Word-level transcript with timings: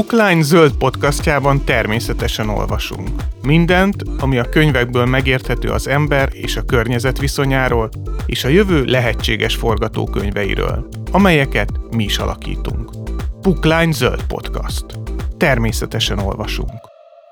Bookline 0.00 0.42
zöld 0.42 0.72
podcastjában 0.76 1.64
természetesen 1.64 2.48
olvasunk. 2.48 3.08
Mindent, 3.42 4.02
ami 4.18 4.38
a 4.38 4.48
könyvekből 4.48 5.04
megérthető 5.04 5.68
az 5.68 5.88
ember 5.88 6.28
és 6.32 6.56
a 6.56 6.62
környezet 6.62 7.18
viszonyáról, 7.18 7.88
és 8.26 8.44
a 8.44 8.48
jövő 8.48 8.84
lehetséges 8.84 9.56
forgatókönyveiről, 9.56 10.88
amelyeket 11.12 11.70
mi 11.90 12.04
is 12.04 12.18
alakítunk. 12.18 12.90
Bookline 13.40 13.92
zöld 13.92 14.22
podcast. 14.26 14.84
Természetesen 15.36 16.18
olvasunk. 16.18 16.80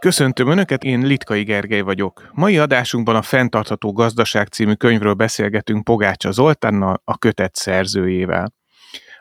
Köszöntöm 0.00 0.48
Önöket, 0.48 0.82
én 0.82 1.06
Litkai 1.06 1.42
Gergely 1.42 1.80
vagyok. 1.80 2.30
Mai 2.32 2.58
adásunkban 2.58 3.16
a 3.16 3.22
Fentartható 3.22 3.92
Gazdaság 3.92 4.46
című 4.46 4.72
könyvről 4.72 5.14
beszélgetünk 5.14 5.84
Pogácsa 5.84 6.30
Zoltánnal, 6.30 7.00
a 7.04 7.18
kötet 7.18 7.56
szerzőjével. 7.56 8.56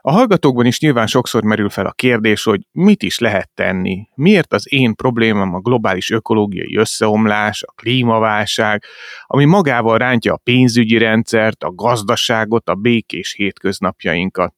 A 0.08 0.12
hallgatókban 0.12 0.66
is 0.66 0.80
nyilván 0.80 1.08
sokszor 1.08 1.44
merül 1.44 1.70
fel 1.70 1.86
a 1.86 1.92
kérdés, 1.92 2.44
hogy 2.44 2.68
mit 2.72 3.04
is 3.04 3.20
lehet 3.20 3.50
tenni. 3.54 4.08
Miért 4.16 4.54
az 4.54 4.74
én 4.74 4.96
problémám 4.96 5.54
a 5.54 5.60
globális 5.60 6.10
ökológiai 6.10 6.78
összeomlás, 6.78 7.64
a 7.64 7.72
klímaválság, 7.72 8.84
ami 9.26 9.46
magával 9.46 9.98
rántja 9.98 10.34
a 10.34 10.40
pénzügyi 10.44 10.98
rendszert, 10.98 11.64
a 11.64 11.72
gazdaságot, 11.72 12.70
a 12.70 12.76
békés 12.76 13.34
hétköznapjainkat. 13.34 14.54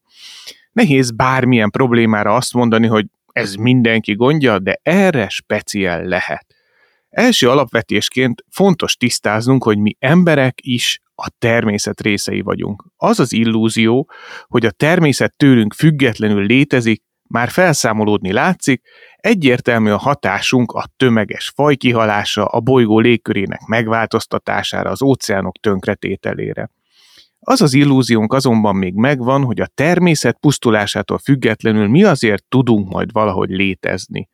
Nehéz 0.71 1.12
bármilyen 1.12 1.70
problémára 1.70 2.35
azt 2.35 2.54
mondani, 2.54 2.88
hogy 2.88 3.05
ez 3.31 3.54
mindenki 3.54 4.16
gondja, 4.16 4.59
de 4.59 4.79
erre 4.84 5.29
speciál 5.29 6.04
lehet. 6.04 6.45
Első 7.09 7.49
alapvetésként 7.49 8.43
fontos 8.49 8.96
tisztáznunk, 8.96 9.63
hogy 9.63 9.77
mi 9.77 9.96
emberek 9.99 10.59
is 10.62 11.02
a 11.20 11.31
természet 11.39 12.01
részei 12.01 12.41
vagyunk. 12.41 12.85
Az 12.98 13.20
az 13.20 13.34
illúzió, 13.34 14.09
hogy 14.48 14.65
a 14.65 14.71
természet 14.71 15.34
tőlünk 15.37 15.73
függetlenül 15.73 16.45
létezik, 16.45 17.03
már 17.29 17.49
felszámolódni 17.49 18.31
látszik, 18.31 18.81
egyértelmű 19.15 19.90
a 19.90 19.97
hatásunk 19.97 20.71
a 20.71 20.85
tömeges 20.97 21.51
fajkihalása, 21.55 22.45
a 22.45 22.59
bolygó 22.59 22.99
légkörének 22.99 23.59
megváltoztatására, 23.65 24.90
az 24.90 25.01
óceánok 25.01 25.57
tönkretételére. 25.57 26.70
Az 27.40 27.62
az 27.62 27.73
illúziónk 27.73 28.34
azonban 28.34 28.75
még 28.75 28.93
megvan, 28.93 29.43
hogy 29.43 29.59
a 29.59 29.70
természet 29.73 30.37
pusztulásától 30.40 31.17
függetlenül 31.17 31.87
mi 31.87 32.03
azért 32.03 32.43
tudunk 32.43 32.90
majd 32.90 33.12
valahogy 33.12 33.49
létezni 33.49 34.29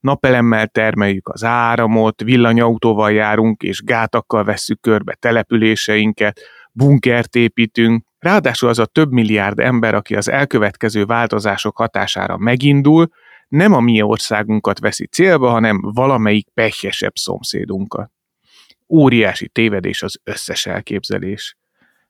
napelemmel 0.00 0.66
termeljük 0.66 1.28
az 1.28 1.44
áramot, 1.44 2.22
villanyautóval 2.22 3.12
járunk 3.12 3.62
és 3.62 3.82
gátakkal 3.82 4.44
vesszük 4.44 4.80
körbe 4.80 5.14
településeinket, 5.14 6.40
bunkert 6.72 7.34
építünk, 7.34 8.04
ráadásul 8.18 8.68
az 8.68 8.78
a 8.78 8.86
több 8.86 9.12
milliárd 9.12 9.58
ember, 9.58 9.94
aki 9.94 10.14
az 10.16 10.28
elkövetkező 10.28 11.04
változások 11.04 11.76
hatására 11.76 12.36
megindul, 12.36 13.08
nem 13.48 13.72
a 13.72 13.80
mi 13.80 14.02
országunkat 14.02 14.78
veszi 14.78 15.06
célba, 15.06 15.50
hanem 15.50 15.80
valamelyik 15.80 16.48
pehjesebb 16.54 17.14
szomszédunkat. 17.14 18.10
Óriási 18.88 19.48
tévedés 19.48 20.02
az 20.02 20.20
összes 20.24 20.66
elképzelés. 20.66 21.56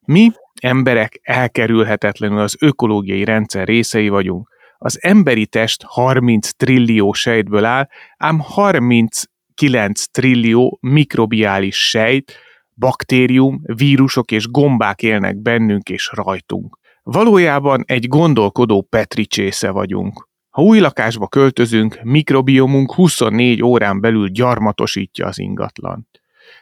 Mi, 0.00 0.30
emberek 0.60 1.20
elkerülhetetlenül 1.22 2.38
az 2.38 2.56
ökológiai 2.60 3.24
rendszer 3.24 3.66
részei 3.66 4.08
vagyunk, 4.08 4.48
az 4.82 4.98
emberi 5.02 5.46
test 5.46 5.82
30 5.86 6.50
trillió 6.50 7.12
sejtből 7.12 7.64
áll, 7.64 7.88
ám 8.16 8.38
39 8.38 10.04
trillió 10.10 10.78
mikrobiális 10.80 11.88
sejt, 11.88 12.32
baktérium, 12.74 13.60
vírusok 13.62 14.30
és 14.30 14.46
gombák 14.46 15.02
élnek 15.02 15.36
bennünk 15.36 15.88
és 15.88 16.10
rajtunk. 16.14 16.78
Valójában 17.02 17.84
egy 17.86 18.08
gondolkodó 18.08 18.82
Petri 18.82 19.26
csésze 19.26 19.70
vagyunk. 19.70 20.28
Ha 20.50 20.62
új 20.62 20.78
lakásba 20.78 21.28
költözünk, 21.28 22.00
mikrobiomunk 22.02 22.94
24 22.94 23.62
órán 23.62 24.00
belül 24.00 24.28
gyarmatosítja 24.28 25.26
az 25.26 25.38
ingatlant. 25.38 26.06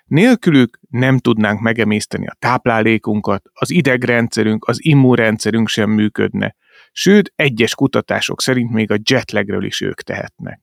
Nélkülük 0.05 0.79
nem 0.91 1.19
tudnánk 1.19 1.61
megemészteni 1.61 2.27
a 2.27 2.37
táplálékunkat, 2.39 3.43
az 3.53 3.71
idegrendszerünk, 3.71 4.65
az 4.69 4.85
immunrendszerünk 4.85 5.69
sem 5.69 5.91
működne, 5.91 6.55
sőt, 6.93 7.33
egyes 7.37 7.75
kutatások 7.75 8.41
szerint 8.41 8.71
még 8.71 8.91
a 8.91 8.97
jetlagről 9.11 9.65
is 9.65 9.81
ők 9.81 10.03
tehetnek. 10.03 10.61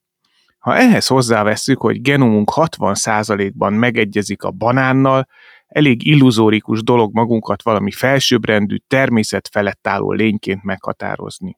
Ha 0.59 0.75
ehhez 0.75 1.07
hozzávesszük, 1.07 1.81
hogy 1.81 2.01
genomunk 2.01 2.51
60%-ban 2.55 3.73
megegyezik 3.73 4.43
a 4.43 4.51
banánnal, 4.51 5.27
elég 5.67 6.05
illuzórikus 6.05 6.83
dolog 6.83 7.13
magunkat 7.13 7.63
valami 7.63 7.91
felsőbbrendű, 7.91 8.75
természet 8.87 9.47
felett 9.47 9.87
álló 9.87 10.11
lényként 10.11 10.63
meghatározni. 10.63 11.57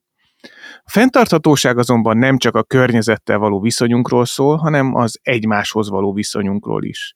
A 0.84 0.90
fenntarthatóság 0.90 1.78
azonban 1.78 2.18
nem 2.18 2.38
csak 2.38 2.56
a 2.56 2.64
környezettel 2.64 3.38
való 3.38 3.60
viszonyunkról 3.60 4.26
szól, 4.26 4.58
hanem 4.58 4.96
az 4.96 5.20
egymáshoz 5.22 5.90
való 5.90 6.14
viszonyunkról 6.14 6.84
is. 6.84 7.16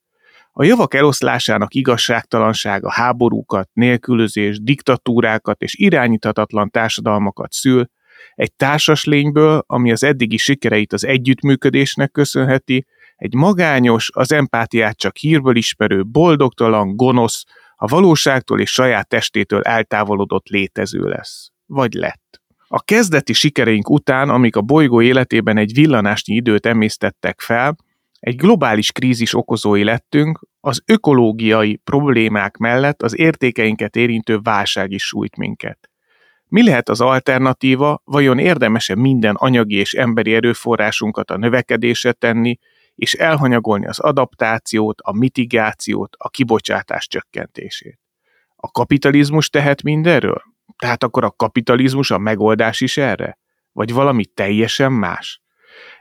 A 0.51 0.63
javak 0.63 0.93
eloszlásának 0.93 1.73
igazságtalansága 1.73 2.91
háborúkat, 2.91 3.69
nélkülözés, 3.73 4.61
diktatúrákat 4.61 5.61
és 5.61 5.75
irányíthatatlan 5.75 6.69
társadalmakat 6.69 7.51
szül, 7.51 7.89
egy 8.33 8.53
társas 8.53 9.03
lényből, 9.03 9.63
ami 9.67 9.91
az 9.91 10.03
eddigi 10.03 10.37
sikereit 10.37 10.93
az 10.93 11.05
együttműködésnek 11.05 12.11
köszönheti, 12.11 12.85
egy 13.15 13.33
magányos, 13.33 14.09
az 14.13 14.31
empátiát 14.31 14.97
csak 14.97 15.17
hírből 15.17 15.55
ismerő, 15.55 16.05
boldogtalan, 16.05 16.95
gonosz, 16.95 17.43
a 17.75 17.87
valóságtól 17.87 18.59
és 18.59 18.71
saját 18.71 19.07
testétől 19.07 19.61
eltávolodott 19.61 20.47
létező 20.47 20.99
lesz. 20.99 21.49
Vagy 21.65 21.93
lett. 21.93 22.41
A 22.67 22.81
kezdeti 22.81 23.33
sikereink 23.33 23.89
után, 23.89 24.29
amik 24.29 24.55
a 24.55 24.61
bolygó 24.61 25.01
életében 25.01 25.57
egy 25.57 25.73
villanásnyi 25.73 26.35
időt 26.35 26.65
emésztettek 26.65 27.41
fel, 27.41 27.75
egy 28.21 28.35
globális 28.35 28.91
krízis 28.91 29.35
okozói 29.35 29.83
lettünk, 29.83 30.39
az 30.59 30.81
ökológiai 30.85 31.75
problémák 31.75 32.57
mellett 32.57 33.01
az 33.01 33.17
értékeinket 33.17 33.95
érintő 33.95 34.39
válság 34.43 34.91
is 34.91 35.03
sújt 35.03 35.37
minket. 35.37 35.89
Mi 36.45 36.63
lehet 36.63 36.89
az 36.89 37.01
alternatíva, 37.01 38.01
vajon 38.03 38.39
érdemese 38.39 38.95
minden 38.95 39.35
anyagi 39.35 39.75
és 39.75 39.93
emberi 39.93 40.33
erőforrásunkat 40.33 41.31
a 41.31 41.37
növekedésre 41.37 42.11
tenni, 42.11 42.57
és 42.95 43.13
elhanyagolni 43.13 43.87
az 43.87 43.99
adaptációt, 43.99 45.01
a 45.01 45.17
mitigációt, 45.17 46.15
a 46.17 46.29
kibocsátás 46.29 47.07
csökkentését? 47.07 47.99
A 48.55 48.71
kapitalizmus 48.71 49.49
tehet 49.49 49.83
mindenről? 49.83 50.41
Tehát 50.77 51.03
akkor 51.03 51.23
a 51.23 51.31
kapitalizmus 51.31 52.11
a 52.11 52.17
megoldás 52.17 52.81
is 52.81 52.97
erre? 52.97 53.37
Vagy 53.71 53.93
valami 53.93 54.25
teljesen 54.25 54.91
más? 54.91 55.40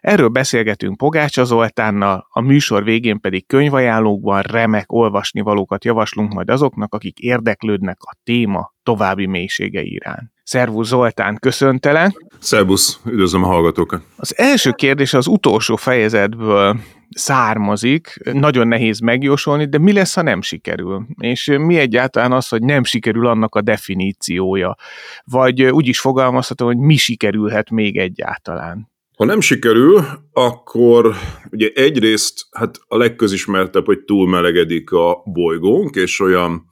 Erről 0.00 0.28
beszélgetünk 0.28 0.96
Pogácsa 0.96 1.44
Zoltánnal, 1.44 2.26
a 2.30 2.40
műsor 2.40 2.84
végén 2.84 3.20
pedig 3.20 3.46
könyvajánlókban 3.46 4.42
remek 4.42 4.92
olvasnivalókat 4.92 5.84
javaslunk 5.84 6.32
majd 6.32 6.50
azoknak, 6.50 6.94
akik 6.94 7.18
érdeklődnek 7.18 7.96
a 8.00 8.16
téma 8.24 8.74
további 8.82 9.26
mélységei 9.26 9.92
iránt. 9.92 10.32
Szervusz 10.42 10.88
Zoltán, 10.88 11.36
köszöntelek! 11.40 12.24
Szervusz, 12.38 13.00
üdvözlöm 13.04 13.44
a 13.44 13.46
hallgatókat! 13.46 14.02
Az 14.16 14.38
első 14.38 14.70
kérdés 14.70 15.14
az 15.14 15.26
utolsó 15.26 15.76
fejezetből 15.76 16.76
származik, 17.10 18.20
nagyon 18.32 18.68
nehéz 18.68 19.00
megjósolni, 19.00 19.64
de 19.64 19.78
mi 19.78 19.92
lesz, 19.92 20.14
ha 20.14 20.22
nem 20.22 20.42
sikerül? 20.42 21.06
És 21.18 21.56
mi 21.58 21.78
egyáltalán 21.78 22.32
az, 22.32 22.48
hogy 22.48 22.62
nem 22.62 22.84
sikerül 22.84 23.26
annak 23.26 23.54
a 23.54 23.60
definíciója? 23.60 24.76
Vagy 25.24 25.62
úgy 25.62 25.86
is 25.86 26.00
fogalmazhatom, 26.00 26.66
hogy 26.66 26.76
mi 26.76 26.96
sikerülhet 26.96 27.70
még 27.70 27.98
egyáltalán? 27.98 28.89
Ha 29.20 29.26
nem 29.26 29.40
sikerül, 29.40 30.04
akkor 30.32 31.14
ugye 31.50 31.70
egyrészt 31.74 32.46
hát 32.50 32.78
a 32.86 32.96
legközismertebb, 32.96 33.84
hogy 33.84 34.04
túlmelegedik 34.04 34.92
a 34.92 35.22
bolygónk, 35.24 35.96
és 35.96 36.20
olyan 36.20 36.64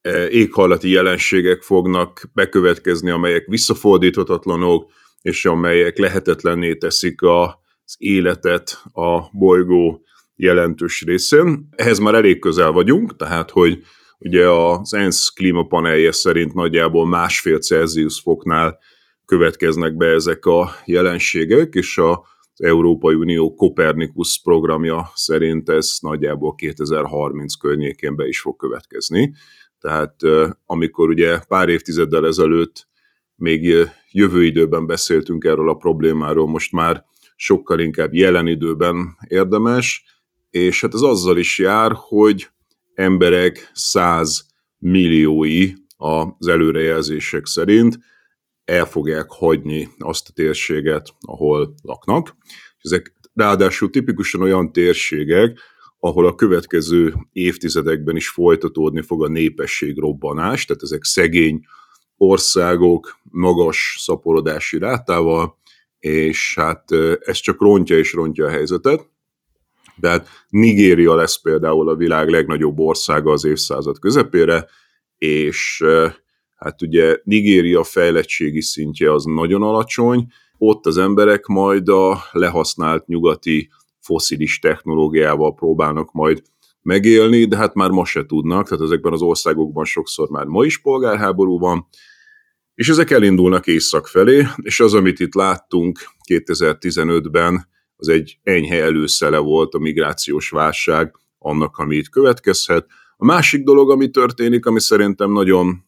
e, 0.00 0.28
éghajlati 0.28 0.90
jelenségek 0.90 1.62
fognak 1.62 2.30
bekövetkezni, 2.32 3.10
amelyek 3.10 3.46
visszafordíthatatlanok, 3.46 4.90
és 5.22 5.44
amelyek 5.44 5.98
lehetetlenné 5.98 6.74
teszik 6.74 7.22
az 7.22 7.94
életet 7.98 8.82
a 8.92 9.38
bolygó 9.38 10.02
jelentős 10.34 11.02
részén. 11.02 11.68
Ehhez 11.70 11.98
már 11.98 12.14
elég 12.14 12.38
közel 12.38 12.72
vagyunk, 12.72 13.16
tehát 13.16 13.50
hogy 13.50 13.82
ugye 14.18 14.48
az 14.48 14.94
ENSZ 14.94 15.28
klímapanelje 15.28 16.12
szerint 16.12 16.54
nagyjából 16.54 17.06
másfél 17.06 17.58
Celsius 17.58 18.20
foknál 18.20 18.78
következnek 19.26 19.96
be 19.96 20.06
ezek 20.06 20.44
a 20.44 20.70
jelenségek, 20.84 21.74
és 21.74 21.98
az 21.98 22.62
Európai 22.62 23.14
Unió 23.14 23.54
Kopernikus 23.54 24.40
programja 24.42 25.10
szerint 25.14 25.68
ez 25.68 25.96
nagyjából 26.00 26.54
2030 26.54 27.54
környékén 27.54 28.16
be 28.16 28.26
is 28.26 28.40
fog 28.40 28.56
következni. 28.56 29.34
Tehát 29.80 30.14
amikor 30.66 31.08
ugye 31.08 31.38
pár 31.48 31.68
évtizeddel 31.68 32.26
ezelőtt 32.26 32.88
még 33.34 33.88
jövő 34.10 34.44
időben 34.44 34.86
beszéltünk 34.86 35.44
erről 35.44 35.68
a 35.68 35.74
problémáról, 35.74 36.46
most 36.46 36.72
már 36.72 37.04
sokkal 37.36 37.80
inkább 37.80 38.14
jelen 38.14 38.46
időben 38.46 39.16
érdemes, 39.28 40.04
és 40.50 40.80
hát 40.80 40.94
ez 40.94 41.00
azzal 41.00 41.38
is 41.38 41.58
jár, 41.58 41.92
hogy 41.94 42.48
emberek 42.94 43.70
száz 43.72 44.46
milliói 44.78 45.72
az 45.96 46.46
előrejelzések 46.46 47.46
szerint 47.46 47.98
el 48.66 48.84
fogják 48.84 49.30
hagyni 49.30 49.88
azt 49.98 50.28
a 50.28 50.32
térséget, 50.32 51.14
ahol 51.20 51.74
laknak. 51.82 52.36
Ezek 52.80 53.14
ráadásul 53.34 53.90
tipikusan 53.90 54.42
olyan 54.42 54.72
térségek, 54.72 55.58
ahol 55.98 56.26
a 56.26 56.34
következő 56.34 57.14
évtizedekben 57.32 58.16
is 58.16 58.28
folytatódni 58.28 59.02
fog 59.02 59.24
a 59.24 59.28
népesség 59.28 59.98
robbanás, 59.98 60.64
tehát 60.64 60.82
ezek 60.82 61.04
szegény 61.04 61.64
országok 62.16 63.18
magas 63.22 63.96
szaporodási 63.98 64.78
rátával, 64.78 65.58
és 65.98 66.54
hát 66.54 66.90
ez 67.20 67.36
csak 67.36 67.60
rontja 67.60 67.98
és 67.98 68.12
rontja 68.12 68.46
a 68.46 68.50
helyzetet. 68.50 69.08
Tehát 70.00 70.28
Nigéria 70.48 71.14
lesz 71.14 71.40
például 71.40 71.88
a 71.88 71.96
világ 71.96 72.28
legnagyobb 72.28 72.78
országa 72.78 73.32
az 73.32 73.44
évszázad 73.44 73.98
közepére, 73.98 74.66
és 75.18 75.84
hát 76.56 76.82
ugye 76.82 77.16
Nigéria 77.24 77.84
fejlettségi 77.84 78.62
szintje 78.62 79.12
az 79.12 79.24
nagyon 79.24 79.62
alacsony, 79.62 80.26
ott 80.58 80.86
az 80.86 80.98
emberek 80.98 81.46
majd 81.46 81.88
a 81.88 82.22
lehasznált 82.32 83.06
nyugati 83.06 83.68
foszilis 84.00 84.58
technológiával 84.58 85.54
próbálnak 85.54 86.12
majd 86.12 86.42
megélni, 86.82 87.44
de 87.44 87.56
hát 87.56 87.74
már 87.74 87.90
ma 87.90 88.04
se 88.04 88.26
tudnak, 88.26 88.68
tehát 88.68 88.84
ezekben 88.84 89.12
az 89.12 89.22
országokban 89.22 89.84
sokszor 89.84 90.28
már 90.28 90.44
ma 90.44 90.64
is 90.64 90.78
polgárháború 90.78 91.58
van, 91.58 91.86
és 92.74 92.88
ezek 92.88 93.10
elindulnak 93.10 93.66
észak 93.66 94.06
felé, 94.06 94.46
és 94.56 94.80
az, 94.80 94.94
amit 94.94 95.20
itt 95.20 95.34
láttunk 95.34 95.98
2015-ben, 96.30 97.68
az 97.96 98.08
egy 98.08 98.38
enyhe 98.42 98.82
előszele 98.82 99.38
volt 99.38 99.74
a 99.74 99.78
migrációs 99.78 100.50
válság 100.50 101.14
annak, 101.38 101.76
ami 101.76 101.96
itt 101.96 102.08
következhet. 102.08 102.86
A 103.16 103.24
másik 103.24 103.64
dolog, 103.64 103.90
ami 103.90 104.10
történik, 104.10 104.66
ami 104.66 104.80
szerintem 104.80 105.32
nagyon 105.32 105.84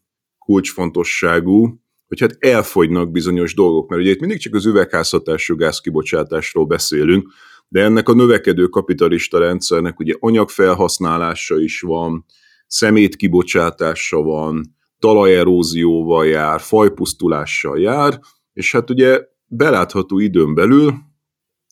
kulcsfontosságú, 0.49 1.81
hogy 2.07 2.21
hát 2.21 2.37
elfogynak 2.39 3.11
bizonyos 3.11 3.55
dolgok, 3.55 3.89
mert 3.89 4.03
ugye 4.03 4.11
itt 4.11 4.21
mindig 4.21 4.39
csak 4.39 4.55
az 4.55 4.67
üvegházhatású 4.67 5.57
gázkibocsátásról 5.57 6.67
beszélünk, 6.67 7.29
de 7.69 7.83
ennek 7.83 8.09
a 8.09 8.15
növekedő 8.15 8.67
kapitalista 8.67 9.39
rendszernek 9.39 9.99
ugye 9.99 10.15
anyagfelhasználása 10.19 11.61
is 11.61 11.81
van, 11.81 12.25
szemét 12.67 13.17
kibocsátása 13.17 14.23
van, 14.23 14.77
talajerózióval 14.99 16.27
jár, 16.27 16.61
fajpusztulással 16.61 17.81
jár, 17.81 18.21
és 18.53 18.73
hát 18.73 18.91
ugye 18.91 19.21
belátható 19.47 20.19
időn 20.19 20.55
belül 20.55 20.95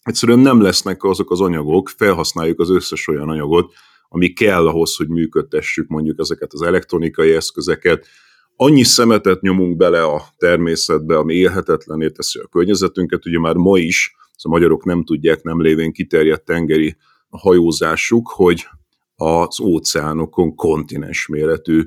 egyszerűen 0.03 0.39
nem 0.39 0.61
lesznek 0.61 1.05
azok 1.05 1.31
az 1.31 1.41
anyagok, 1.41 1.89
felhasználjuk 1.89 2.61
az 2.61 2.71
összes 2.71 3.09
olyan 3.09 3.29
anyagot, 3.29 3.73
ami 4.09 4.33
kell 4.33 4.67
ahhoz, 4.67 4.97
hogy 4.97 5.09
működtessük 5.09 5.89
mondjuk 5.89 6.19
ezeket 6.21 6.53
az 6.53 6.63
elektronikai 6.63 7.33
eszközeket, 7.33 8.07
annyi 8.57 8.83
szemetet 8.83 9.41
nyomunk 9.41 9.77
bele 9.77 10.03
a 10.03 10.23
természetbe, 10.37 11.17
ami 11.17 11.35
élhetetlené 11.35 12.09
teszi 12.09 12.39
a 12.39 12.47
környezetünket, 12.47 13.27
ugye 13.27 13.39
már 13.39 13.55
ma 13.55 13.79
is, 13.79 14.15
a 14.43 14.49
magyarok 14.49 14.85
nem 14.85 15.05
tudják, 15.05 15.43
nem 15.43 15.61
lévén 15.61 15.93
kiterjedt 15.93 16.45
tengeri 16.45 16.97
hajózásuk, 17.29 18.29
hogy 18.29 18.67
az 19.17 19.61
óceánokon 19.61 20.55
kontinens 20.55 21.27
méretű 21.27 21.85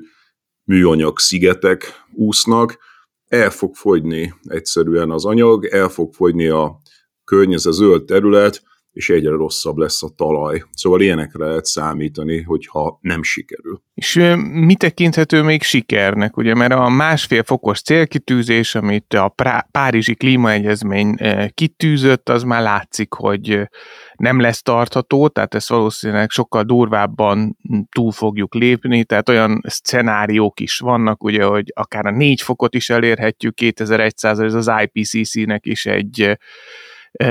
műanyag 0.64 1.18
szigetek 1.18 2.04
úsznak, 2.12 2.78
el 3.26 3.50
fog 3.50 3.74
fogyni 3.74 4.34
egyszerűen 4.42 5.10
az 5.10 5.24
anyag, 5.24 5.64
el 5.64 5.88
fog 5.88 6.14
fogyni 6.14 6.48
a 6.48 6.80
környezet 7.24 7.72
zöld 7.72 8.04
terület, 8.04 8.62
és 8.92 9.10
egyre 9.10 9.30
rosszabb 9.30 9.76
lesz 9.76 10.02
a 10.02 10.08
talaj. 10.16 10.62
Szóval 10.72 11.00
ilyenekre 11.00 11.46
lehet 11.46 11.64
számítani, 11.64 12.42
hogyha 12.42 12.98
nem 13.00 13.22
sikerül. 13.22 13.82
És 13.94 14.14
mi 14.40 14.74
tekinthető 14.74 15.42
még 15.42 15.62
sikernek, 15.62 16.36
ugye, 16.36 16.54
mert 16.54 16.72
a 16.72 16.88
másfél 16.88 17.42
fokos 17.42 17.82
célkitűzés, 17.82 18.74
amit 18.74 19.14
a 19.14 19.34
Párizsi 19.70 20.14
Klímaegyezmény 20.14 21.16
kitűzött, 21.54 22.28
az 22.28 22.42
már 22.42 22.62
látszik, 22.62 23.12
hogy 23.12 23.68
nem 24.16 24.40
lesz 24.40 24.62
tartható, 24.62 25.28
tehát 25.28 25.54
ezt 25.54 25.68
valószínűleg 25.68 26.30
sokkal 26.30 26.62
durvábban 26.62 27.56
túl 27.90 28.12
fogjuk 28.12 28.54
lépni, 28.54 29.04
tehát 29.04 29.28
olyan 29.28 29.60
szenáriók 29.66 30.60
is 30.60 30.78
vannak, 30.78 31.24
ugye, 31.24 31.44
hogy 31.44 31.72
akár 31.74 32.06
a 32.06 32.10
négy 32.10 32.40
fokot 32.40 32.74
is 32.74 32.90
elérhetjük 32.90 33.54
2100 33.54 34.38
ez 34.38 34.54
az 34.54 34.70
IPCC-nek 34.82 35.66
is 35.66 35.86
egy 35.86 36.38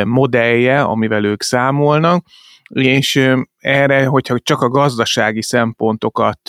modellje, 0.05 0.81
amivel 0.81 1.23
ők 1.23 1.43
számolnak, 1.43 2.25
és 2.69 3.29
erre, 3.57 4.05
hogyha 4.05 4.39
csak 4.39 4.61
a 4.61 4.69
gazdasági 4.69 5.41
szempontokat 5.41 6.39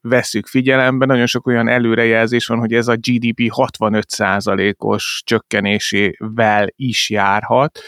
veszük 0.00 0.46
figyelembe, 0.46 1.06
nagyon 1.06 1.26
sok 1.26 1.46
olyan 1.46 1.68
előrejelzés 1.68 2.46
van, 2.46 2.58
hogy 2.58 2.72
ez 2.72 2.88
a 2.88 2.96
GDP 2.96 3.50
65%-os 3.56 5.22
csökkenésével 5.24 6.68
is 6.76 7.10
járhat, 7.10 7.80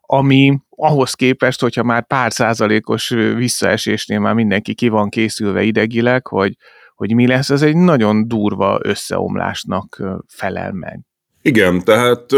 ami 0.00 0.58
ahhoz 0.70 1.14
képest, 1.14 1.60
hogyha 1.60 1.82
már 1.82 2.06
pár 2.06 2.32
százalékos 2.32 3.08
visszaesésnél 3.34 4.18
már 4.18 4.34
mindenki 4.34 4.74
ki 4.74 4.88
van 4.88 5.08
készülve 5.08 5.62
idegileg, 5.62 6.26
hogy, 6.26 6.56
hogy 6.94 7.14
mi 7.14 7.26
lesz, 7.26 7.50
ez 7.50 7.62
egy 7.62 7.76
nagyon 7.76 8.28
durva 8.28 8.78
összeomlásnak 8.82 10.02
felel 10.28 10.72
meg. 10.72 11.00
Igen, 11.46 11.84
tehát 11.84 12.30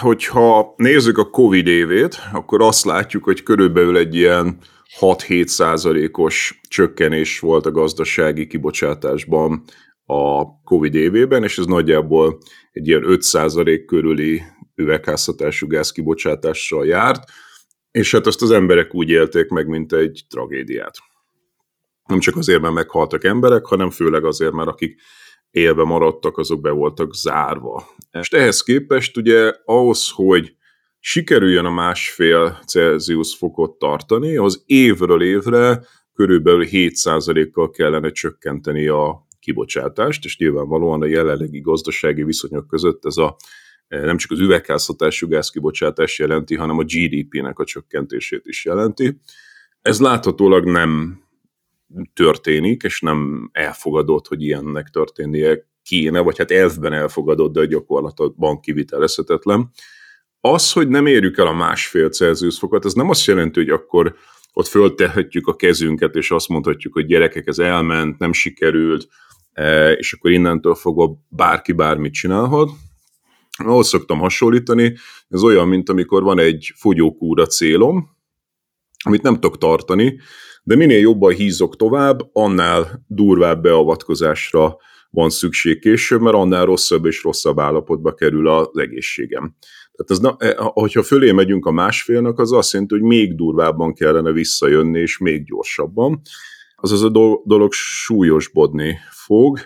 hogyha 0.00 0.74
nézzük 0.76 1.18
a 1.18 1.30
Covid 1.30 1.66
évét, 1.66 2.16
akkor 2.32 2.62
azt 2.62 2.84
látjuk, 2.84 3.24
hogy 3.24 3.42
körülbelül 3.42 3.96
egy 3.96 4.14
ilyen 4.14 4.58
6-7 5.00 5.46
százalékos 5.46 6.60
csökkenés 6.68 7.40
volt 7.40 7.66
a 7.66 7.70
gazdasági 7.70 8.46
kibocsátásban 8.46 9.64
a 10.04 10.44
Covid 10.62 10.94
évében, 10.94 11.42
és 11.42 11.58
ez 11.58 11.64
nagyjából 11.64 12.38
egy 12.72 12.88
ilyen 12.88 13.04
5 13.04 13.22
százalék 13.22 13.84
körüli 13.84 14.42
üvegházhatású 14.74 15.66
gázkibocsátással 15.66 16.86
járt, 16.86 17.24
és 17.90 18.12
hát 18.12 18.26
azt 18.26 18.42
az 18.42 18.50
emberek 18.50 18.94
úgy 18.94 19.08
élték 19.08 19.48
meg, 19.48 19.66
mint 19.66 19.92
egy 19.92 20.24
tragédiát. 20.28 20.94
Nem 22.06 22.18
csak 22.18 22.36
azért, 22.36 22.60
mert 22.60 22.74
meghaltak 22.74 23.24
emberek, 23.24 23.64
hanem 23.64 23.90
főleg 23.90 24.24
azért, 24.24 24.52
mert 24.52 24.68
akik 24.68 25.00
élve 25.56 25.84
maradtak, 25.84 26.38
azok 26.38 26.60
be 26.60 26.70
voltak 26.70 27.14
zárva. 27.14 27.86
És 28.20 28.28
ehhez 28.30 28.62
képest 28.62 29.16
ugye 29.16 29.52
ahhoz, 29.64 30.10
hogy 30.10 30.54
sikerüljön 30.98 31.64
a 31.64 31.70
másfél 31.70 32.58
Celsius 32.66 33.36
fokot 33.36 33.78
tartani, 33.78 34.36
az 34.36 34.62
évről 34.66 35.22
évre 35.22 35.80
körülbelül 36.14 36.66
7%-kal 36.70 37.70
kellene 37.70 38.10
csökkenteni 38.10 38.86
a 38.86 39.26
kibocsátást, 39.38 40.24
és 40.24 40.38
nyilvánvalóan 40.38 41.02
a 41.02 41.06
jelenlegi 41.06 41.60
gazdasági 41.60 42.22
viszonyok 42.22 42.66
között 42.66 43.04
ez 43.04 43.16
a 43.16 43.36
nem 43.88 44.16
csak 44.16 44.30
az 44.30 44.40
üvegházhatású 44.40 45.28
gázkibocsátás 45.28 46.18
jelenti, 46.18 46.54
hanem 46.56 46.78
a 46.78 46.84
GDP-nek 46.84 47.58
a 47.58 47.64
csökkentését 47.64 48.46
is 48.46 48.64
jelenti. 48.64 49.20
Ez 49.82 50.00
láthatólag 50.00 50.64
nem 50.64 51.20
történik, 52.14 52.82
és 52.82 53.00
nem 53.00 53.50
elfogadott, 53.52 54.26
hogy 54.26 54.42
ilyennek 54.42 54.88
történnie 54.88 55.66
kéne, 55.82 56.20
vagy 56.20 56.38
hát 56.38 56.50
elfben 56.50 56.92
elfogadott, 56.92 57.52
de 57.52 57.60
a 57.60 57.64
gyakorlatban 57.64 58.60
kivitelezhetetlen. 58.60 59.70
Az, 60.40 60.72
hogy 60.72 60.88
nem 60.88 61.06
érjük 61.06 61.38
el 61.38 61.46
a 61.46 61.52
másfél 61.52 62.08
Celsius 62.08 62.58
fokot, 62.58 62.84
ez 62.84 62.92
nem 62.92 63.10
azt 63.10 63.26
jelenti, 63.26 63.60
hogy 63.60 63.70
akkor 63.70 64.14
ott 64.52 64.66
föltehetjük 64.66 65.46
a 65.46 65.56
kezünket, 65.56 66.14
és 66.14 66.30
azt 66.30 66.48
mondhatjuk, 66.48 66.92
hogy 66.92 67.06
gyerekek, 67.06 67.46
ez 67.46 67.58
elment, 67.58 68.18
nem 68.18 68.32
sikerült, 68.32 69.08
e, 69.52 69.92
és 69.92 70.12
akkor 70.12 70.30
innentől 70.30 70.74
fogva 70.74 71.16
bárki 71.28 71.72
bármit 71.72 72.12
csinálhat. 72.12 72.70
Ahhoz 73.58 73.88
szoktam 73.88 74.18
hasonlítani, 74.18 74.96
ez 75.28 75.42
olyan, 75.42 75.68
mint 75.68 75.88
amikor 75.88 76.22
van 76.22 76.38
egy 76.38 76.72
fogyókúra 76.76 77.46
célom, 77.46 78.16
amit 79.04 79.22
nem 79.22 79.34
tudok 79.34 79.58
tartani, 79.58 80.20
de 80.66 80.76
minél 80.76 80.98
jobban 80.98 81.32
hízok 81.32 81.76
tovább, 81.76 82.20
annál 82.32 83.04
durvább 83.06 83.62
beavatkozásra 83.62 84.76
van 85.10 85.30
szükség 85.30 85.80
később, 85.80 86.20
mert 86.20 86.36
annál 86.36 86.64
rosszabb 86.64 87.04
és 87.04 87.22
rosszabb 87.22 87.58
állapotba 87.58 88.14
kerül 88.14 88.48
az 88.48 88.68
egészségem. 88.78 89.56
Tehát 89.92 90.10
ez, 90.10 90.18
na, 90.18 90.36
e, 90.38 90.54
hogyha 90.58 91.02
fölé 91.02 91.32
megyünk 91.32 91.66
a 91.66 91.70
másfélnek, 91.70 92.38
az 92.38 92.52
azt 92.52 92.72
jelenti, 92.72 92.94
hogy 92.94 93.02
még 93.02 93.34
durvábban 93.34 93.94
kellene 93.94 94.32
visszajönni, 94.32 95.00
és 95.00 95.18
még 95.18 95.44
gyorsabban. 95.44 96.20
Azaz 96.76 97.02
a 97.02 97.08
dolog 97.44 97.72
súlyosbodni 97.72 98.98
fog. 99.10 99.58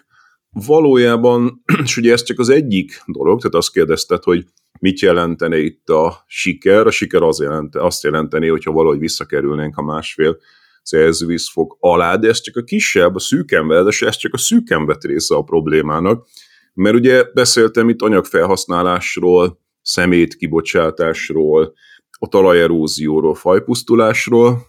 Valójában, 0.66 1.62
és 1.84 1.96
ugye 1.96 2.12
ez 2.12 2.22
csak 2.22 2.38
az 2.38 2.48
egyik 2.48 3.02
dolog, 3.06 3.38
tehát 3.38 3.54
azt 3.54 3.72
kérdezted, 3.72 4.22
hogy 4.22 4.44
mit 4.80 5.00
jelentene 5.00 5.58
itt 5.58 5.88
a 5.88 6.24
siker. 6.26 6.86
A 6.86 6.90
siker 6.90 7.22
az 7.22 7.40
jelente, 7.40 7.84
azt 7.84 8.02
jelenteni, 8.02 8.48
hogyha 8.48 8.72
valahogy 8.72 8.98
visszakerülnénk 8.98 9.76
a 9.76 9.82
másfél 9.82 10.38
Celsius 10.82 11.50
fok 11.50 11.76
alá, 11.80 12.16
de 12.16 12.28
ez 12.28 12.40
csak 12.40 12.56
a 12.56 12.62
kisebb, 12.62 13.14
a 13.14 13.18
szűkember, 13.18 13.84
de 13.84 14.06
ez 14.06 14.16
csak 14.16 14.34
a 14.34 14.38
szűkembet 14.38 15.04
része 15.04 15.34
a 15.34 15.42
problémának, 15.42 16.28
mert 16.74 16.96
ugye 16.96 17.24
beszéltem 17.34 17.88
itt 17.88 18.02
anyagfelhasználásról, 18.02 19.60
szemét 19.82 20.36
kibocsátásról, 20.36 21.74
a 22.18 22.28
talajerózióról, 22.28 23.34
fajpusztulásról. 23.34 24.66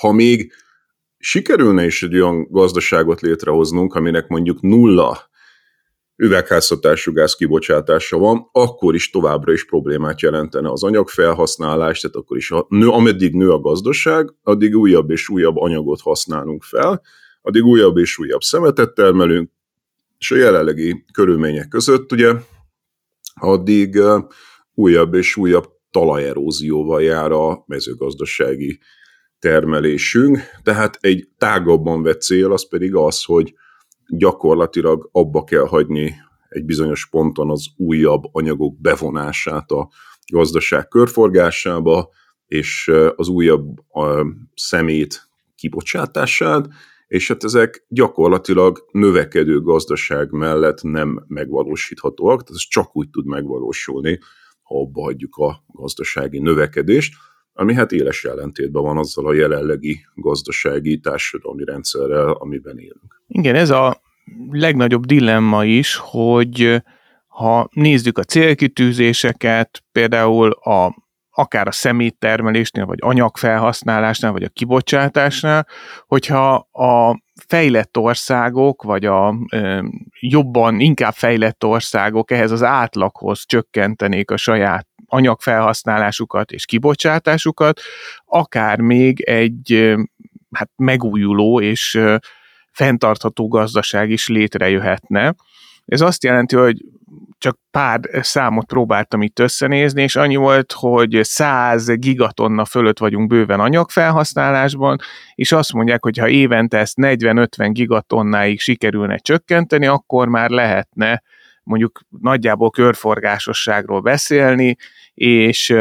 Ha 0.00 0.12
még 0.12 0.52
sikerülne 1.18 1.84
is 1.84 2.02
egy 2.02 2.14
olyan 2.14 2.46
gazdaságot 2.50 3.20
létrehoznunk, 3.20 3.94
aminek 3.94 4.28
mondjuk 4.28 4.60
nulla 4.60 5.30
üvegházhatású 6.16 7.12
gáz 7.12 7.34
kibocsátása 7.34 8.18
van, 8.18 8.48
akkor 8.52 8.94
is 8.94 9.10
továbbra 9.10 9.52
is 9.52 9.64
problémát 9.64 10.20
jelentene 10.20 10.70
az 10.70 10.82
anyagfelhasználás, 10.82 12.00
tehát 12.00 12.16
akkor 12.16 12.36
is, 12.36 12.50
a, 12.50 12.66
nő, 12.68 12.88
ameddig 12.88 13.34
nő 13.34 13.50
a 13.50 13.60
gazdaság, 13.60 14.34
addig 14.42 14.76
újabb 14.76 15.10
és 15.10 15.28
újabb 15.28 15.56
anyagot 15.56 16.00
használunk 16.00 16.62
fel, 16.62 17.02
addig 17.42 17.64
újabb 17.64 17.96
és 17.96 18.18
újabb 18.18 18.40
szemetet 18.40 18.94
termelünk, 18.94 19.50
és 20.18 20.30
a 20.30 20.36
jelenlegi 20.36 21.04
körülmények 21.12 21.68
között 21.68 22.12
ugye 22.12 22.32
addig 23.34 23.98
újabb 24.74 25.14
és 25.14 25.36
újabb 25.36 25.68
talajerózióval 25.90 27.02
jár 27.02 27.30
a 27.30 27.64
mezőgazdasági 27.66 28.80
termelésünk, 29.38 30.38
tehát 30.62 30.98
egy 31.00 31.28
tágabban 31.38 32.02
vett 32.02 32.20
cél 32.20 32.52
az 32.52 32.68
pedig 32.68 32.94
az, 32.94 33.24
hogy 33.24 33.54
gyakorlatilag 34.08 35.08
abba 35.12 35.44
kell 35.44 35.66
hagyni 35.66 36.14
egy 36.48 36.64
bizonyos 36.64 37.08
ponton 37.08 37.50
az 37.50 37.66
újabb 37.76 38.22
anyagok 38.32 38.80
bevonását 38.80 39.70
a 39.70 39.88
gazdaság 40.32 40.88
körforgásába, 40.88 42.08
és 42.46 42.92
az 43.16 43.28
újabb 43.28 43.66
szemét 44.54 45.28
kibocsátását, 45.56 46.68
és 47.06 47.28
hát 47.28 47.44
ezek 47.44 47.84
gyakorlatilag 47.88 48.86
növekedő 48.90 49.60
gazdaság 49.60 50.30
mellett 50.30 50.82
nem 50.82 51.24
megvalósíthatóak, 51.28 52.42
tehát 52.42 52.60
ez 52.60 52.68
csak 52.68 52.96
úgy 52.96 53.10
tud 53.10 53.26
megvalósulni, 53.26 54.18
ha 54.62 54.80
abba 54.80 55.02
hagyjuk 55.02 55.36
a 55.36 55.64
gazdasági 55.66 56.38
növekedést, 56.38 57.14
ami 57.58 57.74
hát 57.74 57.92
éles 57.92 58.24
ellentétben 58.24 58.82
van 58.82 58.98
azzal 58.98 59.26
a 59.26 59.34
jelenlegi 59.34 60.00
gazdasági 60.14 60.98
társadalmi 60.98 61.64
rendszerrel, 61.64 62.30
amiben 62.30 62.78
élünk. 62.78 63.22
Igen, 63.26 63.54
ez 63.54 63.70
a 63.70 64.00
legnagyobb 64.50 65.04
dilemma 65.04 65.64
is, 65.64 65.96
hogy 65.96 66.82
ha 67.26 67.68
nézzük 67.72 68.18
a 68.18 68.22
célkitűzéseket, 68.22 69.82
például 69.92 70.50
a 70.50 71.04
akár 71.38 71.66
a 71.66 71.72
szeméttermelésnél, 71.72 72.86
vagy 72.86 72.98
anyagfelhasználásnál, 73.00 74.32
vagy 74.32 74.42
a 74.42 74.48
kibocsátásnál, 74.48 75.66
hogyha 76.06 76.54
a 76.72 77.22
fejlett 77.46 77.96
országok, 77.96 78.82
vagy 78.82 79.04
a 79.04 79.34
ö, 79.52 79.82
jobban, 80.20 80.80
inkább 80.80 81.12
fejlett 81.12 81.64
országok 81.64 82.30
ehhez 82.30 82.50
az 82.50 82.62
átlaghoz 82.62 83.44
csökkentenék 83.46 84.30
a 84.30 84.36
saját 84.36 84.86
anyagfelhasználásukat 85.16 86.50
és 86.50 86.64
kibocsátásukat, 86.64 87.80
akár 88.24 88.80
még 88.80 89.20
egy 89.20 89.94
hát 90.50 90.70
megújuló 90.76 91.60
és 91.60 92.00
fenntartható 92.72 93.48
gazdaság 93.48 94.10
is 94.10 94.28
létrejöhetne. 94.28 95.34
Ez 95.84 96.00
azt 96.00 96.24
jelenti, 96.24 96.56
hogy 96.56 96.84
csak 97.38 97.58
pár 97.70 98.00
számot 98.20 98.66
próbáltam 98.66 99.22
itt 99.22 99.38
összenézni, 99.38 100.02
és 100.02 100.16
annyi 100.16 100.36
volt, 100.36 100.72
hogy 100.72 101.18
100 101.22 101.86
gigatonna 101.98 102.64
fölött 102.64 102.98
vagyunk 102.98 103.28
bőven 103.28 103.60
anyagfelhasználásban, 103.60 104.98
és 105.34 105.52
azt 105.52 105.72
mondják, 105.72 106.02
hogy 106.02 106.18
ha 106.18 106.28
évente 106.28 106.78
ezt 106.78 106.96
40-50 107.00 107.68
gigatonnáig 107.72 108.60
sikerülne 108.60 109.16
csökkenteni, 109.16 109.86
akkor 109.86 110.28
már 110.28 110.50
lehetne 110.50 111.22
mondjuk 111.62 112.00
nagyjából 112.20 112.70
körforgásosságról 112.70 114.00
beszélni, 114.00 114.76
és 115.16 115.74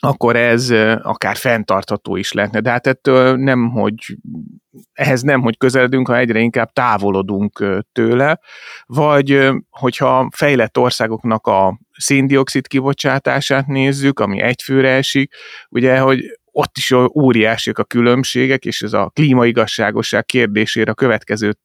akkor 0.00 0.36
ez 0.36 0.70
akár 1.02 1.36
fenntartható 1.36 2.16
is 2.16 2.32
lehetne. 2.32 2.60
De 2.60 2.70
hát 2.70 2.86
ettől 2.86 3.36
nem, 3.36 3.70
hogy 3.70 3.94
ehhez 4.92 5.22
nem, 5.22 5.40
hogy 5.40 5.56
közeledünk, 5.56 6.08
ha 6.08 6.16
egyre 6.16 6.38
inkább 6.38 6.72
távolodunk 6.72 7.64
tőle, 7.92 8.40
vagy 8.86 9.48
hogyha 9.70 10.28
fejlett 10.32 10.78
országoknak 10.78 11.46
a 11.46 11.78
széndiokszid 11.96 12.66
kibocsátását 12.66 13.66
nézzük, 13.66 14.20
ami 14.20 14.40
egyfőre 14.40 14.90
esik, 14.90 15.34
ugye, 15.68 15.98
hogy 15.98 16.38
ott 16.52 16.76
is 16.76 16.90
óriásiak 17.14 17.78
a 17.78 17.84
különbségek, 17.84 18.64
és 18.64 18.82
ez 18.82 18.92
a 18.92 19.10
klímaigazságosság 19.14 20.24
kérdésére 20.24 20.90
a 20.90 20.94
következő 20.94 21.56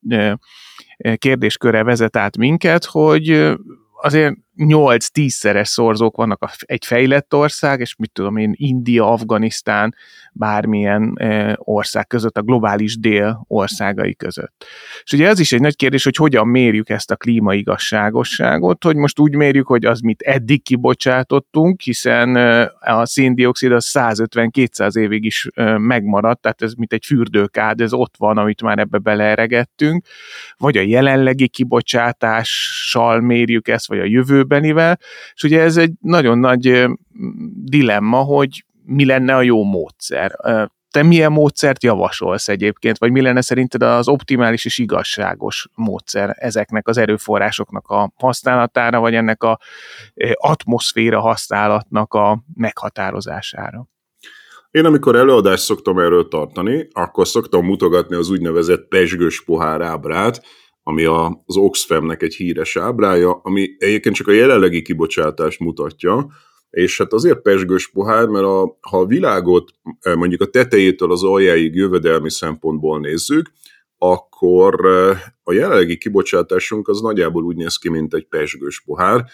kérdésköre 1.15 1.84
vezet 1.84 2.18
át 2.18 2.38
minket, 2.38 2.86
hogy 2.86 3.53
azért 4.01 4.36
8-10-szeres 4.58 5.66
szorzók 5.66 6.18
vannak 6.18 6.42
a, 6.44 6.52
egy 6.60 6.86
fejlett 6.86 7.34
ország, 7.34 7.80
és 7.80 7.96
mit 7.96 8.12
tudom 8.12 8.38
én, 8.38 8.54
India, 8.56 9.12
Afganisztán, 9.12 9.96
bármilyen 10.34 11.20
ország 11.56 12.08
között, 12.08 12.38
a 12.38 12.42
globális 12.42 13.00
dél 13.00 13.46
országai 13.48 14.16
között. 14.16 14.66
És 15.04 15.12
ugye 15.12 15.28
ez 15.28 15.40
is 15.40 15.52
egy 15.52 15.60
nagy 15.60 15.76
kérdés, 15.76 16.04
hogy 16.04 16.16
hogyan 16.16 16.48
mérjük 16.48 16.90
ezt 16.90 17.12
a 17.12 17.16
klímaigazságosságot, 17.16 18.84
hogy 18.84 18.96
most 18.96 19.20
úgy 19.20 19.36
mérjük, 19.36 19.68
hogy 19.68 19.86
az, 19.86 20.00
mit 20.00 20.22
eddig 20.22 20.64
kibocsátottunk, 20.64 21.82
hiszen 21.82 22.36
a 22.80 23.06
széndiokszid 23.06 23.72
az 23.72 23.90
150-200 23.94 24.98
évig 24.98 25.26
is 25.26 25.48
megmaradt, 25.78 26.42
tehát 26.42 26.62
ez 26.62 26.74
mint 26.74 26.94
egy 26.94 27.06
fürdőkád, 27.06 27.82
ez 27.82 27.94
ott 27.94 28.14
van, 28.18 28.38
amit 28.38 28.62
már 28.62 28.80
ebbe 28.80 28.98
beleeregettünk, 28.98 30.06
vagy 30.58 30.78
a 30.78 30.82
jelenlegi 30.82 31.48
kibocsátással 31.48 33.20
mérjük 33.20 33.68
ezt, 33.68 33.88
vagy 33.88 34.00
a 34.00 34.06
jövő 34.06 34.43
jövőbenivel, 34.44 35.00
és 35.34 35.44
ugye 35.44 35.62
ez 35.62 35.78
egy 35.78 35.92
nagyon 36.00 36.38
nagy 36.38 36.86
dilemma, 37.64 38.18
hogy 38.18 38.66
mi 38.86 39.06
lenne 39.06 39.36
a 39.36 39.42
jó 39.42 39.64
módszer. 39.64 40.40
Te 40.92 41.04
milyen 41.04 41.32
módszert 41.32 41.84
javasolsz 41.84 42.48
egyébként, 42.48 42.98
vagy 42.98 43.12
mi 43.12 43.22
lenne 43.22 43.42
szerinted 43.42 43.84
az 43.84 44.08
optimális 44.08 44.66
és 44.66 44.78
igazságos 44.78 45.68
módszer 45.76 46.36
ezeknek 46.40 46.88
az 46.88 46.98
erőforrásoknak 46.98 47.88
a 47.88 48.12
használatára, 48.16 49.00
vagy 49.00 49.14
ennek 49.14 49.44
a 49.44 49.60
atmoszféra 50.34 51.20
használatnak 51.20 52.14
a 52.14 52.44
meghatározására? 52.54 53.88
Én 54.72 54.86
amikor 54.86 55.16
előadást 55.16 55.64
szoktam 55.64 56.00
erről 56.00 56.28
tartani, 56.28 56.88
akkor 56.92 57.28
szoktam 57.28 57.66
mutogatni 57.66 58.16
az 58.16 58.30
úgynevezett 58.30 58.88
pesgős 58.88 59.44
pohár 59.44 59.82
ábrát, 59.82 60.42
ami 60.84 61.04
a, 61.04 61.44
az 61.46 61.58
Oxfamnek 61.58 62.22
egy 62.22 62.34
híres 62.34 62.75
ábrája, 62.75 63.40
ami 63.44 63.75
egyébként 63.78 64.16
csak 64.16 64.28
a 64.28 64.32
jelenlegi 64.32 64.82
kibocsátást 64.82 65.60
mutatja, 65.60 66.28
és 66.70 66.98
hát 66.98 67.13
azért 67.13 67.42
pesgős 67.42 67.90
pohár, 67.90 68.28
mert 68.28 68.46
a, 68.46 68.78
ha 68.82 69.00
a 69.00 69.06
világot 69.06 69.72
e, 70.00 70.16
mondjuk 70.16 70.42
a 70.42 70.46
tetejétől 70.46 71.12
az 71.12 71.24
aljáig 71.24 71.75
jövedelmi 71.75 72.32
szempontból 72.32 73.00
nézzük, 73.00 73.52
akkor 73.98 74.86
e, 74.86 75.34
a 75.44 75.54
jelenlegi 75.54 75.98
kibocsátásunk 75.98 76.88
az 76.88 77.02
nagyjából 77.02 77.44
úgy 77.44 77.56
néz 77.56 77.78
ki, 77.78 77.90
mint 77.90 78.13
egy 78.13 78.28
pesgős 78.28 78.82
pohár. 78.82 79.25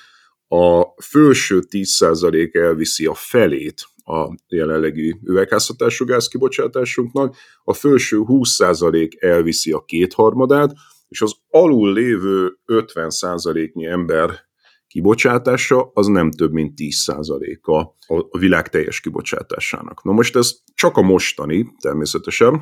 A 0.48 0.84
felső 0.98 1.64
10% 1.70 2.56
elviszi 2.56 3.06
a 3.06 3.14
felét 3.14 3.88
a 4.10 4.36
jelenlegi 4.48 5.20
üvegházhatású 5.24 6.06
gáz 6.06 6.28
kibocsátásunknak, 6.28 7.36
a 7.64 7.74
felső 7.74 8.20
20% 8.28 9.24
elviszi 9.24 9.72
a 9.72 9.84
kétharmadát, 9.86 10.74
és 11.10 11.22
az 11.22 11.36
alul 11.50 11.94
lévő 11.94 12.60
50%-nyi 12.66 13.86
ember 13.86 14.48
kibocsátása 14.88 15.92
az 15.94 16.08
nem 16.08 16.32
több, 16.32 16.52
mint 16.52 16.74
10%-a 16.82 17.80
a 18.08 18.38
világ 18.38 18.70
teljes 18.70 19.00
kibocsátásának. 19.00 20.04
Na 20.04 20.12
most 20.12 20.36
ez 20.36 20.56
csak 20.74 20.98
a 20.98 21.02
mostani, 21.02 21.68
természetesen. 21.82 22.62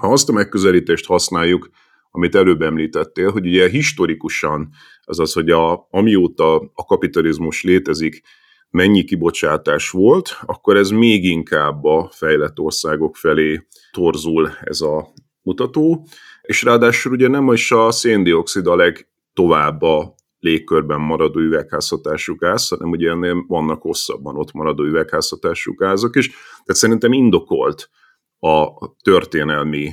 Ha 0.00 0.12
azt 0.12 0.28
a 0.28 0.32
megközelítést 0.32 1.06
használjuk, 1.06 1.70
amit 2.10 2.34
előbb 2.34 2.62
említettél, 2.62 3.30
hogy 3.30 3.46
ugye 3.46 3.68
historikusan, 3.68 4.68
azaz, 5.02 5.32
hogy 5.32 5.50
a, 5.50 5.86
amióta 5.90 6.54
a 6.74 6.84
kapitalizmus 6.84 7.62
létezik, 7.62 8.22
mennyi 8.70 9.04
kibocsátás 9.04 9.90
volt, 9.90 10.36
akkor 10.42 10.76
ez 10.76 10.90
még 10.90 11.24
inkább 11.24 11.84
a 11.84 12.10
fejlett 12.14 12.58
országok 12.58 13.16
felé 13.16 13.66
torzul 13.90 14.50
ez 14.60 14.80
a 14.80 15.12
mutató, 15.42 16.06
és 16.50 16.62
ráadásul 16.62 17.12
ugye 17.12 17.28
nem 17.28 17.52
is 17.52 17.72
a 17.72 17.90
széndiokszid 17.90 18.66
a 18.66 18.76
legtovább 18.76 19.82
a 19.82 20.14
légkörben 20.38 21.00
maradó 21.00 21.40
üvegházhatású 21.40 22.34
gáz, 22.34 22.68
hanem 22.68 22.90
ugye 22.90 23.10
ennél 23.10 23.44
vannak 23.48 23.82
hosszabban 23.82 24.36
ott 24.36 24.52
maradó 24.52 24.84
üvegházhatású 24.84 25.74
gázok 25.74 26.16
is, 26.16 26.28
tehát 26.28 26.80
szerintem 26.80 27.12
indokolt 27.12 27.90
a 28.38 28.68
történelmi 29.02 29.90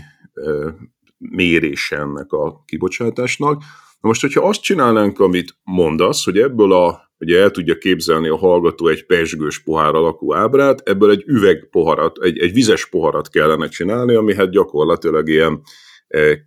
mérése 1.17 1.97
ennek 1.97 2.31
a 2.31 2.63
kibocsátásnak. 2.65 3.61
Na 4.01 4.07
most, 4.07 4.21
hogyha 4.21 4.47
azt 4.47 4.61
csinálnánk, 4.61 5.19
amit 5.19 5.57
mondasz, 5.63 6.25
hogy 6.25 6.37
ebből 6.37 6.73
a 6.73 7.11
ugye 7.19 7.39
el 7.39 7.51
tudja 7.51 7.77
képzelni 7.77 8.27
a 8.27 8.37
hallgató 8.37 8.87
egy 8.87 9.05
pesgős 9.05 9.63
pohár 9.63 9.95
alakú 9.95 10.33
ábrát, 10.33 10.89
ebből 10.89 11.11
egy 11.11 11.23
üvegpoharat, 11.25 12.17
egy, 12.21 12.39
egy 12.39 12.53
vizes 12.53 12.89
poharat 12.89 13.29
kellene 13.29 13.67
csinálni, 13.67 14.13
ami 14.15 14.35
hát 14.35 14.49
gyakorlatilag 14.49 15.29
ilyen 15.29 15.61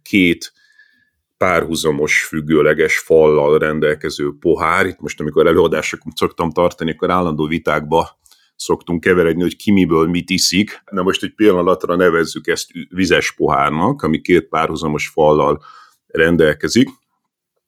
két 0.02 0.52
párhuzamos, 1.36 2.24
függőleges 2.24 2.98
fallal 2.98 3.58
rendelkező 3.58 4.32
pohár. 4.40 4.86
Itt 4.86 5.00
most, 5.00 5.20
amikor 5.20 5.46
előadásokat 5.46 6.16
szoktam 6.16 6.50
tartani, 6.50 6.90
akkor 6.90 7.10
állandó 7.10 7.46
vitákba 7.46 8.18
szoktunk 8.56 9.00
keveredni, 9.00 9.42
hogy 9.42 9.56
ki 9.56 9.72
miből 9.72 10.08
mit 10.08 10.30
iszik. 10.30 10.82
Na 10.90 11.02
most 11.02 11.22
egy 11.22 11.34
pillanatra 11.34 11.96
nevezzük 11.96 12.46
ezt 12.46 12.70
vizes 12.88 13.34
pohárnak, 13.34 14.02
ami 14.02 14.20
két 14.20 14.48
párhuzamos 14.48 15.08
fallal 15.08 15.62
rendelkezik. 16.06 16.88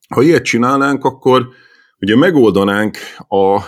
Ha 0.09 0.23
ilyet 0.23 0.45
csinálnánk, 0.45 1.05
akkor 1.05 1.49
ugye 1.99 2.17
megoldanánk 2.17 2.99
a 3.29 3.61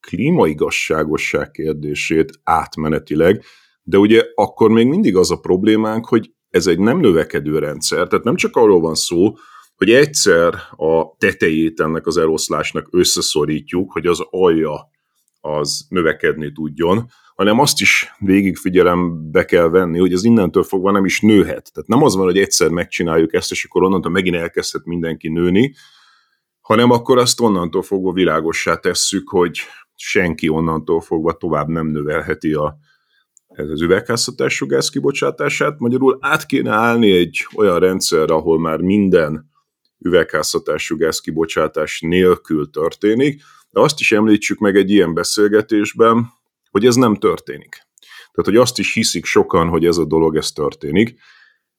klímaigazságosság 0.00 1.50
kérdését 1.50 2.32
átmenetileg, 2.42 3.44
de 3.82 3.98
ugye 3.98 4.24
akkor 4.34 4.70
még 4.70 4.86
mindig 4.86 5.16
az 5.16 5.30
a 5.30 5.36
problémánk, 5.36 6.06
hogy 6.06 6.34
ez 6.56 6.66
egy 6.66 6.78
nem 6.78 6.98
növekedő 6.98 7.58
rendszer, 7.58 8.06
tehát 8.06 8.24
nem 8.24 8.34
csak 8.34 8.56
arról 8.56 8.80
van 8.80 8.94
szó, 8.94 9.34
hogy 9.76 9.90
egyszer 9.90 10.54
a 10.76 11.16
tetejét 11.18 11.80
ennek 11.80 12.06
az 12.06 12.16
eloszlásnak 12.16 12.88
összeszorítjuk, 12.90 13.92
hogy 13.92 14.06
az 14.06 14.26
alja 14.30 14.90
az 15.40 15.86
növekedni 15.88 16.52
tudjon, 16.52 17.10
hanem 17.34 17.58
azt 17.58 17.80
is 17.80 18.14
végig 18.18 18.56
figyelembe 18.56 19.44
kell 19.44 19.68
venni, 19.68 19.98
hogy 19.98 20.12
ez 20.12 20.24
innentől 20.24 20.62
fogva 20.62 20.90
nem 20.90 21.04
is 21.04 21.20
nőhet. 21.20 21.70
Tehát 21.72 21.88
nem 21.88 22.02
az 22.02 22.16
van, 22.16 22.24
hogy 22.24 22.38
egyszer 22.38 22.68
megcsináljuk 22.68 23.34
ezt, 23.34 23.50
és 23.50 23.64
akkor 23.64 23.82
onnantól 23.82 24.10
megint 24.10 24.36
elkezdhet 24.36 24.84
mindenki 24.84 25.28
nőni, 25.28 25.74
hanem 26.60 26.90
akkor 26.90 27.18
azt 27.18 27.40
onnantól 27.40 27.82
fogva 27.82 28.12
világossá 28.12 28.76
tesszük, 28.76 29.28
hogy 29.28 29.60
senki 29.94 30.48
onnantól 30.48 31.00
fogva 31.00 31.32
tovább 31.32 31.68
nem 31.68 31.86
növelheti 31.86 32.52
a, 32.52 32.78
ez 33.56 33.68
az 33.68 33.82
üvegházhatású 33.82 34.66
gáz 34.66 34.88
kibocsátását. 34.88 35.78
Magyarul 35.78 36.18
át 36.20 36.46
kéne 36.46 36.70
állni 36.70 37.16
egy 37.16 37.46
olyan 37.54 37.78
rendszer, 37.78 38.30
ahol 38.30 38.60
már 38.60 38.80
minden 38.80 39.50
üvegházhatású 39.98 40.96
gáz 40.96 41.20
kibocsátás 41.20 42.00
nélkül 42.00 42.70
történik, 42.70 43.42
de 43.70 43.80
azt 43.80 44.00
is 44.00 44.12
említsük 44.12 44.58
meg 44.58 44.76
egy 44.76 44.90
ilyen 44.90 45.14
beszélgetésben, 45.14 46.26
hogy 46.70 46.86
ez 46.86 46.94
nem 46.94 47.16
történik. 47.16 47.86
Tehát, 48.32 48.50
hogy 48.50 48.56
azt 48.56 48.78
is 48.78 48.92
hiszik 48.92 49.24
sokan, 49.24 49.68
hogy 49.68 49.84
ez 49.84 49.96
a 49.96 50.04
dolog, 50.04 50.36
ez 50.36 50.52
történik, 50.52 51.18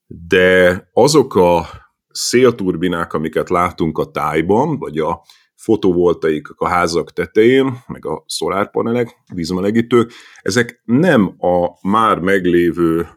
de 0.06 0.88
azok 0.92 1.34
a 1.34 1.66
szélturbinák, 2.08 3.12
amiket 3.12 3.48
látunk 3.48 3.98
a 3.98 4.10
tájban, 4.10 4.78
vagy 4.78 4.98
a 4.98 5.24
fotovoltaikak 5.58 6.60
a 6.60 6.68
házak 6.68 7.12
tetején, 7.12 7.78
meg 7.86 8.06
a 8.06 8.24
szolárpanelek, 8.26 9.16
vízmelegítők, 9.34 10.12
ezek 10.42 10.82
nem 10.84 11.34
a 11.38 11.88
már 11.88 12.18
meglévő 12.18 13.08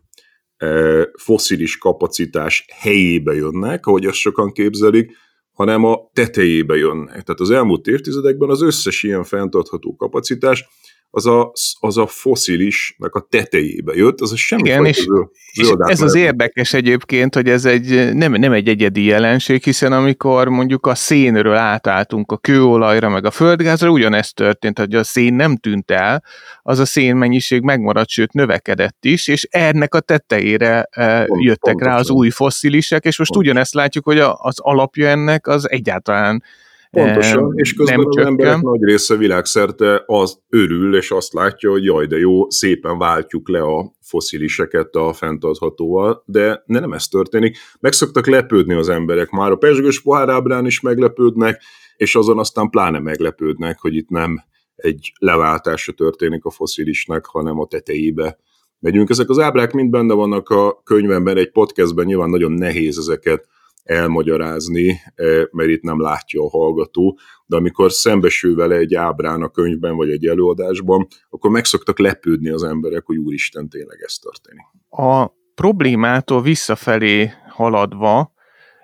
e, 0.57 1.09
foszilis 1.17 1.77
kapacitás 1.77 2.65
helyébe 2.73 3.33
jönnek, 3.33 3.85
ahogy 3.85 4.05
azt 4.05 4.17
sokan 4.17 4.51
képzelik, 4.51 5.11
hanem 5.51 5.83
a 5.83 6.09
tetejébe 6.13 6.75
jönnek. 6.75 7.09
Tehát 7.09 7.39
az 7.39 7.49
elmúlt 7.49 7.87
évtizedekben 7.87 8.49
az 8.49 8.61
összes 8.61 9.03
ilyen 9.03 9.23
fenntartható 9.23 9.95
kapacitás 9.95 10.67
az 11.13 11.25
a, 11.25 11.51
az 11.79 11.97
a 11.97 12.07
foszilisnak 12.07 13.15
a 13.15 13.27
tetejébe 13.29 13.93
jött, 13.95 14.21
az 14.21 14.31
a 14.31 14.35
semmi 14.35 14.61
Igen, 14.61 14.85
és, 14.85 15.05
és 15.51 15.73
ez 15.77 16.01
az 16.01 16.15
érdekes 16.15 16.73
egyébként, 16.73 17.35
hogy 17.35 17.49
ez 17.49 17.65
egy, 17.65 18.13
nem, 18.13 18.31
nem 18.31 18.51
egy 18.51 18.67
egyedi 18.67 19.03
jelenség, 19.03 19.63
hiszen 19.63 19.91
amikor 19.91 20.47
mondjuk 20.47 20.85
a 20.85 20.95
szénről 20.95 21.55
átálltunk 21.55 22.31
a 22.31 22.37
kőolajra, 22.37 23.09
meg 23.09 23.25
a 23.25 23.31
földgázra, 23.31 23.89
ugyanezt 23.89 24.35
történt, 24.35 24.79
hogy 24.79 24.95
a 24.95 25.03
szén 25.03 25.33
nem 25.33 25.57
tűnt 25.57 25.91
el, 25.91 26.23
az 26.63 26.79
a 26.79 26.85
szén 26.85 27.15
mennyiség 27.15 27.61
megmaradt, 27.61 28.09
sőt 28.09 28.33
növekedett 28.33 29.05
is, 29.05 29.27
és 29.27 29.47
ennek 29.49 29.93
a 29.93 29.99
tetejére 29.99 30.87
e, 30.91 31.25
Pont, 31.25 31.43
jöttek 31.43 31.73
pontosan. 31.73 31.93
rá 31.93 31.99
az 31.99 32.09
új 32.09 32.29
fosszilisek, 32.29 33.05
és 33.05 33.17
most 33.17 33.31
Pont. 33.31 33.45
ugyanezt 33.45 33.73
látjuk, 33.73 34.05
hogy 34.05 34.19
a, 34.19 34.37
az 34.41 34.59
alapja 34.59 35.07
ennek 35.07 35.47
az 35.47 35.69
egyáltalán 35.69 36.43
Pontosan, 36.91 37.51
és 37.55 37.73
közben 37.73 37.97
nem 37.97 38.07
az 38.07 38.15
csökken. 38.15 38.31
emberek 38.31 38.61
nagy 38.61 38.83
része 38.83 39.15
világszerte 39.15 40.03
az 40.05 40.39
örül, 40.49 40.95
és 40.95 41.11
azt 41.11 41.33
látja, 41.33 41.69
hogy 41.69 41.83
jaj, 41.83 42.05
de 42.05 42.17
jó, 42.17 42.49
szépen 42.49 42.97
váltjuk 42.97 43.49
le 43.49 43.61
a 43.61 43.91
fosziliseket 44.01 44.95
a 44.95 45.13
fenntarthatóval, 45.13 46.23
de 46.25 46.63
nem 46.65 46.93
ez 46.93 47.07
történik. 47.07 47.57
Meg 47.79 47.91
szoktak 47.91 48.27
lepődni 48.27 48.73
az 48.73 48.89
emberek, 48.89 49.29
már 49.29 49.51
a 49.51 49.55
pesgős 49.55 50.01
pohárábrán 50.01 50.65
is 50.65 50.79
meglepődnek, 50.79 51.61
és 51.97 52.15
azon 52.15 52.39
aztán 52.39 52.69
pláne 52.69 52.99
meglepődnek, 52.99 53.79
hogy 53.79 53.95
itt 53.95 54.09
nem 54.09 54.43
egy 54.75 55.13
leváltása 55.19 55.91
történik 55.91 56.45
a 56.45 56.49
foszilisnek, 56.49 57.25
hanem 57.25 57.59
a 57.59 57.67
tetejébe 57.67 58.37
megyünk. 58.79 59.09
Ezek 59.09 59.29
az 59.29 59.39
ábrák 59.39 59.71
mind 59.71 59.89
benne 59.89 60.13
vannak 60.13 60.49
a 60.49 60.81
könyvemben, 60.83 61.37
egy 61.37 61.51
podcastben 61.51 62.05
nyilván 62.05 62.29
nagyon 62.29 62.51
nehéz 62.51 62.97
ezeket 62.97 63.47
elmagyarázni, 63.83 64.89
e, 65.15 65.23
mert 65.51 65.69
itt 65.69 65.81
nem 65.81 66.01
látja 66.01 66.43
a 66.43 66.49
hallgató, 66.49 67.19
de 67.45 67.55
amikor 67.55 67.91
szembesül 67.91 68.55
vele 68.55 68.75
egy 68.75 68.95
ábrán 68.95 69.41
a 69.41 69.49
könyvben 69.49 69.95
vagy 69.95 70.09
egy 70.09 70.25
előadásban, 70.25 71.07
akkor 71.29 71.51
meg 71.51 71.65
szoktak 71.65 71.99
lepődni 71.99 72.49
az 72.49 72.63
emberek, 72.63 73.05
hogy 73.05 73.17
úristen, 73.17 73.69
tényleg 73.69 73.97
ez 74.01 74.13
történik. 74.13 74.65
A 74.89 75.27
problémától 75.55 76.41
visszafelé 76.41 77.31
haladva, 77.49 78.33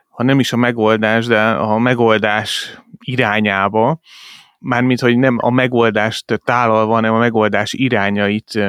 ha 0.10 0.24
nem 0.24 0.40
is 0.40 0.54
a 0.54 0.58
megoldás, 0.58 1.26
de 1.26 1.42
a 1.50 1.78
megoldás 1.78 2.82
irányába, 3.00 4.00
mármint, 4.60 5.00
hogy 5.00 5.18
nem 5.18 5.38
a 5.42 5.50
megoldást 5.50 6.42
tálalva, 6.44 6.94
hanem 6.94 7.14
a 7.14 7.18
megoldás 7.18 7.74
irányait 7.74 8.60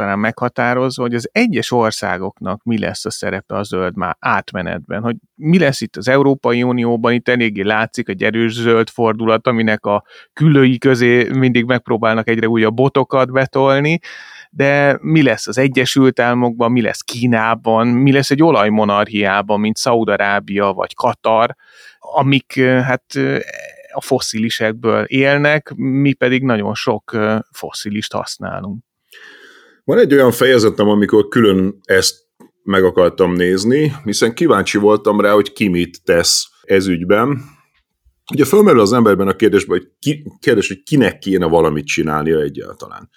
talán 0.00 0.18
meghatározva, 0.18 1.02
hogy 1.02 1.14
az 1.14 1.28
egyes 1.32 1.70
országoknak 1.70 2.62
mi 2.62 2.78
lesz 2.78 3.04
a 3.04 3.10
szerepe 3.10 3.56
a 3.56 3.62
zöld 3.62 3.96
már 3.96 4.16
átmenetben, 4.18 5.02
hogy 5.02 5.16
mi 5.34 5.58
lesz 5.58 5.80
itt 5.80 5.96
az 5.96 6.08
Európai 6.08 6.62
Unióban, 6.62 7.12
itt 7.12 7.28
eléggé 7.28 7.62
látszik 7.62 8.08
egy 8.08 8.22
erős 8.22 8.52
zöld 8.52 8.88
fordulat, 8.88 9.46
aminek 9.46 9.84
a 9.84 10.04
külői 10.32 10.78
közé 10.78 11.28
mindig 11.32 11.64
megpróbálnak 11.64 12.28
egyre 12.28 12.48
újabb 12.48 12.74
botokat 12.74 13.32
betolni, 13.32 13.98
de 14.50 14.98
mi 15.00 15.22
lesz 15.22 15.46
az 15.46 15.58
Egyesült 15.58 16.20
Államokban, 16.20 16.72
mi 16.72 16.82
lesz 16.82 17.00
Kínában, 17.00 17.86
mi 17.86 18.12
lesz 18.12 18.30
egy 18.30 18.42
olajmonarchiában, 18.42 19.60
mint 19.60 19.76
Szaudarábia 19.76 20.72
vagy 20.72 20.94
Katar, 20.94 21.54
amik 21.98 22.60
hát 22.62 23.04
a 23.92 24.00
fosszilisekből 24.00 25.04
élnek, 25.04 25.72
mi 25.74 26.12
pedig 26.12 26.42
nagyon 26.42 26.74
sok 26.74 27.16
fosszilist 27.50 28.12
használunk. 28.12 28.88
Van 29.84 29.98
egy 29.98 30.12
olyan 30.12 30.32
fejezetem, 30.32 30.88
amikor 30.88 31.28
külön 31.28 31.80
ezt 31.84 32.28
meg 32.62 32.84
akartam 32.84 33.32
nézni, 33.32 33.92
hiszen 34.04 34.34
kíváncsi 34.34 34.78
voltam 34.78 35.20
rá, 35.20 35.32
hogy 35.32 35.52
ki 35.52 35.68
mit 35.68 36.02
tesz 36.04 36.48
ez 36.62 36.86
ügyben. 36.86 37.42
Ugye 38.32 38.44
fölmerül 38.44 38.80
az 38.80 38.92
emberben 38.92 39.28
a 39.28 39.36
kérdésben, 39.36 39.78
hogy 39.78 39.88
ki, 39.98 40.24
kérdés, 40.40 40.68
hogy 40.68 40.82
kinek 40.82 41.18
kéne 41.18 41.46
valamit 41.46 41.86
csinálnia 41.86 42.40
egyáltalán. 42.40 43.10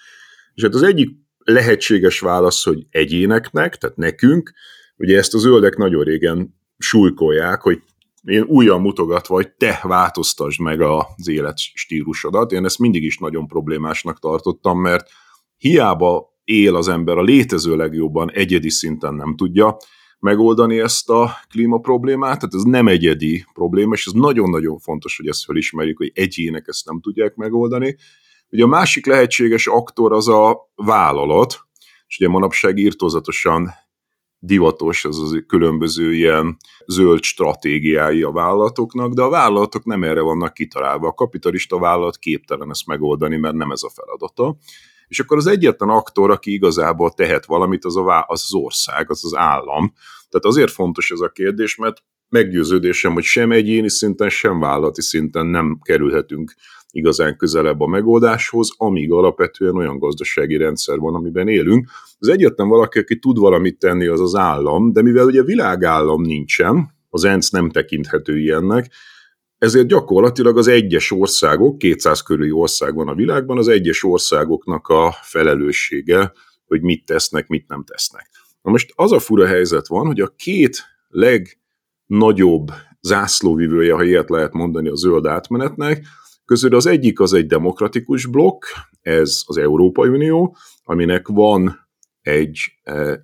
És 0.54 0.64
hát 0.64 0.74
az 0.74 0.82
egyik 0.82 1.10
lehetséges 1.38 2.20
válasz, 2.20 2.64
hogy 2.64 2.86
egyéneknek, 2.90 3.78
tehát 3.78 3.96
nekünk, 3.96 4.54
ugye 4.98 5.18
ezt 5.18 5.34
az 5.34 5.42
zöldek 5.42 5.76
nagyon 5.76 6.04
régen 6.04 6.56
súlykolják, 6.78 7.62
hogy 7.62 7.82
én 8.24 8.44
újra 8.44 8.78
mutogatva, 8.78 9.36
hogy 9.36 9.52
te 9.52 9.80
változtasd 9.84 10.60
meg 10.60 10.82
az 10.82 11.28
életstílusodat. 11.28 12.52
Én 12.52 12.66
ezt 12.66 12.80
mindig 12.80 13.04
is 13.04 13.18
nagyon 13.18 13.48
problémásnak 13.48 14.20
tartottam, 14.20 14.82
mert 14.82 15.10
hiába 15.58 16.33
él 16.44 16.76
az 16.76 16.88
ember 16.88 17.18
a 17.18 17.24
létező 17.24 17.76
legjobban, 17.76 18.32
egyedi 18.32 18.70
szinten 18.70 19.14
nem 19.14 19.36
tudja 19.36 19.78
megoldani 20.20 20.80
ezt 20.80 21.10
a 21.10 21.36
klíma 21.50 21.78
problémát, 21.78 22.40
tehát 22.40 22.54
ez 22.54 22.64
nem 22.64 22.88
egyedi 22.88 23.46
probléma, 23.54 23.94
és 23.94 24.06
ez 24.06 24.12
nagyon-nagyon 24.12 24.78
fontos, 24.78 25.18
hogy 25.18 25.28
ezt 25.28 25.46
felismerjük, 25.46 25.98
hogy 25.98 26.12
egyének 26.14 26.68
ezt 26.68 26.86
nem 26.86 27.02
tudják 27.02 27.36
megoldani. 27.36 27.98
Ugye 28.50 28.64
a 28.64 28.68
másik 28.68 29.06
lehetséges 29.06 29.68
aktor 29.68 30.14
az 30.14 30.28
a 30.28 30.70
vállalat, 30.76 31.60
és 32.08 32.20
ugye 32.20 32.30
manapság 32.30 32.78
írtózatosan 32.78 33.70
divatos 34.40 35.06
az 35.06 35.20
az 35.20 35.44
különböző 35.48 36.14
ilyen 36.14 36.58
zöld 36.86 37.24
stratégiái 37.24 38.22
a 38.22 38.32
vállalatoknak, 38.32 39.14
de 39.14 39.22
a 39.22 39.30
vállalatok 39.30 39.86
nem 39.86 40.04
erre 40.04 40.22
vannak 40.22 40.54
kitalálva. 40.54 41.08
A 41.08 41.14
kapitalista 41.14 41.80
vállalat 41.80 42.18
képtelen 42.18 42.70
ezt 42.70 42.88
megoldani, 42.88 43.38
mert 43.38 43.56
nem 43.56 43.72
ez 43.72 43.84
a 43.84 43.90
feladata 43.90 44.58
és 45.08 45.20
akkor 45.20 45.38
az 45.38 45.48
egyetlen 45.48 45.90
aktor, 45.90 46.32
aki 46.32 46.54
igazából 46.54 47.12
tehet 47.12 47.46
valamit, 47.46 47.86
az, 47.86 47.96
a, 47.96 48.26
az 48.28 48.44
az 48.46 48.54
ország, 48.54 49.10
az 49.10 49.26
az 49.26 49.36
állam. 49.36 49.94
Tehát 50.30 50.46
azért 50.46 50.72
fontos 50.72 51.12
ez 51.12 51.20
a 51.20 51.30
kérdés, 51.30 51.76
mert 51.76 52.04
meggyőződésem, 52.30 53.14
hogy 53.14 53.24
sem 53.24 53.52
egyéni 53.52 53.90
szinten, 53.90 54.30
sem 54.30 54.60
vállalati 54.60 55.02
szinten 55.02 55.46
nem 55.46 55.80
kerülhetünk 55.82 56.54
igazán 56.92 57.38
közelebb 57.38 57.82
a 57.82 57.88
megoldáshoz, 57.88 58.74
amíg 58.78 59.12
alapvetően 59.12 59.76
olyan 59.76 60.00
gazdasági 60.00 60.58
rendszer 60.58 60.98
van, 60.98 61.16
amiben 61.16 61.48
élünk. 61.48 61.90
Az 62.20 62.28
egyetlen 62.28 62.68
valaki, 62.68 63.00
aki 63.00 63.20
tud 63.20 63.38
valamit 63.38 63.80
tenni, 63.80 64.08
az 64.08 64.20
az 64.20 64.36
állam, 64.36 64.92
de 64.92 65.02
mivel 65.02 65.26
ugye 65.26 65.44
világállam 65.44 66.22
nincsen, 66.22 66.96
az 67.10 67.24
ENSZ 67.24 67.50
nem 67.50 67.70
tekinthető 67.70 68.40
ilyennek, 68.40 68.92
ezért 69.64 69.88
gyakorlatilag 69.88 70.58
az 70.58 70.68
egyes 70.68 71.12
országok, 71.12 71.78
200 71.78 72.22
körüli 72.22 72.52
ország 72.52 72.96
van 72.96 73.08
a 73.08 73.16
világban, 73.16 73.58
az 73.58 73.68
egyes 73.68 74.04
országoknak 74.04 74.88
a 74.88 75.16
felelőssége, 75.22 76.32
hogy 76.66 76.82
mit 76.82 77.06
tesznek, 77.06 77.48
mit 77.48 77.68
nem 77.68 77.84
tesznek. 77.84 78.30
Na 78.62 78.72
most 78.72 78.94
az 78.96 79.12
a 79.12 79.20
fura 79.20 79.46
helyzet 79.46 79.88
van, 79.88 80.06
hogy 80.06 80.20
a 80.20 80.34
két 80.36 80.84
legnagyobb 81.08 82.72
zászlóvivője, 83.02 83.94
ha 83.94 84.04
ilyet 84.04 84.30
lehet 84.30 84.54
mondani 84.54 84.90
a 84.90 84.96
zöld 84.96 85.26
átmenetnek, 85.26 86.06
közül 86.46 86.76
az 86.76 86.86
egyik 86.86 87.20
az 87.20 87.34
egy 87.34 87.46
demokratikus 87.46 88.26
blokk, 88.26 88.64
ez 89.02 89.42
az 89.46 89.58
Európai 89.58 90.10
Unió, 90.10 90.58
aminek 90.84 91.28
van 91.28 91.83
egy 92.24 92.60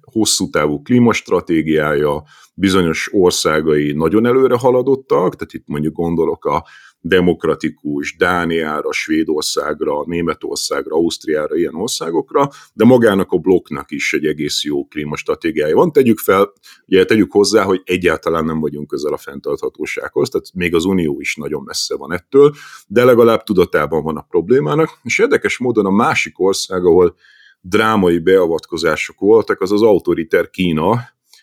hosszú 0.01 0.49
távú 0.49 0.81
klímastratégiája, 0.81 2.23
bizonyos 2.53 3.09
országai 3.13 3.91
nagyon 3.91 4.25
előre 4.25 4.57
haladottak, 4.57 5.35
tehát 5.35 5.53
itt 5.53 5.67
mondjuk 5.67 5.95
gondolok 5.95 6.45
a 6.45 6.65
demokratikus 7.01 8.15
Dániára, 8.17 8.91
Svédországra, 8.91 10.03
Németországra, 10.05 10.95
Ausztriára, 10.95 11.55
ilyen 11.55 11.75
országokra, 11.75 12.49
de 12.73 12.85
magának 12.85 13.31
a 13.31 13.37
blokknak 13.37 13.91
is 13.91 14.13
egy 14.13 14.25
egész 14.25 14.63
jó 14.63 14.85
klímastratégiája 14.85 15.75
van. 15.75 15.91
Tegyük 15.91 16.17
fel, 16.17 16.53
ugye 16.87 17.05
tegyük 17.05 17.31
hozzá, 17.31 17.63
hogy 17.63 17.81
egyáltalán 17.83 18.45
nem 18.45 18.59
vagyunk 18.59 18.87
közel 18.87 19.13
a 19.13 19.17
fenntarthatósághoz, 19.17 20.29
tehát 20.29 20.53
még 20.53 20.75
az 20.75 20.85
Unió 20.85 21.19
is 21.19 21.35
nagyon 21.35 21.63
messze 21.63 21.95
van 21.95 22.13
ettől, 22.13 22.53
de 22.87 23.03
legalább 23.03 23.43
tudatában 23.43 24.03
van 24.03 24.17
a 24.17 24.25
problémának, 24.29 24.99
és 25.03 25.19
érdekes 25.19 25.57
módon 25.57 25.85
a 25.85 25.91
másik 25.91 26.39
ország, 26.39 26.85
ahol 26.85 27.15
drámai 27.61 28.19
beavatkozások 28.19 29.19
voltak, 29.19 29.61
az 29.61 29.71
az 29.71 29.81
autoriter 29.81 30.49
Kína, 30.49 30.99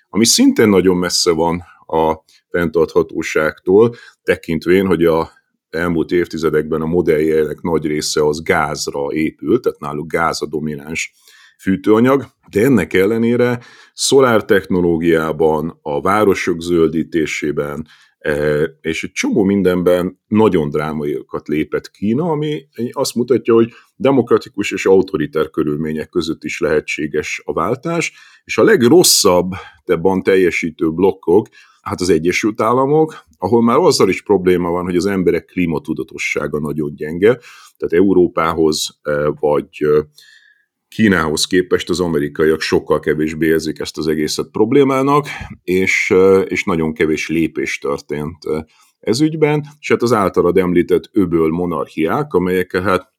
ami 0.09 0.25
szintén 0.25 0.69
nagyon 0.69 0.97
messze 0.97 1.31
van 1.31 1.63
a 1.87 2.25
fenntarthatóságtól, 2.49 3.95
tekintvén, 4.23 4.87
hogy 4.87 5.05
a 5.05 5.31
elmúlt 5.71 6.11
évtizedekben 6.11 6.81
a 6.81 6.87
modelljeinek 6.87 7.61
nagy 7.61 7.87
része 7.87 8.27
az 8.27 8.43
gázra 8.43 9.13
épült, 9.13 9.63
tehát 9.63 9.81
náluk 9.81 10.13
gáz 10.13 10.43
a 10.43 10.47
domináns 10.47 11.13
fűtőanyag, 11.59 12.27
de 12.51 12.63
ennek 12.65 12.93
ellenére 12.93 13.61
szolár 13.95 14.45
technológiában, 14.45 15.79
a 15.83 16.01
városok 16.01 16.61
zöldítésében, 16.61 17.87
és 18.81 19.05
egy 19.05 19.13
csomó 19.13 19.43
mindenben 19.43 20.21
nagyon 20.29 20.71
drámaiakat 20.71 21.49
lépett 21.49 21.91
Kína, 21.91 22.31
ami 22.31 22.67
azt 22.91 23.15
mutatja, 23.15 23.55
hogy 23.55 23.73
demokratikus 23.97 24.73
és 24.73 24.87
autoriter 24.87 25.51
körülmények 25.51 26.09
között 26.09 26.45
is 26.45 26.61
lehetséges 26.61 27.43
a 27.45 27.53
váltás, 27.53 28.13
és 28.45 28.59
a 28.59 28.63
legrosszabb 28.63 29.53
tebban 29.85 30.23
teljesítő 30.23 30.91
blokkok, 30.91 31.49
hát 31.83 32.01
az 32.01 32.11
Egyesült 32.11 32.61
Államok, 32.61 33.25
ahol 33.39 33.63
már 33.63 33.79
azzal 33.79 34.09
is 34.09 34.23
probléma 34.23 34.71
van, 34.71 34.85
hogy 34.85 34.97
az 34.97 35.07
emberek 35.07 35.45
klímatudatossága 35.45 36.61
nagyon 36.61 36.95
gyenge, 36.95 37.39
tehát 37.77 38.05
Európához 38.05 39.01
vagy 39.41 39.69
Kínához 40.97 41.47
képest 41.47 41.91
az 41.91 42.01
amerikaiak 42.01 42.61
sokkal 42.61 43.01
kevésbé 43.01 43.47
érzik 43.47 43.79
ezt 43.79 43.99
az 43.99 44.07
egészet 44.07 44.49
problémának, 44.51 45.27
és, 45.63 46.15
és 46.45 46.65
nagyon 46.65 46.95
kevés 46.95 47.29
lépés 47.29 47.79
történt 47.79 48.39
ez 49.01 49.21
ügyben, 49.21 49.67
és 49.81 49.89
hát 49.89 50.03
az 50.03 50.13
általad 50.13 50.59
említett 50.59 51.11
öböl 51.13 51.51
monarchiák, 51.51 52.33
amelyekkel 52.33 52.83
hát 52.83 53.13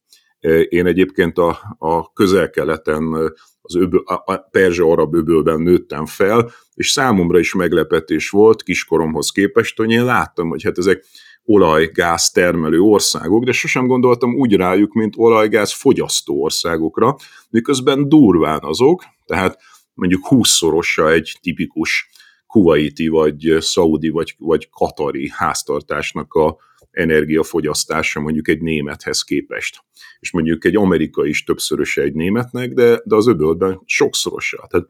én 0.68 0.86
egyébként 0.86 1.38
a, 1.38 1.58
a 1.78 2.12
közel-keleten, 2.12 3.12
az 3.60 3.76
öböl, 3.76 4.02
a 4.04 4.36
perzsa-arab 4.36 5.14
öbölben 5.14 5.60
nőttem 5.60 6.06
fel, 6.06 6.50
és 6.74 6.90
számomra 6.90 7.38
is 7.38 7.54
meglepetés 7.54 8.30
volt 8.30 8.62
kiskoromhoz 8.62 9.30
képest, 9.30 9.76
hogy 9.76 9.90
én 9.90 10.04
láttam, 10.04 10.48
hogy 10.48 10.62
hát 10.62 10.78
ezek 10.78 11.04
olajgáz 11.50 12.30
termelő 12.30 12.80
országok, 12.80 13.44
de 13.44 13.52
sosem 13.52 13.86
gondoltam 13.86 14.34
úgy 14.34 14.54
rájuk, 14.54 14.92
mint 14.92 15.14
olajgáz 15.16 15.72
fogyasztó 15.72 16.42
országokra, 16.42 17.16
miközben 17.50 18.08
durván 18.08 18.60
azok, 18.62 19.04
tehát 19.26 19.58
mondjuk 19.94 20.26
húszszorosa 20.26 21.10
egy 21.10 21.38
tipikus 21.40 22.08
kuwaiti, 22.46 23.08
vagy 23.08 23.56
szaudi, 23.58 24.08
vagy, 24.08 24.34
vagy 24.38 24.68
katari 24.70 25.30
háztartásnak 25.34 26.32
a 26.32 26.56
energiafogyasztása 26.90 28.20
mondjuk 28.20 28.48
egy 28.48 28.60
némethez 28.60 29.22
képest. 29.22 29.84
És 30.20 30.30
mondjuk 30.32 30.64
egy 30.64 30.76
amerikai 30.76 31.28
is 31.28 31.44
többszöröse 31.44 32.02
egy 32.02 32.14
németnek, 32.14 32.72
de, 32.72 33.00
de 33.04 33.16
az 33.16 33.26
öbölben 33.26 33.80
sokszorosa. 33.84 34.66
Tehát 34.68 34.86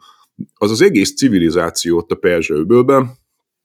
az 0.54 0.70
az 0.70 0.80
egész 0.80 1.14
civilizációt 1.16 2.12
a 2.12 2.14
Perzsa 2.14 2.54
öbölben, 2.54 3.16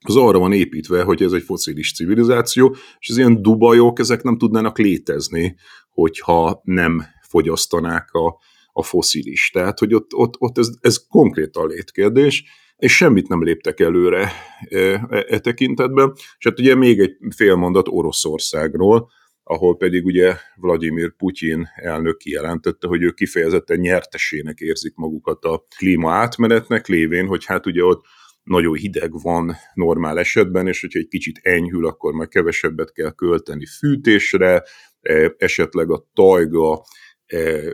az 0.08 0.16
arra 0.16 0.40
van 0.40 0.54
építve, 0.54 1.04
hogy 1.04 1.24
ez 1.24 1.32
egy 1.32 1.44
foszilis 1.44 1.94
civilizáció, 1.94 2.76
és 3.00 3.10
az 3.10 3.18
ilyen 3.18 3.42
dubajok, 3.42 4.00
ezek 4.00 4.24
nem 4.24 4.38
tudnának 4.38 4.78
létezni, 4.78 5.56
hogyha 5.90 6.62
nem 6.64 7.04
fogyasztanák 7.22 8.12
a, 8.12 8.38
a 8.74 8.84
foszilis. 8.84 9.50
Tehát, 9.54 9.80
hogy 9.80 9.94
ott, 9.94 10.14
ott, 10.14 10.34
ott 10.38 10.58
ez, 10.58 10.70
ez 10.82 11.08
konkrétan 11.08 11.68
létkérdés, 11.68 12.44
és 12.78 12.96
semmit 12.96 13.28
nem 13.28 13.44
léptek 13.44 13.80
előre 13.80 14.32
e, 14.70 14.78
e, 15.10 15.26
e 15.28 15.40
tekintetben. 15.40 16.12
És 16.16 16.46
hát 16.46 16.60
ugye 16.60 16.76
még 16.76 17.00
egy 17.00 17.18
fél 17.36 17.56
mondat 17.56 17.88
Oroszországról, 17.90 19.10
ahol 19.44 19.78
pedig 19.78 20.06
ugye 20.06 20.36
Vladimir 20.56 21.16
Putyin 21.16 21.70
elnök 21.76 22.18
kijelentette, 22.18 22.88
hogy 22.88 23.02
ők 23.02 23.16
kifejezetten 23.16 23.80
nyertesének 23.80 24.60
érzik 24.60 24.96
magukat 24.96 25.46
a 25.46 25.66
klíma 25.78 26.12
átmenetnek, 26.12 26.88
lévén, 26.88 27.28
hogy 27.28 27.46
hát 27.46 27.66
ugye 27.66 27.84
ott 27.84 28.06
nagyon 28.44 28.74
hideg 28.74 29.22
van 29.22 29.56
normál 29.74 30.20
esetben, 30.20 30.68
és 30.68 30.82
hogyha 30.82 31.00
egy 31.00 31.08
kicsit 31.08 31.40
enyhül, 31.42 31.86
akkor 31.88 32.14
már 32.14 32.28
kevesebbet 32.28 32.92
kell 32.92 33.12
költeni 33.12 33.66
fűtésre, 33.66 34.64
e, 35.02 35.34
esetleg 35.38 35.92
a 35.92 36.06
tajga 36.14 36.84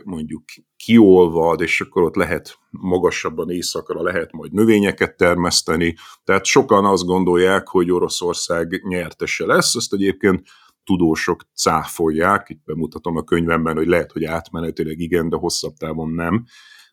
mondjuk 0.04 0.44
kiolvad, 0.76 1.60
és 1.60 1.80
akkor 1.80 2.02
ott 2.02 2.14
lehet 2.14 2.58
magasabban 2.70 3.50
éjszakra 3.50 4.02
lehet 4.02 4.32
majd 4.32 4.52
növényeket 4.52 5.16
termeszteni. 5.16 5.94
Tehát 6.24 6.44
sokan 6.44 6.84
azt 6.84 7.04
gondolják, 7.04 7.68
hogy 7.68 7.90
Oroszország 7.90 8.82
nyertese 8.84 9.46
lesz, 9.46 9.74
ezt 9.74 9.92
egyébként 9.92 10.42
tudósok 10.84 11.42
cáfolják, 11.54 12.48
itt 12.48 12.62
bemutatom 12.64 13.16
a 13.16 13.22
könyvemben, 13.22 13.76
hogy 13.76 13.86
lehet, 13.86 14.12
hogy 14.12 14.24
átmenetileg 14.24 14.98
igen, 14.98 15.28
de 15.28 15.36
hosszabb 15.36 15.74
távon 15.74 16.10
nem, 16.10 16.44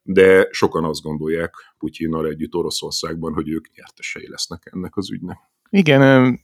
de 0.10 0.48
sokan 0.52 0.84
azt 0.84 1.02
gondolják 1.02 1.54
Putyinnal 1.78 2.28
együtt 2.28 2.56
Oroszországban, 2.56 3.34
hogy 3.34 3.50
ők 3.50 3.65
nyertesei 3.76 4.30
lesznek 4.30 4.70
ennek 4.72 4.98
az 4.98 5.12
ügynek. 5.12 5.38
Igen, 5.70 6.02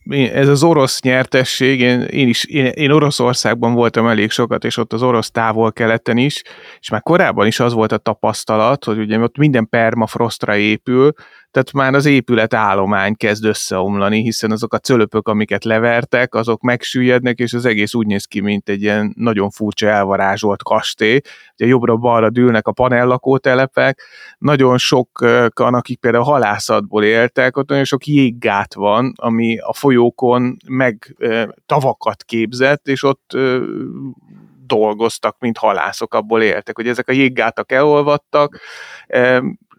ez 0.09 0.47
az 0.47 0.63
orosz 0.63 1.01
nyertesség, 1.01 1.79
én, 1.79 2.01
én 2.01 2.27
is, 2.27 2.45
én, 2.45 2.65
én 2.65 2.91
Oroszországban 2.91 3.73
voltam 3.73 4.07
elég 4.07 4.29
sokat, 4.29 4.63
és 4.63 4.77
ott 4.77 4.93
az 4.93 5.03
orosz 5.03 5.31
távol-keleten 5.31 6.17
is, 6.17 6.41
és 6.79 6.89
már 6.89 7.01
korábban 7.01 7.47
is 7.47 7.59
az 7.59 7.73
volt 7.73 7.91
a 7.91 7.97
tapasztalat, 7.97 8.83
hogy 8.83 8.97
ugye 8.99 9.19
ott 9.19 9.37
minden 9.37 9.69
permafrostra 9.69 10.55
épül, 10.55 11.13
tehát 11.53 11.71
már 11.73 11.93
az 11.93 12.05
épület 12.05 12.53
állomány 12.53 13.15
kezd 13.15 13.45
összeomlani, 13.45 14.21
hiszen 14.21 14.51
azok 14.51 14.73
a 14.73 14.77
cölöpök, 14.77 15.27
amiket 15.27 15.63
levertek, 15.63 16.35
azok 16.35 16.61
megsüllyednek, 16.61 17.39
és 17.39 17.53
az 17.53 17.65
egész 17.65 17.93
úgy 17.93 18.07
néz 18.07 18.25
ki, 18.25 18.39
mint 18.39 18.69
egy 18.69 18.81
ilyen 18.81 19.13
nagyon 19.17 19.49
furcsa 19.49 19.87
elvarázsolt 19.87 20.63
kastély. 20.63 21.19
Ugye 21.57 21.65
jobbra-balra 21.65 22.29
dűlnek 22.29 22.67
a 22.67 22.71
panellakótelepek, 22.71 24.01
nagyon 24.37 24.77
sokan, 24.77 25.73
akik 25.73 25.99
például 25.99 26.23
halászatból 26.23 27.03
éltek, 27.03 27.57
ott 27.57 27.69
nagyon 27.69 27.83
sok 27.83 28.05
jéggát 28.05 28.73
van, 28.73 29.13
ami 29.15 29.57
a 29.57 29.73
folyókon 29.73 30.57
meg 30.67 31.15
tavakat 31.65 32.23
képzett, 32.23 32.87
és 32.87 33.03
ott 33.03 33.37
dolgoztak, 34.65 35.35
mint 35.39 35.57
halászok, 35.57 36.13
abból 36.13 36.41
éltek, 36.41 36.75
hogy 36.75 36.87
ezek 36.87 37.09
a 37.09 37.11
jéggátak 37.11 37.71
elolvadtak, 37.71 38.59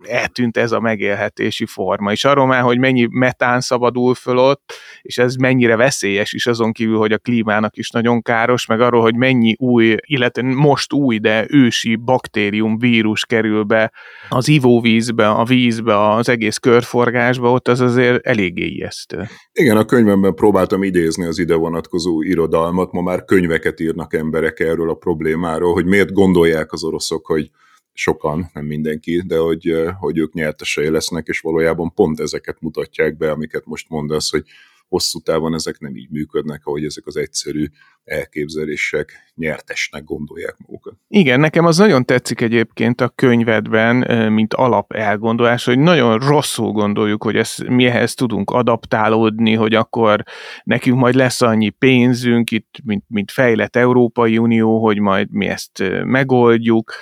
eltűnt 0.07 0.57
ez 0.57 0.73
a 0.73 0.81
megélhetési 0.81 1.67
forma. 1.67 2.12
És 2.12 2.25
arról 2.25 2.47
már, 2.47 2.62
hogy 2.62 2.79
mennyi 2.79 3.07
metán 3.11 3.61
szabadul 3.61 4.14
föl 4.14 4.38
ott, 4.38 4.73
és 5.03 5.19
ez 5.19 5.35
mennyire 5.35 5.77
veszélyes 5.77 6.33
is 6.33 6.47
azon 6.47 6.73
kívül, 6.73 6.99
hogy 6.99 7.12
a 7.12 7.19
klímának 7.19 7.77
is 7.77 7.90
nagyon 7.90 8.23
káros, 8.23 8.67
meg 8.67 8.81
arról, 8.81 9.01
hogy 9.03 9.14
mennyi 9.14 9.55
új, 9.59 9.97
illetve 10.01 10.43
most 10.43 10.93
új, 10.93 11.19
de 11.19 11.47
ősi 11.49 11.97
baktérium, 11.97 12.79
vírus 12.79 13.25
kerül 13.25 13.62
be 13.62 13.93
az 14.29 14.49
ivóvízbe, 14.49 15.29
a 15.29 15.45
vízbe, 15.45 16.11
az 16.11 16.29
egész 16.29 16.57
körforgásba, 16.57 17.51
ott 17.51 17.69
az 17.69 17.81
azért 17.81 18.27
eléggé 18.27 18.64
ijesztő. 18.64 19.29
Igen, 19.53 19.77
a 19.77 19.85
könyvemben 19.85 20.35
próbáltam 20.35 20.83
idézni 20.83 21.25
az 21.25 21.38
ide 21.38 21.55
vonatkozó 21.55 22.23
irodalmat, 22.23 22.93
ma 22.93 23.03
már 23.03 23.25
könyveket 23.25 23.81
írnak 23.81 24.14
emberek 24.14 24.61
erről 24.61 24.90
a 24.90 24.95
problémáról, 24.95 25.73
hogy 25.73 25.85
miért 25.85 26.12
gondolják 26.12 26.73
az 26.73 26.85
oroszok, 26.85 27.27
hogy 27.27 27.51
sokan, 27.94 28.50
nem 28.52 28.64
mindenki, 28.64 29.22
de 29.26 29.38
hogy, 29.38 29.74
hogy 29.98 30.18
ők 30.18 30.33
nyertesei 30.33 30.88
lesznek, 30.88 31.26
és 31.26 31.40
valójában 31.40 31.94
pont 31.94 32.20
ezeket 32.20 32.61
mutatják 32.61 33.16
be, 33.16 33.30
amiket 33.30 33.66
most 33.66 33.88
mondasz, 33.88 34.30
hogy 34.30 34.44
hosszú 34.88 35.20
távon 35.20 35.54
ezek 35.54 35.78
nem 35.78 35.96
így 35.96 36.11
működnek, 36.11 36.61
ahogy 36.64 36.85
ezek 36.85 37.07
az 37.07 37.16
egyszerű 37.16 37.66
elképzelések 38.04 39.33
nyertesnek 39.35 40.04
gondolják 40.04 40.57
magukat. 40.59 40.94
Igen, 41.09 41.40
nekem 41.40 41.64
az 41.64 41.76
nagyon 41.76 42.04
tetszik 42.04 42.40
egyébként 42.40 43.00
a 43.00 43.09
könyvedben, 43.09 43.96
mint 44.33 44.54
alap 44.54 44.92
elgondolás, 44.92 45.64
hogy 45.64 45.78
nagyon 45.78 46.18
rosszul 46.18 46.72
gondoljuk, 46.72 47.22
hogy 47.22 47.37
ezt, 47.37 47.68
mi 47.68 47.87
ehhez 47.87 48.14
tudunk 48.14 48.50
adaptálódni, 48.50 49.54
hogy 49.54 49.74
akkor 49.74 50.22
nekünk 50.64 50.98
majd 50.98 51.14
lesz 51.14 51.42
annyi 51.42 51.70
pénzünk, 51.70 52.50
itt, 52.50 52.74
mint, 52.85 53.04
mint 53.09 53.30
fejlett 53.30 53.76
Európai 53.76 54.38
Unió, 54.38 54.83
hogy 54.83 54.98
majd 54.98 55.30
mi 55.30 55.46
ezt 55.46 55.83
megoldjuk 56.04 56.92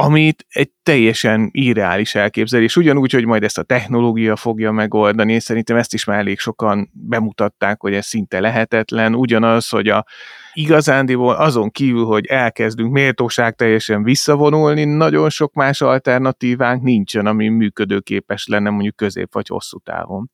amit 0.00 0.46
egy 0.48 0.70
teljesen 0.82 1.48
irreális 1.52 2.14
elképzelés. 2.14 2.76
Ugyanúgy, 2.76 3.12
hogy 3.12 3.26
majd 3.26 3.42
ezt 3.42 3.58
a 3.58 3.62
technológia 3.62 4.36
fogja 4.36 4.72
megoldani, 4.72 5.32
és 5.32 5.42
szerintem 5.42 5.76
ezt 5.76 5.94
is 5.94 6.04
már 6.04 6.18
elég 6.18 6.38
sokan 6.38 6.90
bemutatták, 6.92 7.80
hogy 7.80 7.94
ez 7.94 8.06
szinte 8.06 8.40
lehetetlen. 8.40 9.14
Ugyanaz, 9.14 9.68
hogy 9.68 9.88
a 9.88 10.04
igazándiból 10.52 11.34
azon 11.34 11.70
kívül, 11.70 12.04
hogy 12.04 12.26
elkezdünk 12.26 12.92
méltóság 12.92 13.54
teljesen 13.54 14.02
visszavonulni, 14.02 14.84
nagyon 14.84 15.30
sok 15.30 15.52
más 15.52 15.80
alternatívánk 15.80 16.82
nincsen, 16.82 17.26
ami 17.26 17.48
működőképes 17.48 18.46
lenne 18.46 18.70
mondjuk 18.70 18.96
közép 18.96 19.32
vagy 19.32 19.48
hosszú 19.48 19.78
távon. 19.78 20.30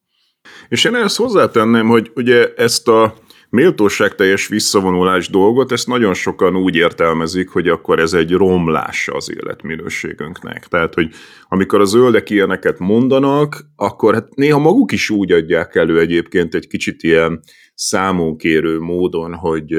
És 0.69 0.85
én 0.85 0.95
ezt 0.95 1.17
hozzátenném, 1.17 1.89
hogy 1.89 2.11
ugye 2.15 2.49
ezt 2.57 2.89
a 2.89 3.15
méltóságteljes 3.51 4.49
visszavonulás 4.49 5.29
dolgot, 5.29 5.73
ezt 5.73 5.87
nagyon 5.87 6.15
sokan 6.15 6.57
úgy 6.57 6.75
értelmezik, 6.75 7.49
hogy 7.49 7.69
akkor 7.69 7.99
ez 7.99 8.13
egy 8.13 8.33
romlása 8.33 9.13
az 9.13 9.31
életminőségünknek. 9.37 10.67
Tehát, 10.67 10.95
hogy 10.95 11.11
amikor 11.49 11.81
a 11.81 11.85
zöldek 11.85 12.31
ilyeneket 12.31 12.79
mondanak, 12.79 13.67
akkor 13.77 14.15
hát 14.15 14.35
néha 14.35 14.59
maguk 14.59 14.93
is 14.93 15.11
úgy 15.11 15.33
adják 15.33 15.75
elő 15.75 16.01
egyébként 16.01 16.55
egy 16.55 16.67
kicsit 16.67 17.03
ilyen 17.03 17.41
számonkérő 17.75 18.79
módon, 18.79 19.35
hogy 19.35 19.75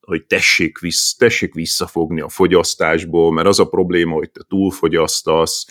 hogy 0.00 0.26
tessék, 0.26 0.78
vissz, 0.78 1.14
tessék 1.14 1.54
visszafogni 1.54 2.20
a 2.20 2.28
fogyasztásból, 2.28 3.32
mert 3.32 3.46
az 3.46 3.60
a 3.60 3.68
probléma, 3.68 4.14
hogy 4.14 4.30
te 4.30 4.40
túlfogyasztasz, 4.48 5.66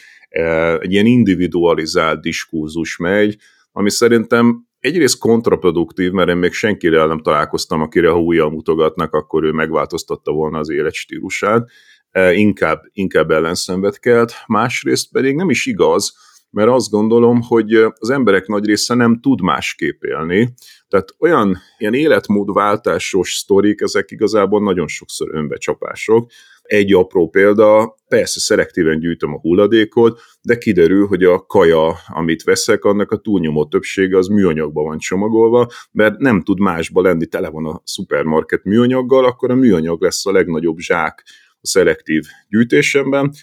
egy 0.80 0.92
ilyen 0.92 1.06
individualizált 1.06 2.22
diskurzus 2.22 2.98
megy, 2.98 3.38
ami 3.72 3.92
szerintem 3.92 4.68
egyrészt 4.84 5.18
kontraproduktív, 5.18 6.12
mert 6.12 6.30
én 6.30 6.36
még 6.36 6.52
senkire 6.52 7.06
nem 7.06 7.22
találkoztam, 7.22 7.82
akire 7.82 8.10
ha 8.10 8.22
újjal 8.22 8.50
mutogatnak, 8.50 9.14
akkor 9.14 9.44
ő 9.44 9.52
megváltoztatta 9.52 10.32
volna 10.32 10.58
az 10.58 10.70
életstílusát, 10.70 11.70
e, 12.12 12.34
inkább, 12.34 12.82
inkább 12.92 13.32
ellenszenvet 13.32 14.00
kelt, 14.00 14.34
másrészt 14.48 15.12
pedig 15.12 15.36
nem 15.36 15.50
is 15.50 15.66
igaz, 15.66 16.14
mert 16.50 16.70
azt 16.70 16.90
gondolom, 16.90 17.42
hogy 17.42 17.74
az 17.74 18.10
emberek 18.10 18.48
nagy 18.48 18.66
része 18.66 18.94
nem 18.94 19.20
tud 19.22 19.42
másképp 19.42 20.04
élni, 20.04 20.54
tehát 20.88 21.16
olyan 21.20 21.58
ilyen 21.78 21.94
életmódváltásos 21.94 23.34
sztorik, 23.34 23.82
ezek 23.82 24.12
igazából 24.12 24.64
nagyon 24.64 24.88
sokszor 24.88 25.30
önbecsapások, 25.32 26.32
egy 26.64 26.94
apró 26.94 27.30
példa, 27.30 27.96
persze 28.08 28.40
szelektíven 28.40 29.00
gyűjtöm 29.00 29.34
a 29.34 29.40
hulladékot, 29.40 30.22
de 30.42 30.58
kiderül, 30.58 31.08
hogy 31.08 31.24
a 31.24 31.46
kaja, 31.46 31.98
amit 32.08 32.44
veszek, 32.44 32.84
annak 32.84 33.12
a 33.12 33.18
túlnyomó 33.18 33.66
többsége 33.66 34.18
az 34.18 34.28
műanyagban 34.28 34.86
van 34.86 34.98
csomagolva, 34.98 35.68
mert 35.92 36.18
nem 36.18 36.42
tud 36.42 36.60
másba 36.60 37.02
lenni, 37.02 37.26
tele 37.26 37.50
van 37.50 37.66
a 37.66 37.82
szupermarket 37.84 38.64
műanyaggal, 38.64 39.26
akkor 39.26 39.52
a 39.52 39.56
műanyag 39.56 40.02
lesz 40.02 40.26
a 40.26 40.32
legnagyobb 40.32 40.78
zsák 40.78 41.24
a 41.62 41.68
szelektív 41.68 42.24
gyűjtésemben, 42.50 43.34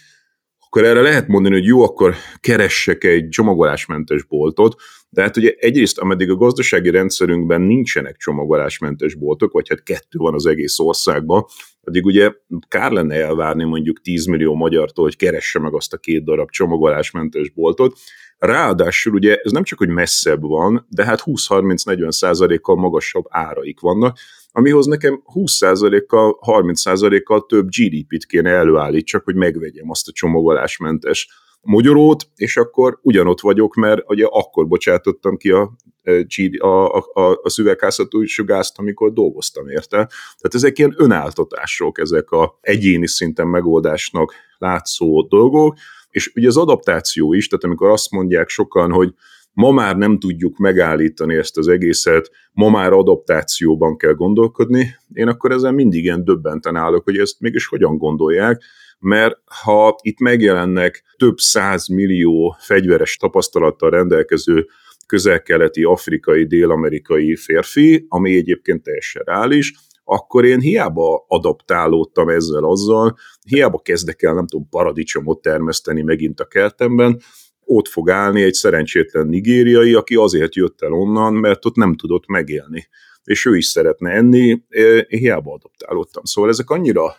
akkor 0.73 0.83
erre 0.83 1.01
lehet 1.01 1.27
mondani, 1.27 1.55
hogy 1.55 1.65
jó, 1.65 1.83
akkor 1.83 2.15
keressek 2.39 3.03
egy 3.03 3.29
csomagolásmentes 3.29 4.23
boltot, 4.23 4.75
de 5.09 5.21
hát 5.21 5.37
ugye 5.37 5.53
egyrészt, 5.57 5.97
ameddig 5.97 6.29
a 6.29 6.35
gazdasági 6.35 6.89
rendszerünkben 6.89 7.61
nincsenek 7.61 8.17
csomagolásmentes 8.17 9.15
boltok, 9.15 9.51
vagy 9.51 9.69
hát 9.69 9.83
kettő 9.83 10.17
van 10.17 10.33
az 10.33 10.45
egész 10.45 10.79
országban, 10.79 11.45
addig 11.83 12.05
ugye 12.05 12.31
kár 12.67 12.91
lenne 12.91 13.15
elvárni 13.15 13.63
mondjuk 13.63 14.01
10 14.01 14.25
millió 14.25 14.55
magyartól, 14.55 15.03
hogy 15.03 15.15
keresse 15.15 15.59
meg 15.59 15.73
azt 15.73 15.93
a 15.93 15.97
két 15.97 16.23
darab 16.23 16.49
csomagolásmentes 16.49 17.49
boltot. 17.49 17.97
Ráadásul 18.37 19.13
ugye 19.13 19.35
ez 19.35 19.51
nem 19.51 19.63
csak, 19.63 19.77
hogy 19.77 19.89
messzebb 19.89 20.41
van, 20.41 20.85
de 20.89 21.05
hát 21.05 21.21
20-30-40 21.25 22.11
százalékkal 22.11 22.75
magasabb 22.75 23.25
áraik 23.29 23.79
vannak, 23.79 24.17
amihoz 24.51 24.85
nekem 24.85 25.23
20%-kal, 25.33 26.39
30%-kal 26.45 27.45
több 27.45 27.67
GDP-t 27.67 28.25
kéne 28.25 28.49
előállítsak, 28.49 29.23
hogy 29.23 29.35
megvegyem 29.35 29.89
azt 29.89 30.07
a 30.07 30.11
csomagolásmentes 30.11 31.29
mogyorót, 31.61 32.27
és 32.35 32.57
akkor 32.57 32.99
ugyanott 33.01 33.39
vagyok, 33.39 33.75
mert 33.75 34.01
ugye 34.07 34.25
akkor 34.25 34.67
bocsátottam 34.67 35.37
ki 35.37 35.49
a, 35.51 35.71
e, 36.03 36.25
a, 36.57 36.97
a, 36.97 37.39
a 37.41 37.49
szüvegházható 37.49 38.23
gázt, 38.45 38.79
amikor 38.79 39.13
dolgoztam 39.13 39.67
érte. 39.67 39.95
Tehát 40.37 40.53
ezek 40.53 40.77
ilyen 40.77 40.93
önáltatások, 40.97 41.99
ezek 41.99 42.31
a 42.31 42.57
egyéni 42.61 43.07
szinten 43.07 43.47
megoldásnak 43.47 44.33
látszó 44.57 45.21
dolgok, 45.21 45.75
és 46.09 46.31
ugye 46.35 46.47
az 46.47 46.57
adaptáció 46.57 47.33
is, 47.33 47.47
tehát 47.47 47.63
amikor 47.63 47.89
azt 47.89 48.11
mondják 48.11 48.49
sokan, 48.49 48.91
hogy 48.91 49.13
ma 49.53 49.71
már 49.71 49.95
nem 49.95 50.19
tudjuk 50.19 50.57
megállítani 50.57 51.35
ezt 51.35 51.57
az 51.57 51.67
egészet, 51.67 52.31
ma 52.53 52.69
már 52.69 52.91
adaptációban 52.91 53.97
kell 53.97 54.13
gondolkodni, 54.13 54.95
én 55.13 55.27
akkor 55.27 55.51
ezen 55.51 55.73
mindig 55.73 56.03
ilyen 56.03 56.23
döbbenten 56.23 56.75
állok, 56.75 57.03
hogy 57.03 57.17
ezt 57.17 57.39
mégis 57.39 57.67
hogyan 57.67 57.97
gondolják, 57.97 58.63
mert 59.01 59.35
ha 59.63 59.95
itt 60.01 60.19
megjelennek 60.19 61.03
több 61.17 61.37
száz 61.37 61.87
millió 61.87 62.55
fegyveres 62.59 63.17
tapasztalattal 63.17 63.89
rendelkező 63.89 64.67
közel-keleti, 65.07 65.83
afrikai, 65.83 66.45
dél-amerikai 66.45 67.35
férfi, 67.35 68.05
ami 68.09 68.35
egyébként 68.35 68.83
teljesen 68.83 69.21
reális, 69.25 69.73
akkor 70.03 70.45
én 70.45 70.59
hiába 70.59 71.25
adaptálódtam 71.27 72.29
ezzel 72.29 72.63
azzal, 72.63 73.17
hiába 73.47 73.79
kezdek 73.79 74.21
el, 74.21 74.33
nem 74.33 74.47
tudom, 74.47 74.69
paradicsomot 74.69 75.41
termeszteni 75.41 76.01
megint 76.01 76.39
a 76.39 76.45
kertemben, 76.45 77.21
ott 77.65 77.87
fog 77.87 78.09
állni 78.09 78.43
egy 78.43 78.53
szerencsétlen 78.53 79.27
nigériai, 79.27 79.93
aki 79.93 80.15
azért 80.15 80.55
jött 80.55 80.81
el 80.81 80.91
onnan, 80.91 81.33
mert 81.33 81.65
ott 81.65 81.75
nem 81.75 81.95
tudott 81.95 82.27
megélni. 82.27 82.87
És 83.23 83.45
ő 83.45 83.55
is 83.55 83.65
szeretne 83.65 84.11
enni, 84.11 84.63
hiába 85.07 85.53
adaptálódtam. 85.53 86.23
Szóval 86.23 86.49
ezek 86.49 86.69
annyira, 86.69 87.15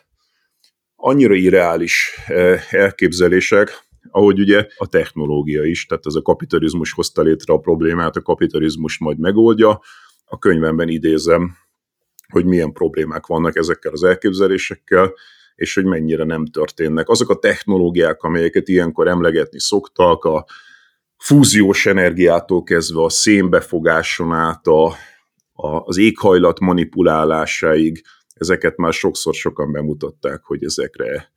annyira 1.04 1.34
irreális 1.34 2.14
elképzelések, 2.70 3.84
ahogy 4.10 4.40
ugye 4.40 4.66
a 4.76 4.86
technológia 4.86 5.64
is, 5.64 5.86
tehát 5.86 6.06
ez 6.06 6.14
a 6.14 6.22
kapitalizmus 6.22 6.92
hozta 6.92 7.22
létre 7.22 7.52
a 7.54 7.58
problémát, 7.58 8.16
a 8.16 8.22
kapitalizmus 8.22 8.98
majd 8.98 9.18
megoldja. 9.18 9.80
A 10.24 10.38
könyvemben 10.38 10.88
idézem, 10.88 11.56
hogy 12.28 12.44
milyen 12.44 12.72
problémák 12.72 13.26
vannak 13.26 13.56
ezekkel 13.56 13.92
az 13.92 14.02
elképzelésekkel, 14.02 15.12
és 15.54 15.74
hogy 15.74 15.84
mennyire 15.84 16.24
nem 16.24 16.46
történnek. 16.46 17.08
Azok 17.08 17.30
a 17.30 17.38
technológiák, 17.38 18.22
amelyeket 18.22 18.68
ilyenkor 18.68 19.08
emlegetni 19.08 19.60
szoktak, 19.60 20.24
a 20.24 20.46
fúziós 21.16 21.86
energiától 21.86 22.62
kezdve 22.62 23.02
a 23.02 23.08
szénbefogáson 23.08 24.32
át, 24.32 24.66
a, 24.66 24.86
a, 25.52 25.66
az 25.66 25.96
éghajlat 25.96 26.60
manipulálásáig, 26.60 28.02
ezeket 28.34 28.76
már 28.76 28.92
sokszor 28.92 29.34
sokan 29.34 29.72
bemutatták, 29.72 30.40
hogy 30.44 30.64
ezekre 30.64 31.30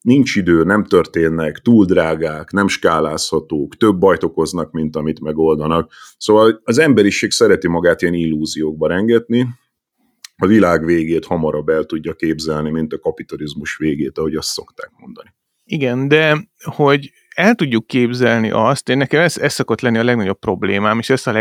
nincs 0.00 0.36
idő, 0.36 0.62
nem 0.62 0.84
történnek, 0.84 1.58
túl 1.58 1.84
drágák, 1.84 2.50
nem 2.50 2.68
skálázhatók, 2.68 3.76
több 3.76 3.98
bajt 3.98 4.22
okoznak, 4.22 4.72
mint 4.72 4.96
amit 4.96 5.20
megoldanak. 5.20 5.92
Szóval 6.18 6.60
az 6.64 6.78
emberiség 6.78 7.30
szereti 7.30 7.68
magát 7.68 8.02
ilyen 8.02 8.14
illúziókba 8.14 8.88
rengetni, 8.88 9.46
a 10.36 10.46
világ 10.46 10.84
végét 10.84 11.24
hamarabb 11.24 11.68
el 11.68 11.84
tudja 11.84 12.14
képzelni, 12.14 12.70
mint 12.70 12.92
a 12.92 12.98
kapitalizmus 12.98 13.76
végét, 13.76 14.18
ahogy 14.18 14.34
azt 14.34 14.48
szokták 14.48 14.90
mondani. 14.96 15.34
Igen, 15.64 16.08
de 16.08 16.48
hogy 16.62 17.12
el 17.34 17.54
tudjuk 17.54 17.86
képzelni 17.86 18.50
azt, 18.50 18.88
én 18.88 18.96
nekem 18.96 19.20
ez, 19.20 19.38
ez 19.38 19.52
szokott 19.52 19.80
lenni 19.80 19.98
a 19.98 20.04
legnagyobb 20.04 20.38
problémám, 20.38 20.98
és 20.98 21.10
ezt 21.10 21.26
a 21.26 21.32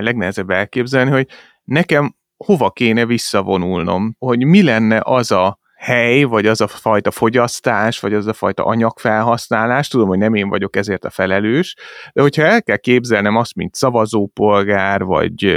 legnehezebb 0.00 0.50
elképzelni, 0.50 1.10
hogy 1.10 1.28
nekem 1.64 2.14
hova 2.44 2.70
kéne 2.70 3.06
visszavonulnom, 3.06 4.14
hogy 4.18 4.44
mi 4.44 4.62
lenne 4.62 5.00
az 5.04 5.30
a 5.30 5.58
hely, 5.76 6.22
vagy 6.22 6.46
az 6.46 6.60
a 6.60 6.66
fajta 6.66 7.10
fogyasztás, 7.10 8.00
vagy 8.00 8.14
az 8.14 8.26
a 8.26 8.32
fajta 8.32 8.64
anyagfelhasználás, 8.64 9.88
tudom, 9.88 10.08
hogy 10.08 10.18
nem 10.18 10.34
én 10.34 10.48
vagyok 10.48 10.76
ezért 10.76 11.04
a 11.04 11.10
felelős, 11.10 11.76
de 12.12 12.20
hogyha 12.22 12.42
el 12.42 12.62
kell 12.62 12.76
képzelnem 12.76 13.36
azt, 13.36 13.54
mint 13.54 13.74
szavazópolgár, 13.74 15.04
vagy 15.04 15.56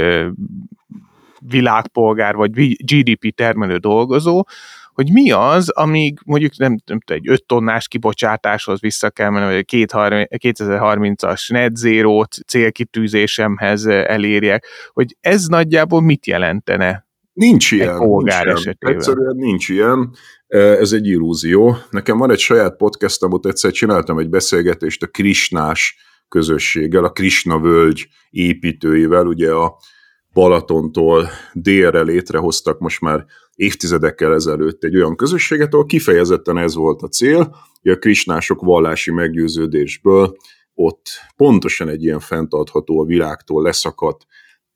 világpolgár 1.40 2.34
vagy 2.34 2.50
GDP 2.84 3.34
termelő 3.34 3.76
dolgozó, 3.76 4.44
hogy 4.96 5.12
mi 5.12 5.30
az, 5.30 5.70
amíg 5.70 6.18
mondjuk 6.24 6.56
nem, 6.56 6.76
nem 6.86 7.00
tudom, 7.00 7.22
egy 7.22 7.28
5 7.28 7.46
tonnás 7.46 7.88
kibocsátáshoz 7.88 8.80
vissza 8.80 9.10
kell 9.10 9.30
menni, 9.30 9.44
vagy 9.44 9.64
egy 10.28 10.54
2030-as 10.58 11.52
net 11.52 11.76
zero 11.76 12.24
célkitűzésemhez 12.46 13.86
elérjek, 13.86 14.66
hogy 14.92 15.16
ez 15.20 15.46
nagyjából 15.46 16.00
mit 16.00 16.26
jelentene 16.26 17.04
Nincs 17.32 17.70
ilyen. 17.70 17.96
Polgár 17.96 18.44
nincs 18.44 18.58
esetében. 18.58 18.96
Egyszerűen 18.96 19.36
nincs 19.36 19.68
ilyen. 19.68 20.10
Ez 20.46 20.92
egy 20.92 21.06
illúzió. 21.06 21.76
Nekem 21.90 22.18
van 22.18 22.30
egy 22.30 22.38
saját 22.38 22.76
podcastom, 22.76 23.32
ott 23.32 23.46
egyszer 23.46 23.70
csináltam 23.70 24.18
egy 24.18 24.28
beszélgetést 24.28 25.02
a 25.02 25.06
Krisnás 25.06 25.96
közösséggel, 26.28 27.04
a 27.04 27.10
Krishna 27.10 27.58
völgy 27.60 28.08
építőivel, 28.30 29.26
ugye 29.26 29.50
a 29.50 29.76
Balatontól 30.36 31.28
délre 31.52 32.02
létrehoztak 32.02 32.78
most 32.78 33.00
már 33.00 33.24
évtizedekkel 33.54 34.34
ezelőtt 34.34 34.84
egy 34.84 34.96
olyan 34.96 35.16
közösséget, 35.16 35.72
ahol 35.72 35.86
kifejezetten 35.86 36.58
ez 36.58 36.74
volt 36.74 37.02
a 37.02 37.08
cél, 37.08 37.56
hogy 37.82 37.90
a 37.90 37.98
krisnások 37.98 38.60
vallási 38.60 39.10
meggyőződésből 39.10 40.36
ott 40.74 41.06
pontosan 41.36 41.88
egy 41.88 42.02
ilyen 42.02 42.20
fenntartható 42.20 43.00
a 43.00 43.04
világtól 43.04 43.62
leszakadt 43.62 44.26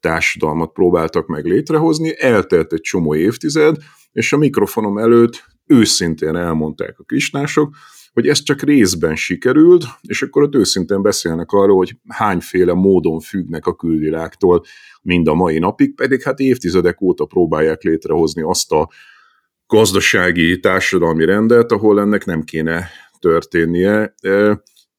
társadalmat 0.01 0.73
próbáltak 0.73 1.27
meg 1.27 1.45
létrehozni, 1.45 2.23
eltelt 2.23 2.73
egy 2.73 2.81
csomó 2.81 3.15
évtized, 3.15 3.77
és 4.13 4.33
a 4.33 4.37
mikrofonom 4.37 4.99
előtt 4.99 5.45
őszintén 5.67 6.37
elmondták 6.37 6.99
a 6.99 7.05
krisnások, 7.05 7.75
hogy 8.13 8.29
ez 8.29 8.43
csak 8.43 8.63
részben 8.63 9.17
sikerült, 9.17 9.85
és 10.01 10.23
akkor 10.23 10.43
ott 10.43 10.55
őszintén 10.55 11.03
beszélnek 11.03 11.51
arról, 11.51 11.77
hogy 11.77 11.97
hányféle 12.09 12.73
módon 12.73 13.21
függnek 13.21 13.67
a 13.67 13.75
külvilágtól 13.75 14.63
mind 15.03 15.29
a 15.29 15.35
mai 15.35 15.59
napig, 15.59 15.95
pedig 15.95 16.23
hát 16.23 16.39
évtizedek 16.39 17.01
óta 17.01 17.25
próbálják 17.25 17.83
létrehozni 17.83 18.43
azt 18.43 18.73
a 18.73 18.89
gazdasági, 19.67 20.61
társadalmi 20.61 21.25
rendet, 21.25 21.73
ahol 21.73 22.01
ennek 22.01 22.25
nem 22.25 22.43
kéne 22.43 22.89
történnie, 23.19 24.15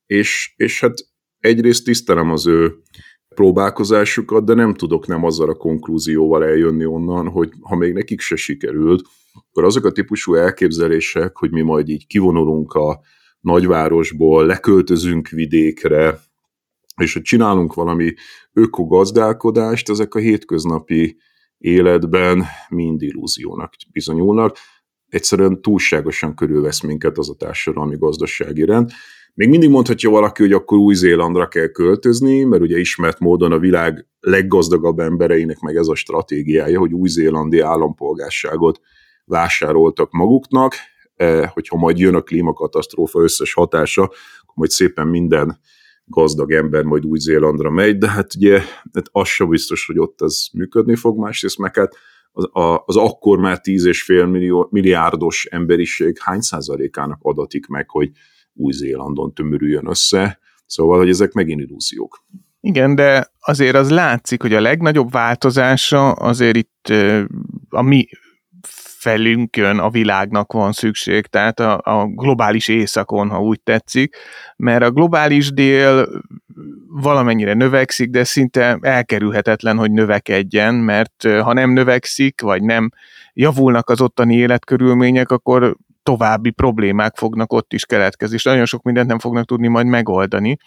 és, 0.06 0.54
és 0.56 0.80
hát 0.80 0.94
egyrészt 1.40 1.84
tisztelem 1.86 2.32
az 2.32 2.48
ő 2.48 2.74
próbálkozásukat, 3.36 4.46
de 4.46 4.54
nem 4.54 4.74
tudok 4.74 5.08
nem 5.08 5.24
azzal 5.24 5.50
a 5.50 5.56
konklúzióval 5.56 6.44
eljönni 6.44 6.86
onnan, 6.86 7.28
hogy 7.28 7.52
ha 7.62 7.76
még 7.76 7.94
nekik 7.94 8.20
se 8.20 8.36
sikerült, 8.36 9.02
akkor 9.34 9.64
azok 9.64 9.86
a 9.86 9.92
típusú 9.92 10.36
elképzelések, 10.36 11.38
hogy 11.38 11.52
mi 11.52 11.62
majd 11.62 11.90
így 11.90 12.08
kivonulunk 12.08 12.74
a 12.74 13.00
nagyvárosból, 13.40 14.46
leköltözünk 14.46 15.28
vidékre, 15.28 16.20
és 17.02 17.14
hogy 17.14 17.22
csinálunk 17.22 17.74
valami 17.74 18.14
ökogazdálkodást, 18.54 19.90
ezek 19.90 20.16
a 20.16 20.20
hétköznapi 20.20 21.18
életben 21.58 22.46
mind 22.70 23.02
illúziónak 23.02 23.74
bizonyulnak. 23.92 24.58
Egyszerűen 25.08 25.62
túlságosan 25.62 26.36
körülvesz 26.36 26.82
minket 26.82 27.18
az 27.18 27.30
a 27.30 27.36
társadalmi 27.36 27.98
gazdasági 27.98 28.66
rend. 28.66 28.92
Még 29.34 29.50
mindig 29.50 29.70
mondhatja 29.70 30.10
valaki, 30.10 30.42
hogy 30.42 30.54
akkor 30.54 30.78
Új-Zélandra 30.78 31.48
kell 31.48 31.68
költözni, 31.68 32.44
mert 32.44 32.62
ugye 32.62 32.78
ismert 32.78 33.20
módon 33.20 33.52
a 33.52 33.60
világ 33.60 34.08
leggazdagabb 34.20 35.00
embereinek 35.00 35.60
meg 35.60 35.76
ez 35.76 35.88
a 35.88 35.96
stratégiája, 35.96 36.80
hogy 36.80 36.94
új-zélandi 36.94 37.60
állampolgárságot 37.60 38.80
vásároltak 39.26 40.12
maguknak, 40.12 40.74
e, 41.16 41.48
hogyha 41.48 41.78
majd 41.78 42.00
jön 42.00 42.16
a 42.16 42.22
klímakatasztrófa 42.22 43.22
összes 43.22 43.54
hatása, 43.54 44.02
akkor 44.02 44.56
majd 44.56 44.70
szépen 44.70 45.08
minden 45.08 45.60
gazdag 46.06 46.52
ember 46.52 46.84
majd 46.84 47.06
Új-Zélandra 47.06 47.70
megy, 47.70 47.98
de 47.98 48.10
hát 48.10 48.36
ugye 48.36 48.60
hát 48.94 49.06
az 49.12 49.28
sem 49.28 49.50
biztos, 49.50 49.86
hogy 49.86 50.00
ott 50.00 50.22
ez 50.22 50.46
működni 50.54 50.96
fog, 50.96 51.18
másrészt 51.18 51.58
meg 51.58 51.76
hát 51.76 51.96
az, 52.32 52.50
az 52.86 52.98
akkor 52.98 53.40
már 53.40 53.60
10,5 53.64 54.32
millió, 54.32 54.68
milliárdos 54.72 55.46
emberiség 55.46 56.18
hány 56.20 56.40
százalékának 56.40 57.20
adatik 57.22 57.68
meg, 57.68 57.90
hogy 57.90 58.12
új-Zélandon 58.54 59.34
tömörüljön 59.34 59.88
össze, 59.88 60.40
szóval, 60.66 60.98
hogy 60.98 61.10
ezek 61.10 61.32
megint 61.32 61.62
illúziók. 61.62 62.24
Igen, 62.62 62.96
de 62.96 63.32
azért 63.40 63.76
az 63.76 63.90
látszik, 63.90 64.42
hogy 64.42 64.54
a 64.54 64.62
legnagyobb 64.62 65.12
változása 65.12 66.12
azért 66.12 66.56
itt 66.56 66.94
a 67.70 67.82
mi 67.82 68.08
felünkön 69.02 69.80
a 69.80 69.90
világnak 69.90 70.54
van 70.54 70.72
szükség, 70.72 71.26
tehát 71.26 71.60
a, 71.60 71.82
a 71.84 72.06
globális 72.06 72.68
északon, 72.68 73.30
ha 73.30 73.42
úgy 73.42 73.62
tetszik, 73.62 74.16
mert 74.56 74.84
a 74.84 74.92
globális 74.92 75.54
dél 75.54 76.22
valamennyire 76.88 77.54
növekszik, 77.54 78.10
de 78.10 78.24
szinte 78.24 78.78
elkerülhetetlen, 78.82 79.78
hogy 79.78 79.92
növekedjen, 79.92 80.76
mert 80.76 81.24
ha 81.42 81.54
nem 81.54 81.70
növekszik, 81.70 82.42
vagy 82.42 82.64
nem 82.64 82.90
javulnak 83.34 83.90
az 83.90 84.02
ottani 84.02 84.36
életkörülmények, 84.36 85.32
akkor 85.32 85.78
további 86.04 86.52
problémák 86.52 87.16
fognak 87.16 87.54
ott 87.54 87.74
is 87.74 87.86
keletkezni, 87.86 88.36
és 88.36 88.44
nagyon 88.44 88.66
sok 88.66 88.84
mindent 88.84 89.08
nem 89.08 89.20
fognak 89.20 89.46
tudni 89.46 89.68
majd 89.68 89.86
megoldani. 89.86 90.58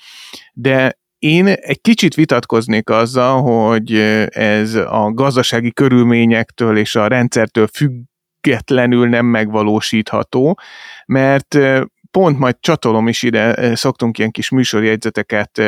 De 0.53 0.99
én 1.18 1.47
egy 1.47 1.81
kicsit 1.81 2.14
vitatkoznék 2.14 2.90
azzal, 2.90 3.42
hogy 3.42 3.94
ez 4.29 4.75
a 4.75 5.11
gazdasági 5.14 5.73
körülményektől 5.73 6.77
és 6.77 6.94
a 6.94 7.07
rendszertől 7.07 7.66
függetlenül 7.66 9.09
nem 9.09 9.27
megvalósítható, 9.27 10.59
mert 11.07 11.59
pont 12.18 12.38
majd 12.38 12.57
csatolom 12.61 13.09
is 13.09 13.22
ide, 13.22 13.74
szoktunk 13.74 14.18
ilyen 14.18 14.31
kis 14.31 14.50
műsorjegyzeteket 14.50 15.61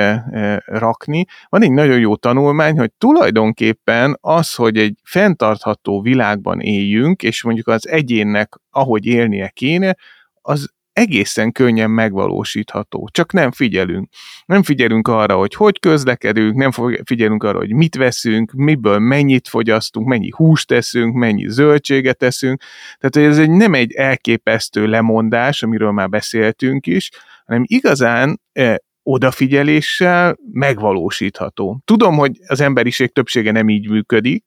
rakni. 0.65 1.25
Van 1.49 1.63
egy 1.63 1.71
nagyon 1.71 1.99
jó 1.99 2.17
tanulmány, 2.17 2.79
hogy 2.79 2.93
tulajdonképpen 2.99 4.19
az, 4.21 4.55
hogy 4.55 4.77
egy 4.77 4.99
fenntartható 5.05 6.01
világban 6.01 6.61
éljünk, 6.61 7.23
és 7.23 7.43
mondjuk 7.43 7.69
az 7.69 7.89
egyénnek 7.89 8.55
ahogy 8.71 9.07
élnie 9.07 9.49
kéne, 9.49 9.97
az 10.43 10.75
egészen 10.97 11.53
könnyen 11.53 11.91
megvalósítható, 11.91 13.09
csak 13.13 13.33
nem 13.33 13.53
figyelünk. 13.53 14.09
Nem 14.47 14.63
figyelünk 14.63 15.09
arra, 15.09 15.37
hogy 15.37 15.55
hogy 15.55 15.81
közlekedünk, 15.81 16.55
nem 16.55 16.71
figyelünk 17.05 17.43
arra, 17.43 17.59
hogy 17.59 17.73
mit 17.73 17.95
veszünk, 17.97 18.53
miből 18.53 18.99
mennyit 18.99 19.49
fogyasztunk, 19.49 20.07
mennyi 20.07 20.31
húst 20.37 20.67
teszünk, 20.67 21.15
mennyi 21.15 21.49
zöldséget 21.49 22.19
teszünk. 22.19 22.63
Tehát 22.99 23.31
ez 23.31 23.39
egy, 23.39 23.51
nem 23.51 23.75
egy 23.75 23.93
elképesztő 23.93 24.87
lemondás, 24.87 25.63
amiről 25.63 25.91
már 25.91 26.09
beszéltünk 26.09 26.87
is, 26.87 27.11
hanem 27.47 27.63
igazán 27.67 28.41
e, 28.53 28.81
odafigyeléssel 29.03 30.37
megvalósítható. 30.53 31.81
Tudom, 31.85 32.17
hogy 32.17 32.39
az 32.47 32.61
emberiség 32.61 33.13
többsége 33.13 33.53
nem 33.53 33.69
így 33.69 33.91
működik, 33.91 34.45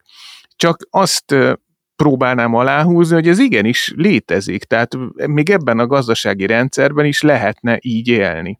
csak 0.55 0.87
azt 0.89 1.35
próbálnám 2.03 2.53
aláhúzni, 2.53 3.15
hogy 3.15 3.27
ez 3.27 3.39
igenis 3.39 3.93
létezik, 3.95 4.63
tehát 4.63 4.97
még 5.27 5.49
ebben 5.49 5.79
a 5.79 5.87
gazdasági 5.87 6.45
rendszerben 6.45 7.05
is 7.05 7.21
lehetne 7.21 7.77
így 7.81 8.07
élni. 8.07 8.59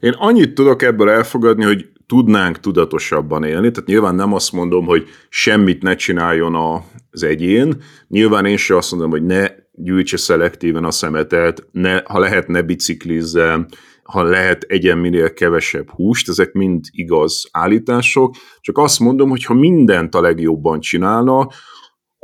Én 0.00 0.12
annyit 0.16 0.54
tudok 0.54 0.82
ebből 0.82 1.10
elfogadni, 1.10 1.64
hogy 1.64 1.88
tudnánk 2.06 2.60
tudatosabban 2.60 3.44
élni, 3.44 3.70
tehát 3.70 3.88
nyilván 3.88 4.14
nem 4.14 4.32
azt 4.32 4.52
mondom, 4.52 4.84
hogy 4.84 5.08
semmit 5.28 5.82
ne 5.82 5.94
csináljon 5.94 6.82
az 7.10 7.22
egyén, 7.22 7.76
nyilván 8.08 8.46
én 8.46 8.56
sem 8.56 8.76
azt 8.76 8.90
mondom, 8.90 9.10
hogy 9.10 9.24
ne 9.24 9.48
gyűjtse 9.72 10.16
szelektíven 10.16 10.84
a 10.84 10.90
szemetet, 10.90 11.66
ne, 11.72 12.00
ha 12.04 12.18
lehet, 12.18 12.48
ne 12.48 12.62
biciklizzen, 12.62 13.68
ha 14.02 14.22
lehet, 14.22 14.62
egyen 14.62 14.98
minél 14.98 15.32
kevesebb 15.32 15.90
húst, 15.90 16.28
ezek 16.28 16.52
mind 16.52 16.84
igaz 16.90 17.48
állítások, 17.52 18.34
csak 18.60 18.78
azt 18.78 19.00
mondom, 19.00 19.28
hogy 19.28 19.44
ha 19.44 19.54
mindent 19.54 20.14
a 20.14 20.20
legjobban 20.20 20.80
csinálna, 20.80 21.48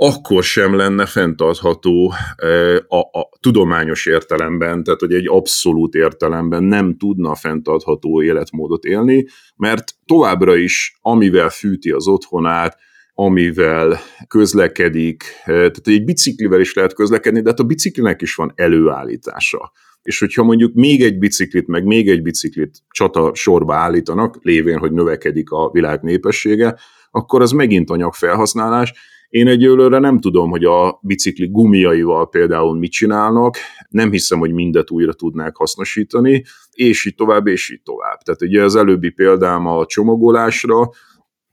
akkor 0.01 0.43
sem 0.43 0.75
lenne 0.77 1.07
fenntartható 1.07 2.13
a, 2.89 2.97
a 2.97 3.29
tudományos 3.41 4.07
értelemben, 4.07 4.85
tehát 4.85 5.01
hogy 5.01 5.13
egy 5.13 5.29
abszolút 5.29 5.95
értelemben 5.95 6.65
nem 6.65 6.97
tudna 6.97 7.35
fenntartható 7.35 8.23
életmódot 8.23 8.85
élni, 8.85 9.27
mert 9.57 9.95
továbbra 10.07 10.57
is, 10.57 10.99
amivel 11.01 11.49
fűti 11.49 11.91
az 11.91 12.09
otthonát, 12.09 12.77
amivel 13.15 13.99
közlekedik, 14.29 15.25
tehát 15.45 15.87
egy 15.87 16.05
biciklivel 16.05 16.61
is 16.61 16.75
lehet 16.75 16.95
közlekedni, 16.95 17.41
de 17.41 17.49
hát 17.49 17.61
a 17.61 17.65
biciklinek 17.65 18.23
is 18.23 18.35
van 18.35 18.53
előállítása. 18.55 19.73
És 20.03 20.19
hogyha 20.19 20.43
mondjuk 20.43 20.75
még 20.75 21.03
egy 21.03 21.19
biciklit, 21.19 21.67
meg 21.67 21.85
még 21.85 22.09
egy 22.09 22.23
biciklit 22.23 22.79
csata 22.91 23.35
sorba 23.35 23.75
állítanak, 23.75 24.39
lévén, 24.43 24.79
hogy 24.79 24.93
növekedik 24.93 25.51
a 25.51 25.71
világ 25.73 26.03
népessége, 26.03 26.79
akkor 27.11 27.43
az 27.43 27.51
megint 27.51 27.91
anyagfelhasználás, 27.91 28.93
én 29.29 29.47
egyelőre 29.47 29.99
nem 29.99 30.19
tudom, 30.19 30.51
hogy 30.51 30.65
a 30.65 30.99
bicikli 31.03 31.49
gumiaival 31.51 32.29
például 32.29 32.79
mit 32.79 32.91
csinálnak, 32.91 33.57
nem 33.89 34.11
hiszem, 34.11 34.39
hogy 34.39 34.53
mindet 34.53 34.91
újra 34.91 35.13
tudnák 35.13 35.57
hasznosítani, 35.57 36.45
és 36.73 37.05
így 37.05 37.15
tovább, 37.15 37.47
és 37.47 37.71
így 37.71 37.83
tovább. 37.83 38.19
Tehát 38.19 38.43
ugye 38.43 38.63
az 38.63 38.77
előbbi 38.77 39.11
példám 39.11 39.67
a 39.67 39.87
csomagolásra, 39.87 40.91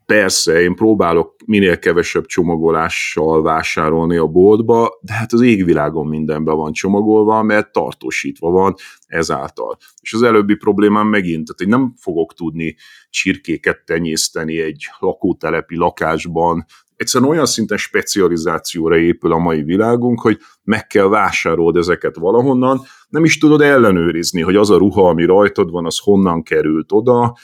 Persze, 0.05 0.61
én 0.61 0.75
próbálok 0.75 1.35
minél 1.45 1.79
kevesebb 1.79 2.25
csomagolással 2.25 3.41
vásárolni 3.41 4.17
a 4.17 4.27
boltba, 4.27 4.99
de 5.01 5.13
hát 5.13 5.33
az 5.33 5.41
égvilágon 5.41 6.07
mindenben 6.07 6.55
van 6.55 6.71
csomagolva, 6.71 7.43
mert 7.43 7.71
tartósítva 7.71 8.49
van 8.49 8.73
ezáltal. 9.07 9.77
És 10.01 10.13
az 10.13 10.21
előbbi 10.21 10.55
problémám 10.55 11.07
megint, 11.07 11.45
tehát 11.45 11.61
én 11.61 11.79
nem 11.79 11.93
fogok 11.97 12.33
tudni 12.33 12.75
csirkéket 13.09 13.85
tenyészteni 13.85 14.59
egy 14.59 14.85
lakótelepi 14.99 15.75
lakásban, 15.75 16.65
egyszerűen 16.95 17.29
olyan 17.29 17.45
szinten 17.45 17.77
specializációra 17.77 18.97
épül 18.97 19.31
a 19.31 19.37
mai 19.37 19.63
világunk, 19.63 20.21
hogy 20.21 20.39
meg 20.63 20.87
kell 20.87 21.07
vásárolni 21.07 21.77
ezeket 21.77 22.15
valahonnan, 22.15 22.81
nem 23.09 23.23
is 23.23 23.37
tudod 23.37 23.61
ellenőrizni, 23.61 24.41
hogy 24.41 24.55
az 24.55 24.69
a 24.69 24.77
ruha, 24.77 25.09
ami 25.09 25.25
rajtad 25.25 25.71
van, 25.71 25.85
az 25.85 25.99
honnan 25.99 26.43
került 26.43 26.91
oda, 26.91 27.37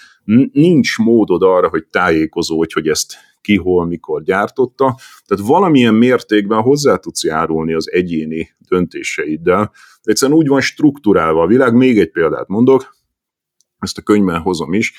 nincs 0.51 0.97
módod 0.97 1.41
arra, 1.43 1.69
hogy 1.69 1.85
tájékozódj, 1.85 2.73
hogy 2.73 2.87
ezt 2.87 3.13
ki, 3.41 3.57
hol, 3.57 3.85
mikor 3.85 4.23
gyártotta. 4.23 4.97
Tehát 5.25 5.45
valamilyen 5.45 5.93
mértékben 5.93 6.61
hozzá 6.61 6.95
tudsz 6.95 7.23
járulni 7.23 7.73
az 7.73 7.91
egyéni 7.91 8.49
döntéseiddel. 8.57 9.71
Egyszerűen 10.03 10.37
úgy 10.37 10.47
van 10.47 10.61
struktúrálva 10.61 11.41
a 11.41 11.47
világ, 11.47 11.73
még 11.73 11.99
egy 11.99 12.11
példát 12.11 12.47
mondok, 12.47 12.95
ezt 13.79 13.97
a 13.97 14.01
könyvben 14.01 14.41
hozom 14.41 14.73
is, 14.73 14.93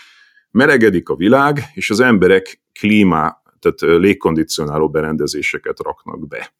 meregedik 0.50 1.08
a 1.08 1.16
világ, 1.16 1.62
és 1.74 1.90
az 1.90 2.00
emberek 2.00 2.62
klímá 2.72 3.41
tehát 3.62 4.00
légkondicionáló 4.00 4.90
berendezéseket 4.90 5.78
raknak 5.82 6.28
be. 6.28 6.52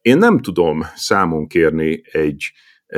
Én 0.00 0.18
nem 0.18 0.38
tudom 0.38 0.84
számon 0.94 1.46
kérni 1.46 2.02
egy 2.12 2.52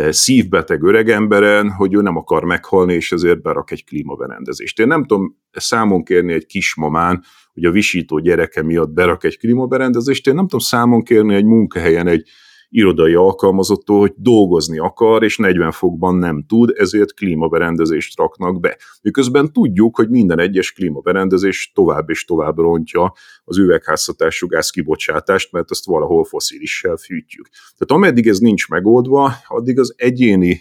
szívbeteg 0.09 0.83
öregemberen, 0.83 1.71
hogy 1.71 1.95
ő 1.95 2.01
nem 2.01 2.17
akar 2.17 2.45
meghalni, 2.45 2.95
és 2.95 3.13
ezért 3.13 3.43
berak 3.43 3.71
egy 3.71 3.85
klímaberendezést. 3.85 4.79
Én 4.79 4.87
nem 4.87 5.05
tudom 5.05 5.37
számon 5.51 6.05
kérni 6.05 6.33
egy 6.33 6.47
kismamán, 6.47 7.25
hogy 7.53 7.65
a 7.65 7.71
visító 7.71 8.19
gyereke 8.19 8.63
miatt 8.63 8.91
berak 8.91 9.25
egy 9.25 9.39
klímaberendezést, 9.39 10.27
én 10.27 10.35
nem 10.35 10.45
tudom 10.45 10.61
számon 10.61 11.03
kérni 11.03 11.35
egy 11.35 11.45
munkahelyen 11.45 12.07
egy 12.07 12.29
irodai 12.69 13.15
alkalmazottól, 13.15 14.01
hogy 14.01 14.13
dolgozni 14.17 14.79
akar, 14.79 15.23
és 15.23 15.37
40 15.37 15.73
fokban 15.73 16.15
nem 16.15 16.45
tud, 16.49 16.73
ezért 16.77 17.15
klímaberendezést 17.15 18.19
raknak 18.19 18.61
be. 18.61 18.79
Miközben 19.03 19.53
tudjuk, 19.53 19.97
hogy 19.97 20.09
minden 20.09 20.39
egyes 20.39 20.73
klímaberendezés 20.73 21.73
tovább 21.75 22.11
és 22.11 22.25
tovább 22.25 22.59
rontja 22.59 23.13
az 23.45 23.59
üvegházhatású 23.59 24.47
gáz 24.47 24.71
kibocsátást, 24.71 25.53
mert 25.53 25.71
azt 25.71 25.87
valahol 25.87 26.25
foszilissel 26.25 26.97
fűtjük. 26.97 27.49
Tehát 27.49 28.03
ameddig 28.03 28.27
ez 28.27 28.39
nincs 28.39 28.69
megoldva, 28.69 29.33
addig 29.47 29.79
az 29.79 29.95
egyéni 29.97 30.61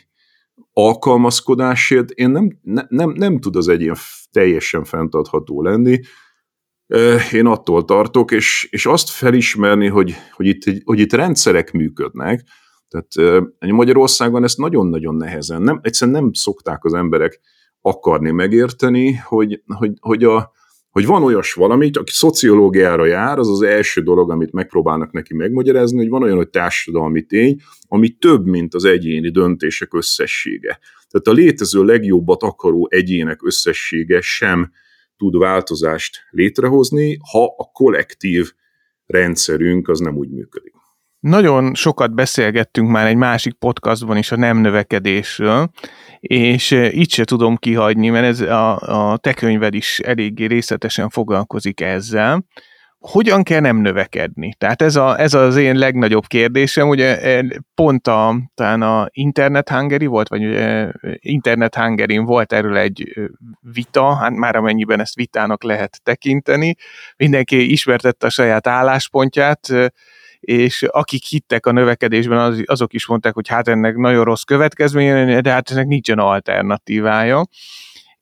alkalmazkodásért 0.73 2.09
én 2.09 2.29
nem, 2.29 2.59
ne, 2.61 2.81
nem, 2.87 3.09
nem 3.09 3.39
tud 3.39 3.55
az 3.55 3.67
egyén 3.67 3.93
teljesen 4.31 4.83
fenntartható 4.83 5.61
lenni, 5.61 5.99
én 7.31 7.45
attól 7.45 7.85
tartok, 7.85 8.31
és, 8.31 8.67
és 8.71 8.85
azt 8.85 9.09
felismerni, 9.09 9.87
hogy, 9.87 10.15
hogy, 10.31 10.45
itt, 10.45 10.83
hogy 10.83 10.99
itt 10.99 11.13
rendszerek 11.13 11.71
működnek, 11.71 12.43
tehát 12.87 13.41
Magyarországon 13.59 14.43
ezt 14.43 14.57
nagyon-nagyon 14.57 15.15
nehezen, 15.15 15.61
nem, 15.61 15.79
egyszerűen 15.81 16.21
nem 16.21 16.33
szokták 16.33 16.83
az 16.83 16.93
emberek 16.93 17.39
akarni 17.81 18.31
megérteni, 18.31 19.13
hogy, 19.13 19.61
hogy, 19.65 19.91
hogy, 19.99 20.23
a, 20.23 20.51
hogy 20.89 21.05
van 21.05 21.23
olyas 21.23 21.53
valami, 21.53 21.89
aki 21.93 22.11
szociológiára 22.11 23.05
jár, 23.05 23.39
az 23.39 23.49
az 23.49 23.61
első 23.61 24.01
dolog, 24.01 24.31
amit 24.31 24.51
megpróbálnak 24.51 25.11
neki 25.11 25.33
megmagyarázni, 25.33 25.97
hogy 25.97 26.09
van 26.09 26.23
olyan, 26.23 26.35
hogy 26.37 26.49
társadalmi 26.49 27.21
tény, 27.21 27.61
ami 27.87 28.09
több, 28.09 28.45
mint 28.45 28.73
az 28.73 28.85
egyéni 28.85 29.29
döntések 29.29 29.93
összessége. 29.93 30.79
Tehát 31.09 31.27
a 31.27 31.31
létező 31.31 31.83
legjobbat 31.83 32.43
akaró 32.43 32.87
egyének 32.91 33.45
összessége 33.45 34.21
sem 34.21 34.71
tud 35.17 35.37
változást 35.37 36.19
létrehozni, 36.29 37.17
ha 37.31 37.43
a 37.57 37.71
kollektív 37.73 38.51
rendszerünk 39.05 39.87
az 39.87 39.99
nem 39.99 40.17
úgy 40.17 40.29
működik. 40.29 40.73
Nagyon 41.19 41.75
sokat 41.75 42.13
beszélgettünk 42.13 42.89
már 42.89 43.07
egy 43.07 43.15
másik 43.15 43.53
podcastban 43.53 44.17
is 44.17 44.31
a 44.31 44.35
nem 44.35 44.57
növekedésről, 44.57 45.69
és 46.19 46.71
itt 46.71 47.09
se 47.09 47.23
tudom 47.23 47.55
kihagyni, 47.55 48.09
mert 48.09 48.25
ez 48.25 48.41
a, 48.41 48.77
a 49.11 49.17
te 49.17 49.33
könyved 49.33 49.73
is 49.73 49.99
eléggé 49.99 50.45
részletesen 50.45 51.09
foglalkozik 51.09 51.81
ezzel 51.81 52.45
hogyan 53.07 53.43
kell 53.43 53.59
nem 53.59 53.77
növekedni? 53.77 54.53
Tehát 54.57 54.81
ez, 54.81 54.95
a, 54.95 55.19
ez 55.19 55.33
az 55.33 55.55
én 55.55 55.75
legnagyobb 55.75 56.25
kérdésem, 56.25 56.87
ugye 56.87 57.21
e, 57.21 57.45
pont 57.75 58.07
a, 58.07 58.35
talán 58.53 58.81
a 58.81 59.07
Internet 59.11 59.69
Hungary 59.69 60.05
volt, 60.05 60.27
vagy 60.27 60.45
ugye 60.45 60.91
Internet 61.19 61.75
hungary 61.75 62.17
volt 62.17 62.53
erről 62.53 62.77
egy 62.77 63.13
vita, 63.73 64.15
hát 64.15 64.31
már 64.31 64.55
amennyiben 64.55 64.99
ezt 64.99 65.15
vitának 65.15 65.63
lehet 65.63 65.99
tekinteni, 66.03 66.75
mindenki 67.17 67.71
ismertette 67.71 68.25
a 68.25 68.29
saját 68.29 68.67
álláspontját, 68.67 69.67
és 70.39 70.83
akik 70.83 71.23
hittek 71.23 71.65
a 71.65 71.71
növekedésben, 71.71 72.37
az, 72.37 72.63
azok 72.65 72.93
is 72.93 73.07
mondták, 73.07 73.33
hogy 73.33 73.47
hát 73.47 73.67
ennek 73.67 73.95
nagyon 73.95 74.23
rossz 74.23 74.43
következménye, 74.43 75.41
de 75.41 75.51
hát 75.51 75.71
ennek 75.71 75.87
nincsen 75.87 76.19
alternatívája 76.19 77.43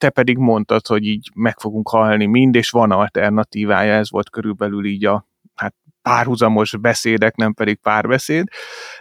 te 0.04 0.10
pedig 0.10 0.38
mondtad, 0.38 0.88
hogy 0.88 1.06
így 1.06 1.30
meg 1.36 1.60
fogunk 1.60 1.90
halni 1.90 2.26
mind, 2.26 2.56
és 2.56 2.70
van 2.70 2.92
alternatívája, 2.92 3.94
ez 3.94 4.12
volt 4.12 4.30
körülbelül 4.30 4.86
így 4.86 5.06
a 5.06 5.28
hát 5.56 5.76
párhuzamos 6.02 6.78
beszédek, 6.78 7.36
nem 7.36 7.54
pedig 7.54 7.80
párbeszéd, 7.82 8.48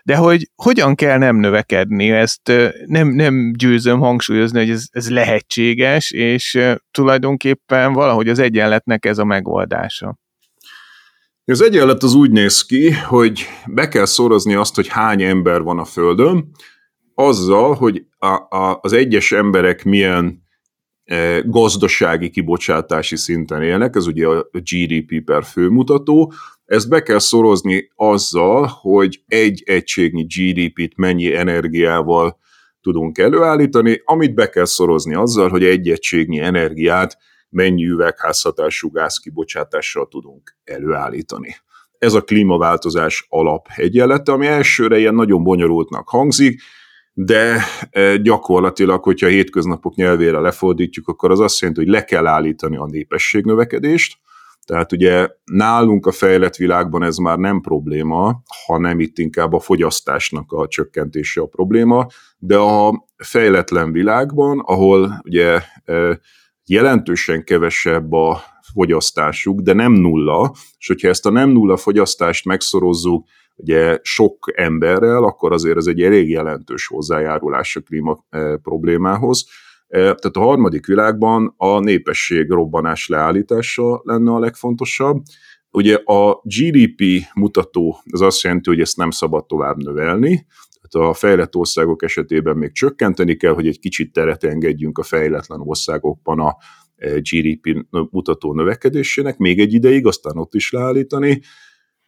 de 0.05 0.17
hogy 0.17 0.51
hogyan 0.55 0.95
kell 0.95 1.19
nem 1.19 1.37
növekedni, 1.37 2.11
ezt 2.11 2.53
nem, 2.87 3.09
nem 3.09 3.53
győzöm 3.57 3.99
hangsúlyozni, 3.99 4.59
hogy 4.59 4.71
ez, 4.71 4.85
ez 4.91 5.11
lehetséges, 5.11 6.11
és 6.11 6.59
tulajdonképpen 6.91 7.93
valahogy 7.93 8.29
az 8.29 8.39
egyenletnek 8.39 9.05
ez 9.05 9.19
a 9.19 9.25
megoldása. 9.25 10.19
Az 11.45 11.63
egyenlet 11.63 12.03
az 12.03 12.15
úgy 12.15 12.31
néz 12.31 12.63
ki, 12.67 12.93
hogy 12.93 13.47
be 13.67 13.89
kell 13.89 14.07
szorozni 14.07 14.55
azt, 14.55 14.75
hogy 14.75 14.89
hány 14.89 15.23
ember 15.23 15.63
van 15.63 15.79
a 15.79 15.85
Földön, 15.85 16.51
azzal, 17.15 17.75
hogy 17.75 18.05
a, 18.19 18.57
a, 18.57 18.79
az 18.81 18.93
egyes 18.93 19.33
emberek 19.33 19.85
milyen 19.85 20.42
gazdasági 21.45 22.31
kibocsátási 22.31 23.17
szinten 23.17 23.63
élnek, 23.63 23.97
ez 23.97 24.07
ugye 24.07 24.27
a 24.27 24.49
GDP 24.53 25.25
per 25.25 25.45
főmutató, 25.45 26.33
ezt 26.65 26.89
be 26.89 27.03
kell 27.03 27.19
szorozni 27.19 27.91
azzal, 27.95 28.71
hogy 28.81 29.21
egy 29.27 29.63
egységnyi 29.67 30.23
GDP-t 30.23 30.97
mennyi 30.97 31.35
energiával 31.35 32.39
tudunk 32.81 33.19
előállítani, 33.19 34.03
amit 34.05 34.35
be 34.35 34.49
kell 34.49 34.65
szorozni 34.65 35.15
azzal, 35.15 35.49
hogy 35.49 35.65
egy 35.65 35.89
egységnyi 35.89 36.41
energiát 36.41 37.17
mennyi 37.49 37.85
üvegházhatású 37.85 38.91
gázkibocsátással 38.91 40.09
tudunk 40.09 40.57
előállítani. 40.65 41.57
Ez 41.99 42.15
a 42.15 42.21
klímaváltozás 42.21 43.27
alap 43.29 43.69
egyenlete, 43.77 44.33
ami 44.33 44.47
elsőre 44.47 44.99
ilyen 44.99 45.15
nagyon 45.15 45.43
bonyolultnak 45.43 46.09
hangzik, 46.09 46.61
de 47.13 47.63
e, 47.91 48.17
gyakorlatilag, 48.17 49.03
hogyha 49.03 49.27
a 49.27 49.31
hétköznapok 49.31 49.95
nyelvére 49.95 50.39
lefordítjuk, 50.39 51.09
akkor 51.09 51.31
az 51.31 51.41
azt 51.41 51.61
jelenti, 51.61 51.83
hogy 51.83 51.91
le 51.91 52.05
kell 52.05 52.27
állítani 52.27 52.77
a 52.77 52.87
népességnövekedést, 52.87 54.21
tehát 54.67 54.93
ugye 54.93 55.29
nálunk 55.45 56.07
a 56.07 56.13
fejlett 56.13 56.57
világban 56.57 57.03
ez 57.03 57.17
már 57.17 57.39
nem 57.39 57.61
probléma, 57.61 58.43
hanem 58.67 59.01
itt 59.01 59.19
inkább 59.19 59.53
a 59.53 59.61
fogyasztásnak 59.61 60.53
a 60.53 60.69
csökkentése 60.69 61.41
a 61.41 61.47
probléma, 61.47 62.07
de 62.39 62.57
a 62.57 63.07
fejletlen 63.17 63.93
világban, 63.93 64.59
ahol 64.59 65.21
ugye 65.25 65.61
e, 65.85 66.21
jelentősen 66.65 67.45
kevesebb 67.45 68.13
a 68.13 68.43
fogyasztásuk, 68.73 69.61
de 69.61 69.73
nem 69.73 69.93
nulla, 69.93 70.53
és 70.79 70.87
hogyha 70.87 71.09
ezt 71.09 71.27
a 71.27 71.31
nem 71.31 71.51
nulla 71.51 71.77
fogyasztást 71.77 72.45
megszorozzuk 72.45 73.27
ugye 73.57 73.99
sok 74.03 74.53
emberrel, 74.55 75.25
akkor 75.25 75.53
azért 75.53 75.77
ez 75.77 75.87
egy 75.87 76.01
elég 76.01 76.29
jelentős 76.29 76.87
hozzájárulás 76.87 77.77
a 77.77 77.81
klíma 77.81 78.25
eh, 78.31 78.57
problémához. 78.57 79.47
Eh, 79.89 80.01
tehát 80.01 80.37
a 80.37 80.41
harmadik 80.41 80.87
világban 80.87 81.55
a 81.57 81.79
népesség 81.79 82.51
robbanás 82.51 83.09
leállítása 83.09 84.01
lenne 84.05 84.33
a 84.33 84.39
legfontosabb. 84.39 85.23
Ugye 85.71 85.95
a 85.95 86.41
GDP 86.43 87.03
mutató, 87.35 87.99
az 88.11 88.21
azt 88.21 88.43
jelenti, 88.43 88.71
hogy 88.71 88.81
ezt 88.81 88.97
nem 88.97 89.11
szabad 89.11 89.47
tovább 89.47 89.77
növelni, 89.77 90.47
tehát 90.83 91.11
a 91.11 91.15
fejlett 91.15 91.55
országok 91.55 92.03
esetében 92.03 92.57
még 92.57 92.73
csökkenteni 92.73 93.37
kell, 93.37 93.53
hogy 93.53 93.67
egy 93.67 93.79
kicsit 93.79 94.13
teret 94.13 94.45
engedjünk 94.45 94.99
a 94.99 95.03
fejletlen 95.03 95.61
országokban 95.61 96.41
a 96.41 96.57
GDP 97.17 97.87
mutató 97.91 98.55
növekedésének, 98.55 99.37
még 99.37 99.61
egy 99.61 99.73
ideig, 99.73 100.07
aztán 100.07 100.37
ott 100.37 100.55
is 100.55 100.71
leállítani, 100.71 101.41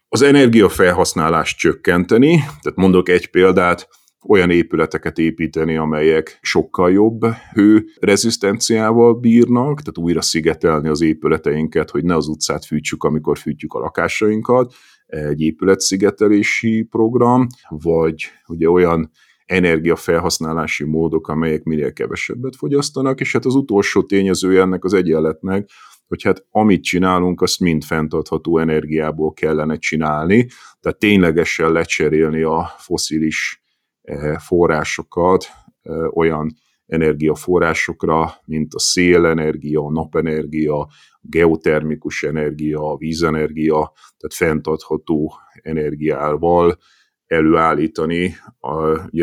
az 0.09 0.23
energiafelhasználást 0.23 1.59
csökkenteni, 1.59 2.37
tehát 2.37 2.75
mondok 2.75 3.09
egy 3.09 3.31
példát, 3.31 3.89
olyan 4.29 4.51
épületeket 4.51 5.19
építeni, 5.19 5.77
amelyek 5.77 6.39
sokkal 6.43 6.93
jobb 6.93 7.27
hőrezisztenciával 7.53 9.15
bírnak, 9.15 9.81
tehát 9.81 9.99
újra 9.99 10.23
szigetelni 10.23 10.89
az 10.89 11.01
épületeinket, 11.01 11.91
hogy 11.91 12.05
ne 12.05 12.15
az 12.15 12.29
utcát 12.29 12.65
fűtsük, 12.65 13.05
amikor 13.05 13.39
fűtjük 13.39 13.73
a 13.73 13.79
lakásainkat, 13.79 14.75
egy 15.07 15.41
épületszigetelési 15.41 16.83
program, 16.83 17.47
vagy 17.69 18.25
ugye 18.47 18.69
olyan 18.69 19.11
energiafelhasználási 19.47 20.85
módok, 20.85 21.29
amelyek 21.29 21.63
minél 21.63 21.93
kevesebbet 21.93 22.57
fogyasztanak, 22.57 23.21
és 23.21 23.33
hát 23.33 23.45
az 23.45 23.55
utolsó 23.55 24.03
tényezője 24.03 24.61
ennek 24.61 24.85
az 24.85 24.95
egyenletnek, 24.95 25.69
hogy 26.07 26.23
hát 26.23 26.47
amit 26.51 26.83
csinálunk, 26.83 27.43
azt 27.43 27.61
mind 27.61 27.85
fenntartható 27.85 28.59
energiából 28.59 29.33
kellene 29.33 29.77
csinálni, 29.77 30.47
tehát 30.81 30.99
ténylegesen 30.99 31.73
lecserélni 31.73 32.43
a 32.43 32.75
foszilis 32.79 33.63
eh, 34.03 34.39
forrásokat 34.39 35.47
eh, 35.83 36.17
olyan 36.17 36.55
energiaforrásokra, 36.87 38.35
mint 38.45 38.75
a 38.75 38.79
szélenergia, 38.79 39.81
a 39.81 39.91
napenergia, 39.91 40.79
a 40.79 40.89
geotermikus 41.21 42.23
energia, 42.23 42.91
a 42.91 42.97
vízenergia, 42.97 43.93
tehát 44.17 44.35
fenntartható 44.35 45.33
energiával 45.63 46.79
előállítani, 47.27 48.37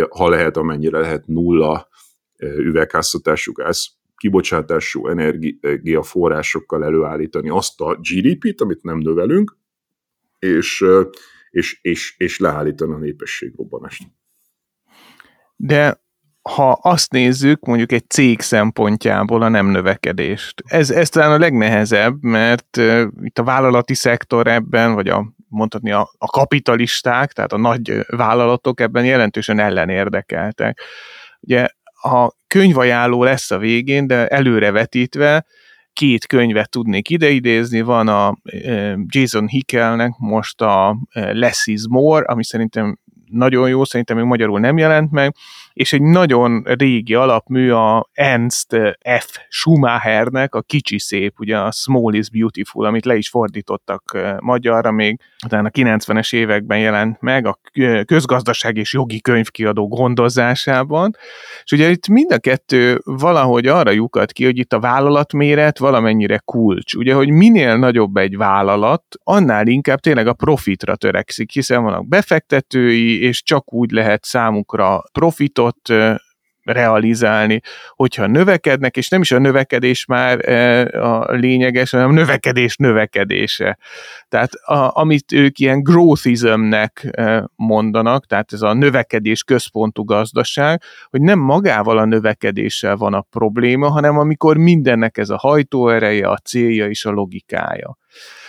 ha 0.10 0.30
lehet, 0.30 0.58
amennyire 0.58 0.99
lehet 0.99 1.28
nulla 1.28 1.88
eh, 2.36 2.56
üvegházhatású 2.56 3.52
gáz 3.52 3.99
kibocsátású 4.22 5.08
energiaforrásokkal 5.08 6.84
előállítani 6.84 7.49
azt 7.49 7.82
a 7.82 7.95
GDP-t, 7.95 8.62
amit 8.62 8.84
nem 8.84 8.97
növelünk, 8.97 9.58
és, 10.39 10.86
és, 11.49 11.80
és, 11.82 12.16
és 12.18 12.39
leállítani 12.39 12.93
a 12.93 12.97
népességrobbanást. 12.97 14.04
De 15.56 16.02
ha 16.41 16.72
azt 16.72 17.12
nézzük, 17.12 17.66
mondjuk 17.66 17.91
egy 17.91 18.10
cég 18.10 18.39
szempontjából 18.39 19.41
a 19.41 19.49
nem 19.49 19.68
növekedést, 19.68 20.64
ez, 20.66 20.89
ez 20.89 21.10
talán 21.10 21.32
a 21.32 21.38
legnehezebb, 21.38 22.24
mert 22.24 22.78
uh, 22.78 23.08
itt 23.22 23.39
a 23.39 23.43
vállalati 23.43 23.93
szektor 23.93 24.47
ebben, 24.47 24.93
vagy 24.93 25.08
a 25.08 25.34
mondhatni 25.52 25.91
a, 25.91 26.10
a 26.18 26.26
kapitalisták, 26.26 27.32
tehát 27.32 27.54
a 27.54 27.58
nagy 27.58 28.06
vállalatok 28.08 28.80
ebben 28.80 29.06
jelentősen 29.06 29.60
ellenérdekeltek. 29.60 30.82
Ugye 31.39 31.68
a 32.02 32.32
könyvajánló 32.47 33.24
lesz 33.24 33.52
a 33.52 33.58
végén, 33.58 34.08
de 34.08 34.28
előrevetítve 34.28 35.45
két 35.93 36.28
könyvet 36.28 36.70
tudnék 36.70 37.10
ideidézni, 37.10 37.82
van 37.82 38.08
a 38.08 38.38
Jason 39.06 39.47
Hickelnek 39.47 40.12
most 40.18 40.62
a 40.62 40.97
Less 41.14 41.68
is 41.68 41.82
More, 41.89 42.26
ami 42.26 42.43
szerintem 42.43 42.99
nagyon 43.26 43.70
jó, 43.70 43.84
szerintem 43.84 44.18
még 44.18 44.26
magyarul 44.26 44.60
nem 44.60 44.78
jelent 44.78 45.12
meg, 45.12 45.36
és 45.82 45.93
egy 45.93 46.01
nagyon 46.01 46.63
régi 46.63 47.13
alapmű 47.13 47.71
a 47.71 48.09
Ernst 48.13 48.67
F. 49.19 49.38
Schumachernek 49.49 50.55
a 50.55 50.61
Kicsi 50.61 50.99
Szép, 50.99 51.39
ugye 51.39 51.57
a 51.57 51.71
Small 51.71 52.13
is 52.13 52.29
Beautiful, 52.29 52.86
amit 52.86 53.05
le 53.05 53.15
is 53.15 53.29
fordítottak 53.29 54.17
magyarra 54.39 54.91
még, 54.91 55.19
utána 55.45 55.67
a 55.67 55.71
90-es 55.71 56.34
években 56.34 56.79
jelent 56.79 57.21
meg 57.21 57.45
a 57.45 57.59
közgazdaság 58.05 58.77
és 58.77 58.93
jogi 58.93 59.21
könyvkiadó 59.21 59.88
gondozásában, 59.88 61.15
és 61.63 61.71
ugye 61.71 61.89
itt 61.89 62.07
mind 62.07 62.32
a 62.32 62.39
kettő 62.39 63.01
valahogy 63.03 63.67
arra 63.67 63.91
lyukat 63.91 64.32
ki, 64.32 64.45
hogy 64.45 64.57
itt 64.57 64.73
a 64.73 64.79
vállalatméret 64.79 65.77
valamennyire 65.77 66.38
kulcs. 66.45 66.93
Ugye, 66.93 67.13
hogy 67.13 67.29
minél 67.29 67.77
nagyobb 67.77 68.17
egy 68.17 68.38
vállalat, 68.38 69.03
annál 69.23 69.67
inkább 69.67 69.99
tényleg 69.99 70.27
a 70.27 70.34
profitra 70.34 70.95
törekszik, 70.95 71.51
hiszen 71.51 71.84
vannak 71.84 72.07
befektetői, 72.07 73.21
és 73.21 73.43
csak 73.43 73.73
úgy 73.73 73.91
lehet 73.91 74.23
számukra 74.23 75.03
profitot 75.11 75.70
realizálni, 76.63 77.61
hogyha 77.95 78.28
növekednek, 78.28 78.97
és 78.97 79.09
nem 79.09 79.22
is 79.22 79.32
a 79.32 79.39
növekedés 79.39 80.05
már 80.05 80.49
a 80.95 81.32
lényeges, 81.32 81.91
hanem 81.91 82.09
a 82.09 82.13
növekedés 82.13 82.76
növekedése. 82.76 83.78
Tehát 84.30 84.53
a, 84.53 84.99
amit 84.99 85.32
ők 85.32 85.59
ilyen 85.59 85.84
growthismnek 85.84 87.09
mondanak, 87.55 88.26
tehát 88.26 88.53
ez 88.53 88.61
a 88.61 88.74
növekedés 88.74 89.43
központú 89.43 90.03
gazdaság, 90.03 90.82
hogy 91.09 91.22
nem 91.22 91.39
magával 91.39 91.97
a 91.97 92.05
növekedéssel 92.05 92.95
van 92.95 93.13
a 93.13 93.22
probléma, 93.22 93.89
hanem 93.89 94.17
amikor 94.17 94.57
mindennek 94.57 95.17
ez 95.17 95.30
a 95.30 95.38
hajtóereje, 95.38 96.28
a 96.28 96.38
célja 96.38 96.88
és 96.88 97.05
a 97.05 97.11
logikája. 97.11 97.97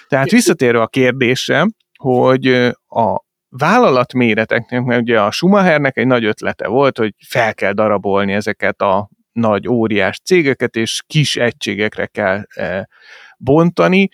Tehát 0.08 0.30
visszatérve 0.30 0.80
a 0.80 0.86
kérdésre, 0.86 1.66
hogy 1.98 2.46
a 2.88 3.30
vállalatméreteknek, 3.58 4.82
mert 4.82 5.00
ugye 5.00 5.20
a 5.20 5.30
Schumachernek 5.30 5.96
egy 5.96 6.06
nagy 6.06 6.24
ötlete 6.24 6.68
volt, 6.68 6.98
hogy 6.98 7.14
fel 7.26 7.54
kell 7.54 7.72
darabolni 7.72 8.32
ezeket 8.32 8.80
a 8.80 9.10
nagy, 9.32 9.68
óriás 9.68 10.20
cégeket, 10.24 10.76
és 10.76 11.02
kis 11.06 11.36
egységekre 11.36 12.06
kell 12.06 12.42
e, 12.48 12.88
bontani, 13.38 14.08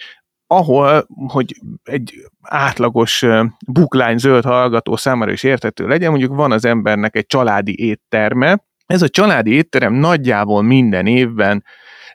ahol, 0.47 1.07
hogy 1.29 1.55
egy 1.83 2.15
átlagos 2.43 3.23
e, 3.23 3.57
buklány 3.67 4.19
zöld 4.19 4.45
hallgató 4.45 4.97
számára 4.97 5.33
is 5.33 5.43
értető 5.43 5.87
legyen, 5.87 6.11
mondjuk 6.11 6.35
van 6.35 6.53
az 6.53 6.65
embernek 6.65 7.17
egy 7.17 7.27
családi 7.27 7.85
étterme, 7.87 8.67
ez 8.87 9.03
a 9.03 9.09
családi 9.09 9.53
étterem 9.53 9.93
nagyjából 9.93 10.63
minden 10.63 11.07
évben, 11.07 11.65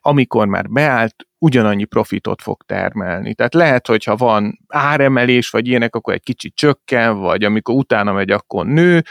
amikor 0.06 0.48
már 0.48 0.70
beállt, 0.70 1.16
ugyanannyi 1.38 1.86
profitot 1.86 2.42
fog 2.42 2.64
termelni. 2.66 3.34
Tehát 3.34 3.54
lehet, 3.54 3.88
hogyha 3.88 4.16
van 4.16 4.60
áremelés, 4.68 5.50
vagy 5.50 5.68
ilyenek, 5.68 5.96
akkor 5.96 6.14
egy 6.14 6.24
kicsit 6.24 6.56
csökken, 6.56 7.20
vagy 7.20 7.44
amikor 7.44 7.76
utána 7.76 8.12
megy, 8.12 8.32
akkor 8.32 8.66
nő, 8.66 9.04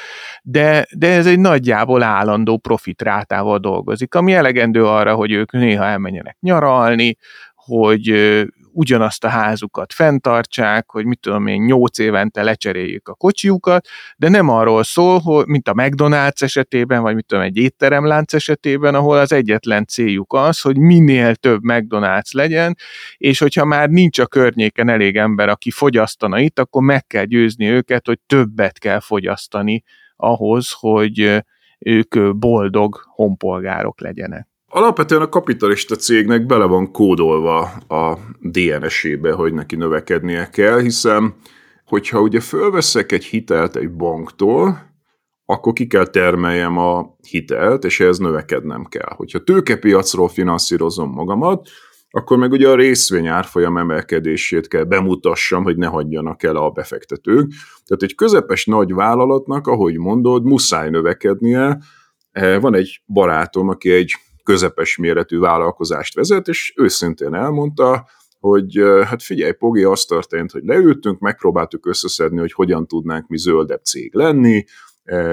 de, 0.42 0.86
de 0.96 1.08
ez 1.12 1.26
egy 1.26 1.38
nagyjából 1.38 2.02
állandó 2.02 2.58
profitrátával 2.58 3.58
dolgozik, 3.58 4.14
ami 4.14 4.32
elegendő 4.32 4.86
arra, 4.86 5.14
hogy 5.14 5.32
ők 5.32 5.52
néha 5.52 5.84
elmenjenek 5.84 6.36
nyaralni, 6.40 7.16
hogy 7.54 8.08
ugyanazt 8.72 9.24
a 9.24 9.28
házukat 9.28 9.92
fenntartsák, 9.92 10.90
hogy 10.90 11.04
mit 11.04 11.20
tudom 11.20 11.46
én, 11.46 11.62
nyolc 11.62 11.98
évente 11.98 12.42
lecseréljék 12.42 13.08
a 13.08 13.14
kocsiukat, 13.14 13.88
de 14.16 14.28
nem 14.28 14.48
arról 14.48 14.82
szól, 14.82 15.18
hogy, 15.18 15.46
mint 15.46 15.68
a 15.68 15.74
McDonald's 15.74 16.42
esetében, 16.42 17.02
vagy 17.02 17.14
mit 17.14 17.26
tudom, 17.26 17.44
egy 17.44 17.56
étteremlánc 17.56 18.32
esetében, 18.32 18.94
ahol 18.94 19.18
az 19.18 19.32
egyetlen 19.32 19.86
céljuk 19.86 20.32
az, 20.32 20.60
hogy 20.60 20.78
minél 20.78 21.34
több 21.34 21.60
McDonald's 21.62 22.32
legyen, 22.32 22.76
és 23.16 23.38
hogyha 23.38 23.64
már 23.64 23.88
nincs 23.88 24.18
a 24.18 24.26
környéken 24.26 24.88
elég 24.88 25.16
ember, 25.16 25.48
aki 25.48 25.70
fogyasztana 25.70 26.38
itt, 26.38 26.58
akkor 26.58 26.82
meg 26.82 27.06
kell 27.06 27.24
győzni 27.24 27.68
őket, 27.68 28.06
hogy 28.06 28.18
többet 28.26 28.78
kell 28.78 29.00
fogyasztani 29.00 29.82
ahhoz, 30.16 30.72
hogy 30.78 31.42
ők 31.78 32.36
boldog 32.36 33.02
honpolgárok 33.06 34.00
legyenek 34.00 34.51
alapvetően 34.74 35.22
a 35.22 35.28
kapitalista 35.28 35.96
cégnek 35.96 36.46
bele 36.46 36.64
van 36.64 36.92
kódolva 36.92 37.60
a 37.88 38.18
DNS-ébe, 38.40 39.32
hogy 39.32 39.54
neki 39.54 39.76
növekednie 39.76 40.48
kell, 40.50 40.80
hiszen 40.80 41.34
hogyha 41.84 42.20
ugye 42.20 42.40
fölveszek 42.40 43.12
egy 43.12 43.24
hitelt 43.24 43.76
egy 43.76 43.90
banktól, 43.90 44.90
akkor 45.44 45.72
ki 45.72 45.86
kell 45.86 46.06
termeljem 46.06 46.78
a 46.78 47.16
hitelt, 47.28 47.84
és 47.84 48.00
ehhez 48.00 48.18
növekednem 48.18 48.84
kell. 48.84 49.12
Hogyha 49.16 49.44
tőkepiacról 49.44 50.28
finanszírozom 50.28 51.10
magamat, 51.10 51.68
akkor 52.10 52.36
meg 52.36 52.52
ugye 52.52 52.68
a 52.68 52.74
részvény 52.74 53.26
árfolyam 53.26 53.76
emelkedését 53.76 54.68
kell 54.68 54.84
bemutassam, 54.84 55.62
hogy 55.62 55.76
ne 55.76 55.86
hagyjanak 55.86 56.42
el 56.42 56.56
a 56.56 56.70
befektetők. 56.70 57.50
Tehát 57.86 58.02
egy 58.02 58.14
közepes 58.14 58.66
nagy 58.66 58.94
vállalatnak, 58.94 59.66
ahogy 59.66 59.98
mondod, 59.98 60.44
muszáj 60.44 60.90
növekednie. 60.90 61.78
Van 62.60 62.74
egy 62.74 63.02
barátom, 63.06 63.68
aki 63.68 63.90
egy 63.90 64.14
közepes 64.42 64.96
méretű 64.96 65.38
vállalkozást 65.38 66.14
vezet, 66.14 66.48
és 66.48 66.72
őszintén 66.76 67.34
elmondta, 67.34 68.08
hogy 68.38 68.82
hát 69.04 69.22
figyelj, 69.22 69.52
Pogi, 69.52 69.82
az 69.82 70.04
történt, 70.04 70.50
hogy 70.50 70.62
leültünk, 70.64 71.18
megpróbáltuk 71.18 71.86
összeszedni, 71.86 72.38
hogy 72.38 72.52
hogyan 72.52 72.86
tudnánk 72.86 73.28
mi 73.28 73.38
zöldebb 73.38 73.84
cég 73.84 74.14
lenni, 74.14 74.64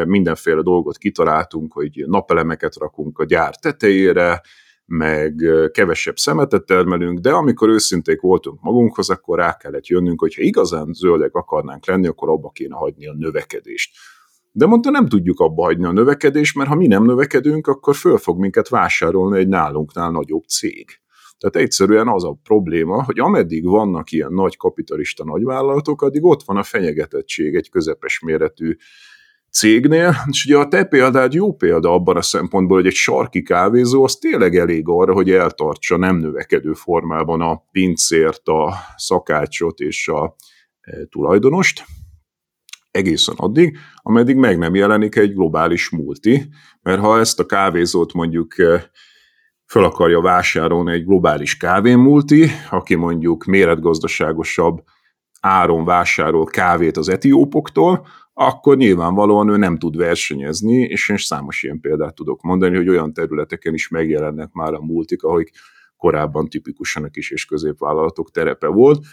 mindenféle 0.05 0.61
dolgot 0.61 0.97
kitaláltunk, 0.97 1.73
hogy 1.73 2.03
napelemeket 2.07 2.75
rakunk 2.75 3.19
a 3.19 3.25
gyár 3.25 3.55
tetejére, 3.55 4.41
meg 4.85 5.43
kevesebb 5.71 6.17
szemetet 6.17 6.65
termelünk, 6.65 7.19
de 7.19 7.31
amikor 7.31 7.69
őszinték 7.69 8.21
voltunk 8.21 8.61
magunkhoz, 8.61 9.09
akkor 9.09 9.37
rá 9.37 9.57
kellett 9.57 9.87
jönnünk, 9.87 10.19
hogy 10.19 10.35
ha 10.35 10.41
igazán 10.41 10.93
zöldek 10.93 11.35
akarnánk 11.35 11.85
lenni, 11.85 12.07
akkor 12.07 12.29
abba 12.29 12.49
kéne 12.49 12.75
hagyni 12.75 13.07
a 13.07 13.13
növekedést. 13.13 13.97
De 14.51 14.65
mondta, 14.65 14.89
nem 14.89 15.07
tudjuk 15.07 15.39
abba 15.39 15.63
hagyni 15.63 15.85
a 15.85 15.91
növekedést, 15.91 16.55
mert 16.55 16.69
ha 16.69 16.75
mi 16.75 16.87
nem 16.87 17.03
növekedünk, 17.03 17.67
akkor 17.67 17.95
föl 17.95 18.17
fog 18.17 18.39
minket 18.39 18.69
vásárolni 18.69 19.39
egy 19.39 19.47
nálunknál 19.47 20.11
nagyobb 20.11 20.43
cég. 20.43 20.85
Tehát 21.37 21.55
egyszerűen 21.55 22.07
az 22.07 22.23
a 22.23 22.39
probléma, 22.43 23.03
hogy 23.03 23.19
ameddig 23.19 23.65
vannak 23.65 24.11
ilyen 24.11 24.33
nagy 24.33 24.57
kapitalista 24.57 25.23
nagyvállalatok, 25.23 26.01
addig 26.01 26.23
ott 26.23 26.43
van 26.43 26.57
a 26.57 26.63
fenyegetettség 26.63 27.55
egy 27.55 27.69
közepes 27.69 28.19
méretű 28.19 28.75
cégnél, 29.51 30.15
és 30.31 30.45
ugye 30.45 30.57
a 30.57 30.67
te 30.67 30.83
példád 30.83 31.33
jó 31.33 31.53
példa 31.53 31.93
abban 31.93 32.17
a 32.17 32.21
szempontból, 32.21 32.77
hogy 32.77 32.87
egy 32.87 32.93
sarki 32.93 33.41
kávézó 33.41 34.03
az 34.03 34.15
tényleg 34.15 34.55
elég 34.55 34.83
arra, 34.87 35.13
hogy 35.13 35.31
eltartsa 35.31 35.97
nem 35.97 36.17
növekedő 36.17 36.73
formában 36.73 37.41
a 37.41 37.63
pincért, 37.71 38.47
a 38.47 38.73
szakácsot 38.97 39.79
és 39.79 40.07
a 40.07 40.35
e, 40.81 41.05
tulajdonost, 41.05 41.83
egészen 42.91 43.35
addig, 43.37 43.77
ameddig 44.09 44.35
meg 44.35 44.57
nem 44.57 44.75
jelenik 44.75 45.15
egy 45.15 45.33
globális 45.33 45.89
multi, 45.89 46.49
mert 46.81 46.99
ha 46.99 47.19
ezt 47.19 47.39
a 47.39 47.45
kávézót 47.45 48.13
mondjuk 48.13 48.57
eh, 48.57 48.83
fel 49.65 49.83
akarja 49.83 50.21
vásárolni 50.21 50.91
egy 50.91 51.05
globális 51.05 51.57
kávémulti, 51.57 52.49
aki 52.69 52.95
mondjuk 52.95 53.45
méretgazdaságosabb 53.45 54.83
áron 55.41 55.85
vásárol 55.85 56.45
kávét 56.45 56.97
az 56.97 57.09
etiópoktól, 57.09 58.07
akkor 58.33 58.77
nyilvánvalóan 58.77 59.49
ő 59.49 59.57
nem 59.57 59.77
tud 59.77 59.97
versenyezni, 59.97 60.81
és 60.81 61.09
én 61.09 61.17
számos 61.17 61.63
ilyen 61.63 61.79
példát 61.79 62.15
tudok 62.15 62.41
mondani, 62.41 62.75
hogy 62.75 62.89
olyan 62.89 63.13
területeken 63.13 63.73
is 63.73 63.87
megjelennek 63.87 64.51
már 64.51 64.73
a 64.73 64.81
multik, 64.81 65.23
ahoik 65.23 65.51
korábban 65.97 66.49
tipikusan 66.49 67.03
a 67.03 67.09
kis 67.09 67.31
és 67.31 67.45
középvállalatok 67.45 68.31
terepe 68.31 68.67
volt, 68.67 69.05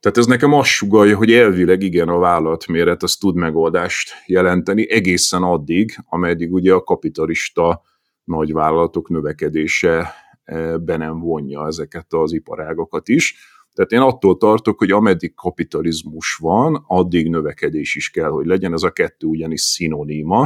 tehát 0.00 0.18
ez 0.18 0.26
nekem 0.26 0.52
azt 0.52 0.68
sugalja, 0.68 1.16
hogy 1.16 1.32
elvileg 1.32 1.82
igen, 1.82 2.08
a 2.08 2.18
vállalatméret 2.18 3.02
az 3.02 3.16
tud 3.16 3.34
megoldást 3.34 4.10
jelenteni 4.26 4.90
egészen 4.90 5.42
addig, 5.42 5.98
ameddig 6.08 6.52
ugye 6.52 6.72
a 6.72 6.82
kapitalista 6.82 7.82
nagyvállalatok 8.24 9.08
növekedése 9.08 10.14
eh, 10.44 10.78
be 10.78 10.96
nem 10.96 11.20
vonja 11.20 11.66
ezeket 11.66 12.12
az 12.12 12.32
iparágokat 12.32 13.08
is. 13.08 13.34
Tehát 13.78 13.92
én 13.92 14.00
attól 14.00 14.36
tartok, 14.36 14.78
hogy 14.78 14.90
ameddig 14.90 15.34
kapitalizmus 15.34 16.36
van, 16.40 16.84
addig 16.86 17.28
növekedés 17.28 17.94
is 17.94 18.10
kell, 18.10 18.28
hogy 18.28 18.46
legyen. 18.46 18.72
Ez 18.72 18.82
a 18.82 18.90
kettő 18.90 19.26
ugyanis 19.26 19.60
szinoníma. 19.60 20.38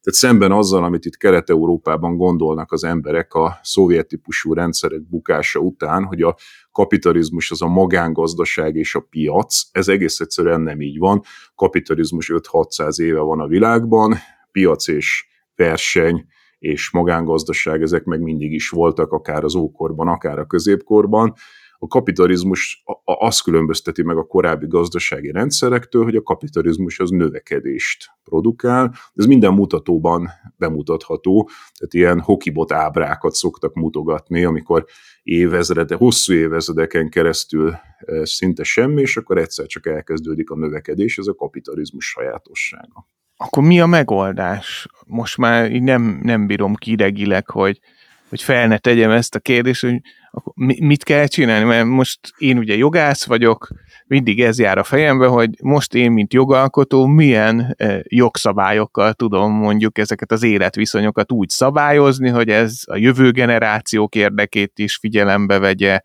Tehát 0.00 0.18
szemben 0.18 0.52
azzal, 0.52 0.84
amit 0.84 1.04
itt 1.04 1.16
Kelet-Európában 1.16 2.16
gondolnak 2.16 2.72
az 2.72 2.84
emberek 2.84 3.34
a 3.34 3.58
szovjet 3.62 4.06
típusú 4.06 4.52
rendszerek 4.52 5.08
bukása 5.08 5.60
után, 5.60 6.04
hogy 6.04 6.22
a 6.22 6.36
kapitalizmus 6.72 7.50
az 7.50 7.62
a 7.62 7.68
magángazdaság 7.68 8.76
és 8.76 8.94
a 8.94 9.06
piac, 9.10 9.62
ez 9.72 9.88
egész 9.88 10.20
egyszerűen 10.20 10.60
nem 10.60 10.80
így 10.80 10.98
van. 10.98 11.22
Kapitalizmus 11.54 12.30
5-600 12.34 13.00
éve 13.00 13.20
van 13.20 13.40
a 13.40 13.46
világban, 13.46 14.14
piac 14.52 14.88
és 14.88 15.26
verseny 15.56 16.26
és 16.58 16.90
magángazdaság, 16.90 17.82
ezek 17.82 18.04
meg 18.04 18.20
mindig 18.20 18.52
is 18.52 18.68
voltak, 18.68 19.12
akár 19.12 19.44
az 19.44 19.54
ókorban, 19.54 20.08
akár 20.08 20.38
a 20.38 20.46
középkorban 20.46 21.34
a 21.82 21.86
kapitalizmus 21.86 22.82
azt 23.04 23.42
különbözteti 23.42 24.02
meg 24.02 24.16
a 24.16 24.26
korábbi 24.26 24.66
gazdasági 24.66 25.30
rendszerektől, 25.30 26.04
hogy 26.04 26.16
a 26.16 26.22
kapitalizmus 26.22 26.98
az 26.98 27.10
növekedést 27.10 28.10
produkál. 28.24 28.94
Ez 29.14 29.24
minden 29.24 29.52
mutatóban 29.52 30.28
bemutatható, 30.56 31.50
tehát 31.78 31.94
ilyen 31.94 32.20
hokibot 32.20 32.72
ábrákat 32.72 33.34
szoktak 33.34 33.74
mutogatni, 33.74 34.44
amikor 34.44 34.84
évezrede, 35.22 35.94
hosszú 35.94 36.32
évezredeken 36.32 37.08
keresztül 37.08 37.74
szinte 38.22 38.62
semmi, 38.62 39.00
és 39.00 39.16
akkor 39.16 39.38
egyszer 39.38 39.66
csak 39.66 39.86
elkezdődik 39.86 40.50
a 40.50 40.56
növekedés, 40.56 41.18
ez 41.18 41.26
a 41.26 41.34
kapitalizmus 41.34 42.08
sajátossága. 42.08 43.06
akkor 43.36 43.62
mi 43.62 43.80
a 43.80 43.86
megoldás? 43.86 44.86
Most 45.06 45.36
már 45.36 45.72
így 45.72 45.82
nem, 45.82 46.20
nem 46.22 46.46
bírom 46.46 46.74
kiregileg, 46.74 47.48
hogy, 47.48 47.80
hogy 48.28 48.42
fel 48.42 48.66
ne 48.66 48.78
tegyem 48.78 49.10
ezt 49.10 49.34
a 49.34 49.38
kérdést, 49.38 49.80
hogy 49.80 50.00
akkor 50.30 50.52
mit 50.78 51.04
kell 51.04 51.26
csinálni, 51.26 51.64
mert 51.64 51.86
most 51.86 52.18
én 52.38 52.58
ugye 52.58 52.76
jogász 52.76 53.24
vagyok, 53.24 53.68
mindig 54.06 54.40
ez 54.40 54.58
jár 54.58 54.78
a 54.78 54.84
fejembe, 54.84 55.26
hogy 55.26 55.50
most 55.62 55.94
én, 55.94 56.12
mint 56.12 56.32
jogalkotó, 56.32 57.06
milyen 57.06 57.74
eh, 57.76 58.00
jogszabályokkal 58.02 59.12
tudom 59.12 59.52
mondjuk 59.52 59.98
ezeket 59.98 60.32
az 60.32 60.42
életviszonyokat 60.42 61.32
úgy 61.32 61.48
szabályozni, 61.48 62.28
hogy 62.28 62.48
ez 62.48 62.80
a 62.86 62.96
jövő 62.96 63.30
generációk 63.30 64.14
érdekét 64.14 64.78
is 64.78 64.96
figyelembe 64.96 65.58
vegye, 65.58 66.00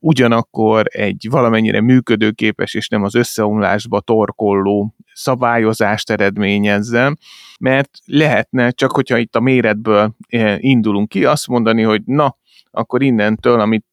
ugyanakkor 0.00 0.86
egy 0.88 1.26
valamennyire 1.30 1.80
működőképes 1.80 2.74
és 2.74 2.88
nem 2.88 3.02
az 3.02 3.14
összeomlásba 3.14 4.00
torkolló 4.00 4.94
szabályozást 5.12 6.10
eredményezzen, 6.10 7.18
mert 7.60 7.90
lehetne, 8.04 8.70
csak 8.70 8.92
hogyha 8.92 9.18
itt 9.18 9.36
a 9.36 9.40
méretből 9.40 10.16
eh, 10.28 10.56
indulunk 10.58 11.08
ki, 11.08 11.24
azt 11.24 11.46
mondani, 11.46 11.82
hogy 11.82 12.02
na, 12.04 12.36
akkor 12.76 13.02
innentől, 13.02 13.60
amit 13.60 13.84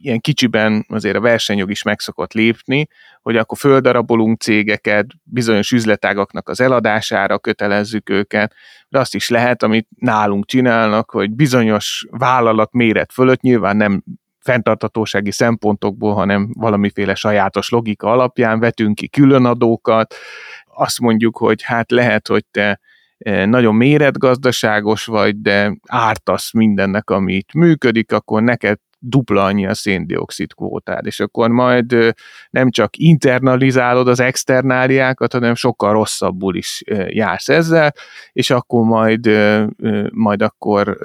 ilyen 0.00 0.20
kicsiben 0.20 0.86
azért 0.88 1.16
a 1.16 1.20
versenyjog 1.20 1.70
is 1.70 1.82
meg 1.82 2.00
szokott 2.00 2.32
lépni, 2.32 2.86
hogy 3.22 3.36
akkor 3.36 3.58
földarabolunk 3.58 4.40
cégeket, 4.40 5.06
bizonyos 5.22 5.70
üzletágaknak 5.70 6.48
az 6.48 6.60
eladására 6.60 7.38
kötelezzük 7.38 8.10
őket, 8.10 8.54
de 8.88 8.98
azt 8.98 9.14
is 9.14 9.28
lehet, 9.28 9.62
amit 9.62 9.88
nálunk 9.98 10.46
csinálnak, 10.46 11.10
hogy 11.10 11.30
bizonyos 11.30 12.06
vállalat 12.10 12.72
méret 12.72 13.12
fölött 13.12 13.40
nyilván 13.40 13.76
nem 13.76 14.02
fenntartatósági 14.40 15.30
szempontokból, 15.30 16.14
hanem 16.14 16.50
valamiféle 16.52 17.14
sajátos 17.14 17.68
logika 17.68 18.10
alapján 18.10 18.60
vetünk 18.60 18.94
ki 18.94 19.08
különadókat, 19.08 20.14
azt 20.64 21.00
mondjuk, 21.00 21.36
hogy 21.36 21.62
hát 21.62 21.90
lehet, 21.90 22.28
hogy 22.28 22.44
te 22.50 22.80
nagyon 23.24 23.74
méretgazdaságos 23.74 25.04
vagy, 25.04 25.40
de 25.40 25.76
ártasz 25.86 26.52
mindennek, 26.52 27.10
amit 27.10 27.54
működik, 27.54 28.12
akkor 28.12 28.42
neked 28.42 28.78
dupla 28.98 29.44
annyi 29.44 29.66
a 29.66 29.74
széndiokszid 29.74 30.54
kvótád, 30.54 31.06
és 31.06 31.20
akkor 31.20 31.48
majd 31.50 32.14
nem 32.50 32.70
csak 32.70 32.96
internalizálod 32.96 34.08
az 34.08 34.20
externáliákat, 34.20 35.32
hanem 35.32 35.54
sokkal 35.54 35.92
rosszabbul 35.92 36.56
is 36.56 36.82
jársz 37.06 37.48
ezzel, 37.48 37.94
és 38.32 38.50
akkor 38.50 38.84
majd, 38.84 39.30
majd 40.10 40.42
akkor 40.42 40.98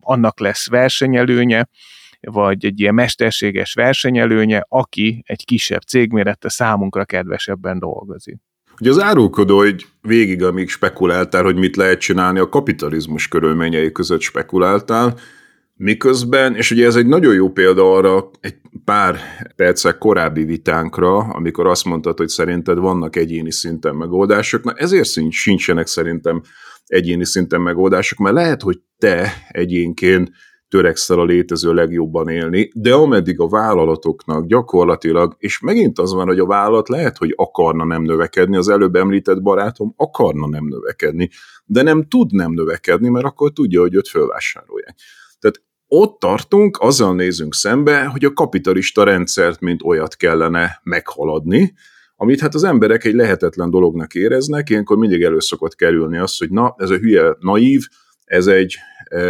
annak 0.00 0.40
lesz 0.40 0.68
versenyelőnye, 0.68 1.68
vagy 2.20 2.64
egy 2.64 2.80
ilyen 2.80 2.94
mesterséges 2.94 3.74
versenyelőnye, 3.74 4.64
aki 4.68 5.22
egy 5.26 5.44
kisebb 5.44 5.80
cégmérete 5.80 6.48
számunkra 6.48 7.04
kedvesebben 7.04 7.78
dolgozik. 7.78 8.36
Ugye 8.80 8.90
az 8.90 9.00
árulkodó, 9.00 9.56
hogy 9.56 9.86
végig, 10.00 10.42
amíg 10.42 10.68
spekuláltál, 10.68 11.42
hogy 11.42 11.56
mit 11.56 11.76
lehet 11.76 12.00
csinálni, 12.00 12.38
a 12.38 12.48
kapitalizmus 12.48 13.28
körülményei 13.28 13.92
között 13.92 14.20
spekuláltál, 14.20 15.14
Miközben, 15.80 16.56
és 16.56 16.70
ugye 16.70 16.86
ez 16.86 16.96
egy 16.96 17.06
nagyon 17.06 17.34
jó 17.34 17.50
példa 17.50 17.92
arra, 17.92 18.30
egy 18.40 18.56
pár 18.84 19.18
percek 19.56 19.98
korábbi 19.98 20.44
vitánkra, 20.44 21.16
amikor 21.16 21.66
azt 21.66 21.84
mondtad, 21.84 22.18
hogy 22.18 22.28
szerinted 22.28 22.78
vannak 22.78 23.16
egyéni 23.16 23.52
szinten 23.52 23.94
megoldások, 23.94 24.64
na 24.64 24.72
ezért 24.72 25.08
sincsenek 25.30 25.86
szerintem 25.86 26.42
egyéni 26.86 27.24
szinten 27.24 27.60
megoldások, 27.60 28.18
mert 28.18 28.34
lehet, 28.34 28.62
hogy 28.62 28.78
te 28.98 29.32
egyénként 29.48 30.30
törekszel 30.68 31.18
a 31.18 31.24
létező 31.24 31.72
legjobban 31.72 32.28
élni, 32.28 32.70
de 32.74 32.94
ameddig 32.94 33.40
a 33.40 33.48
vállalatoknak 33.48 34.46
gyakorlatilag, 34.46 35.36
és 35.38 35.60
megint 35.60 35.98
az 35.98 36.12
van, 36.12 36.26
hogy 36.26 36.38
a 36.38 36.46
vállalat 36.46 36.88
lehet, 36.88 37.16
hogy 37.16 37.32
akarna 37.36 37.84
nem 37.84 38.02
növekedni, 38.02 38.56
az 38.56 38.68
előbb 38.68 38.94
említett 38.94 39.42
barátom 39.42 39.92
akarna 39.96 40.48
nem 40.48 40.64
növekedni, 40.64 41.30
de 41.64 41.82
nem 41.82 42.08
tud 42.08 42.32
nem 42.32 42.52
növekedni, 42.52 43.08
mert 43.08 43.24
akkor 43.24 43.52
tudja, 43.52 43.80
hogy 43.80 43.94
őt 43.94 44.08
fölvásárolják. 44.08 44.94
Tehát 45.38 45.62
ott 45.86 46.18
tartunk, 46.20 46.78
azzal 46.80 47.14
nézünk 47.14 47.54
szembe, 47.54 48.04
hogy 48.04 48.24
a 48.24 48.32
kapitalista 48.32 49.04
rendszert, 49.04 49.60
mint 49.60 49.82
olyat 49.82 50.16
kellene 50.16 50.80
meghaladni, 50.82 51.74
amit 52.16 52.40
hát 52.40 52.54
az 52.54 52.64
emberek 52.64 53.04
egy 53.04 53.14
lehetetlen 53.14 53.70
dolognak 53.70 54.14
éreznek, 54.14 54.70
ilyenkor 54.70 54.96
mindig 54.96 55.22
elő 55.22 55.40
szokott 55.40 55.74
kerülni 55.74 56.18
az, 56.18 56.38
hogy 56.38 56.50
na, 56.50 56.74
ez 56.78 56.90
a 56.90 56.96
hülye 56.96 57.36
naív, 57.38 57.86
ez 58.24 58.46
egy 58.46 58.76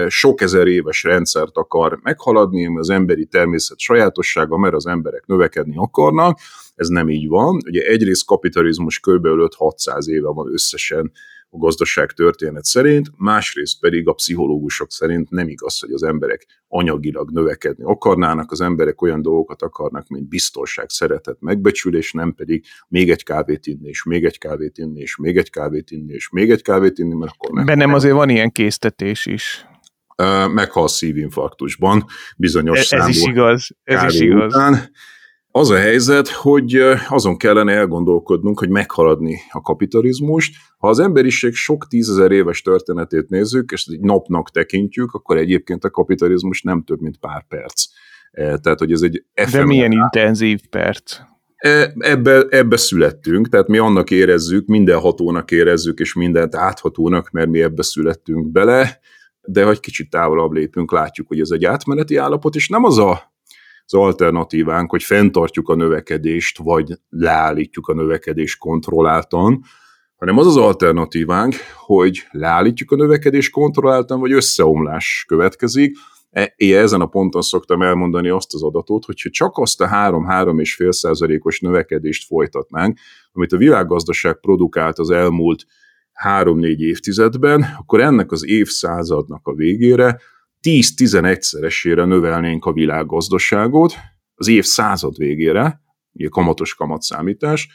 sok 0.09 0.41
ezer 0.41 0.66
éves 0.66 1.03
rendszert 1.03 1.57
akar 1.57 1.99
meghaladni, 2.03 2.66
ami 2.66 2.79
az 2.79 2.91
emberi 2.91 3.26
természet 3.26 3.79
sajátossága, 3.79 4.59
mert 4.59 4.74
az 4.74 4.87
emberek 4.87 5.26
növekedni 5.26 5.76
akarnak, 5.76 6.39
ez 6.74 6.89
nem 6.89 7.09
így 7.09 7.29
van. 7.29 7.59
Ugye 7.66 7.83
egyrészt 7.83 8.26
kapitalizmus 8.26 8.99
kb. 8.99 9.26
5-600 9.26 10.07
éve 10.07 10.29
van 10.29 10.53
összesen 10.53 11.12
a 11.51 11.59
gazdaság 11.59 12.13
történet 12.13 12.65
szerint, 12.65 13.11
másrészt 13.17 13.81
pedig 13.81 14.09
a 14.09 14.13
pszichológusok 14.13 14.93
szerint 14.93 15.31
nem 15.31 15.49
igaz, 15.49 15.81
hogy 15.81 15.93
az 15.93 16.03
emberek 16.03 16.47
anyagilag 16.69 17.31
növekedni 17.31 17.85
akarnának, 17.85 18.51
az 18.51 18.61
emberek 18.61 19.03
olyan 19.03 19.23
dolgokat 19.23 19.63
akarnak, 19.63 20.09
mint 20.09 20.29
biztonság, 20.29 20.89
szeretet, 20.89 21.37
megbecsülés, 21.41 22.13
nem 22.13 22.35
pedig 22.35 22.65
még 22.89 23.11
egy 23.11 23.23
kávét 23.23 23.67
inni, 23.67 23.89
és 23.89 24.03
még 24.05 24.25
egy 24.25 24.39
kávét 24.39 24.79
inni, 24.79 25.01
és 25.01 25.17
még 25.17 25.37
egy 25.37 25.51
kávét 25.51 25.91
inni, 25.91 26.13
és 26.13 26.29
még 26.31 26.51
egy 26.51 26.63
kávét 26.63 26.99
inni, 26.99 27.15
mert 27.15 27.33
akkor 27.35 27.51
meg. 27.51 27.65
Bennem 27.65 27.95
azért 27.95 28.15
van 28.15 28.29
ilyen 28.29 28.51
késztetés 28.53 29.27
is. 29.27 29.67
Meghal 30.53 30.89
szívinfarktusban 30.89 32.05
bizonyos 32.37 32.93
ez, 32.93 33.01
ez 33.01 33.09
is 33.09 33.23
igaz, 33.23 33.71
ez 33.85 34.15
is 34.15 34.21
igaz. 34.21 34.55
Után. 34.55 34.91
Az 35.59 35.71
a 35.71 35.77
helyzet, 35.77 36.29
hogy 36.29 36.75
azon 37.09 37.37
kellene 37.37 37.73
elgondolkodnunk, 37.73 38.59
hogy 38.59 38.69
meghaladni 38.69 39.41
a 39.51 39.61
kapitalizmust. 39.61 40.57
Ha 40.79 40.89
az 40.89 40.99
emberiség 40.99 41.55
sok 41.55 41.87
tízezer 41.87 42.31
éves 42.31 42.63
történetét 42.63 43.29
nézzük, 43.29 43.71
és 43.71 43.87
egy 43.87 44.01
napnak 44.01 44.51
tekintjük, 44.51 45.13
akkor 45.13 45.37
egyébként 45.37 45.85
a 45.85 45.91
kapitalizmus 45.91 46.63
nem 46.63 46.83
több, 46.83 47.01
mint 47.01 47.17
pár 47.17 47.45
perc. 47.49 47.85
E, 48.31 48.59
tehát, 48.59 48.79
hogy 48.79 48.93
ez 48.93 49.03
egy 49.03 49.25
De 49.53 49.65
milyen 49.65 49.93
intenzív 49.93 50.61
perc? 50.71 51.17
E, 51.57 51.93
ebbe, 51.99 52.47
ebbe 52.51 52.77
születtünk, 52.77 53.49
tehát 53.49 53.69
mi 53.69 53.79
annak 53.79 54.11
érezzük, 54.11 54.67
minden 54.67 54.99
hatónak 54.99 55.51
érezzük, 55.51 55.99
és 55.99 56.15
mindent 56.15 56.55
áthatónak, 56.55 57.31
mert 57.31 57.49
mi 57.49 57.63
ebbe 57.63 57.83
születtünk 57.83 58.51
bele, 58.51 58.99
de 59.41 59.65
ha 59.65 59.71
egy 59.71 59.81
kicsit 59.81 60.11
távolabb 60.11 60.53
lépünk, 60.53 60.93
látjuk, 60.93 61.29
hogy 61.29 61.41
ez 61.41 61.51
egy 61.51 61.65
átmeneti 61.65 62.17
állapot, 62.17 62.55
és 62.55 62.69
nem 62.69 62.85
az 62.85 62.99
a 62.99 63.37
az 63.93 63.99
alternatívánk, 63.99 64.91
hogy 64.91 65.03
fenntartjuk 65.03 65.68
a 65.68 65.74
növekedést, 65.74 66.59
vagy 66.59 66.93
leállítjuk 67.09 67.89
a 67.89 67.95
növekedést 67.95 68.59
kontrolláltan, 68.59 69.62
hanem 70.16 70.39
az 70.39 70.47
az 70.47 70.57
alternatívánk, 70.57 71.55
hogy 71.74 72.26
leállítjuk 72.30 72.91
a 72.91 72.97
növekedést 72.97 73.53
kontrolláltan, 73.53 74.20
vagy 74.20 74.32
összeomlás 74.32 75.24
következik. 75.28 75.97
E, 76.30 76.53
én 76.57 76.76
ezen 76.76 77.01
a 77.01 77.07
ponton 77.07 77.43
szoktam 77.43 77.82
elmondani 77.82 78.28
azt 78.28 78.55
az 78.55 78.62
adatot, 78.62 79.05
hogyha 79.05 79.30
csak 79.30 79.59
azt 79.59 79.80
a 79.80 79.86
3-3,5 79.86 80.93
százalékos 80.93 81.61
növekedést 81.61 82.26
folytatnánk, 82.26 82.99
amit 83.32 83.53
a 83.53 83.57
világgazdaság 83.57 84.41
produkált 84.41 84.99
az 84.99 85.11
elmúlt 85.11 85.64
3-4 86.24 86.76
évtizedben, 86.76 87.66
akkor 87.78 88.01
ennek 88.01 88.32
az 88.32 88.47
évszázadnak 88.47 89.47
a 89.47 89.55
végére 89.55 90.20
10-11-szeresére 90.63 92.07
növelnénk 92.07 92.65
a 92.65 92.73
világgazdaságot 92.73 93.95
az 94.35 94.49
év 94.49 94.65
század 94.65 95.17
végére, 95.17 95.81
ugye 96.13 96.29
kamatos 96.29 96.75
kamatszámítás, 96.75 97.69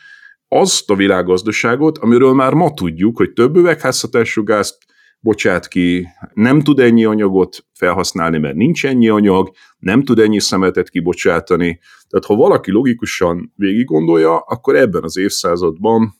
azt 0.48 0.90
a 0.90 0.96
világgazdaságot, 0.96 1.98
amiről 1.98 2.34
már 2.34 2.54
ma 2.54 2.74
tudjuk, 2.74 3.18
hogy 3.18 3.34
több 3.34 3.56
üvegházhatású 3.56 4.44
gázt 4.44 4.78
bocsát 5.20 5.68
ki, 5.68 6.08
nem 6.34 6.62
tud 6.62 6.80
ennyi 6.80 7.06
anyagot 7.06 7.66
felhasználni, 7.74 8.38
mert 8.38 8.56
nincs 8.56 8.86
ennyi 8.86 9.10
anyag, 9.10 9.52
nem 9.78 10.04
tud 10.04 10.20
ennyi 10.20 10.40
szemetet 10.40 10.90
kibocsátani. 10.90 11.80
Tehát 12.08 12.26
ha 12.26 12.36
valaki 12.36 12.72
logikusan 12.72 13.54
végig 13.56 13.86
gondolja, 13.86 14.40
akkor 14.40 14.76
ebben 14.76 15.04
az 15.04 15.18
évszázadban 15.18 16.14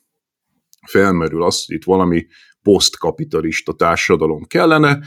felmerül 0.88 1.44
az, 1.44 1.66
hogy 1.66 1.76
itt 1.76 1.84
valami 1.84 2.26
posztkapitalista 2.62 3.74
társadalom 3.74 4.44
kellene, 4.44 5.00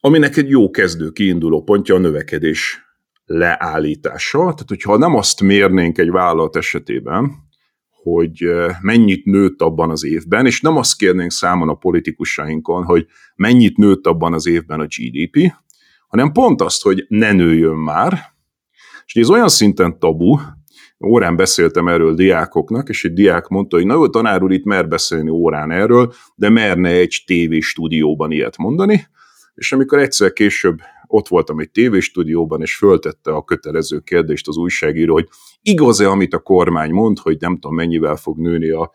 aminek 0.00 0.36
egy 0.36 0.48
jó 0.48 0.70
kezdő 0.70 1.10
kiinduló 1.10 1.62
pontja 1.62 1.94
a 1.94 1.98
növekedés 1.98 2.78
leállítása. 3.24 4.38
Tehát, 4.38 4.68
hogyha 4.68 4.96
nem 4.96 5.14
azt 5.14 5.40
mérnénk 5.40 5.98
egy 5.98 6.10
vállalat 6.10 6.56
esetében, 6.56 7.30
hogy 8.02 8.50
mennyit 8.80 9.24
nőtt 9.24 9.62
abban 9.62 9.90
az 9.90 10.04
évben, 10.04 10.46
és 10.46 10.60
nem 10.60 10.76
azt 10.76 10.96
kérnénk 10.96 11.30
számon 11.30 11.68
a 11.68 11.74
politikusainkon, 11.74 12.84
hogy 12.84 13.06
mennyit 13.36 13.76
nőtt 13.76 14.06
abban 14.06 14.32
az 14.32 14.46
évben 14.46 14.80
a 14.80 14.86
GDP, 14.86 15.52
hanem 16.08 16.32
pont 16.32 16.60
azt, 16.60 16.82
hogy 16.82 17.04
ne 17.08 17.32
nőjön 17.32 17.76
már. 17.76 18.18
És 19.06 19.14
ez 19.14 19.30
olyan 19.30 19.48
szinten 19.48 19.98
tabu, 19.98 20.38
órán 21.06 21.36
beszéltem 21.36 21.88
erről 21.88 22.14
diákoknak, 22.14 22.88
és 22.88 23.04
egy 23.04 23.12
diák 23.12 23.48
mondta, 23.48 23.76
hogy 23.76 23.86
na 23.86 23.94
jó, 23.94 24.08
tanár 24.08 24.42
úr 24.42 24.52
itt 24.52 24.64
mer 24.64 24.88
beszélni 24.88 25.30
órán 25.30 25.70
erről, 25.70 26.12
de 26.34 26.48
merne 26.48 26.88
egy 26.88 27.22
tévéstúdióban 27.26 28.30
ilyet 28.30 28.56
mondani, 28.56 29.06
és 29.60 29.72
amikor 29.72 29.98
egyszer 29.98 30.32
később 30.32 30.78
ott 31.06 31.28
voltam 31.28 31.58
egy 31.58 31.70
tévéstúdióban, 31.70 32.60
és 32.60 32.76
föltette 32.76 33.30
a 33.30 33.44
kötelező 33.44 33.98
kérdést 33.98 34.48
az 34.48 34.56
újságíró, 34.56 35.12
hogy 35.12 35.28
igaz-e, 35.62 36.08
amit 36.08 36.34
a 36.34 36.38
kormány 36.38 36.90
mond, 36.90 37.18
hogy 37.18 37.36
nem 37.40 37.54
tudom 37.54 37.74
mennyivel 37.74 38.16
fog 38.16 38.38
nőni 38.38 38.70
a 38.70 38.92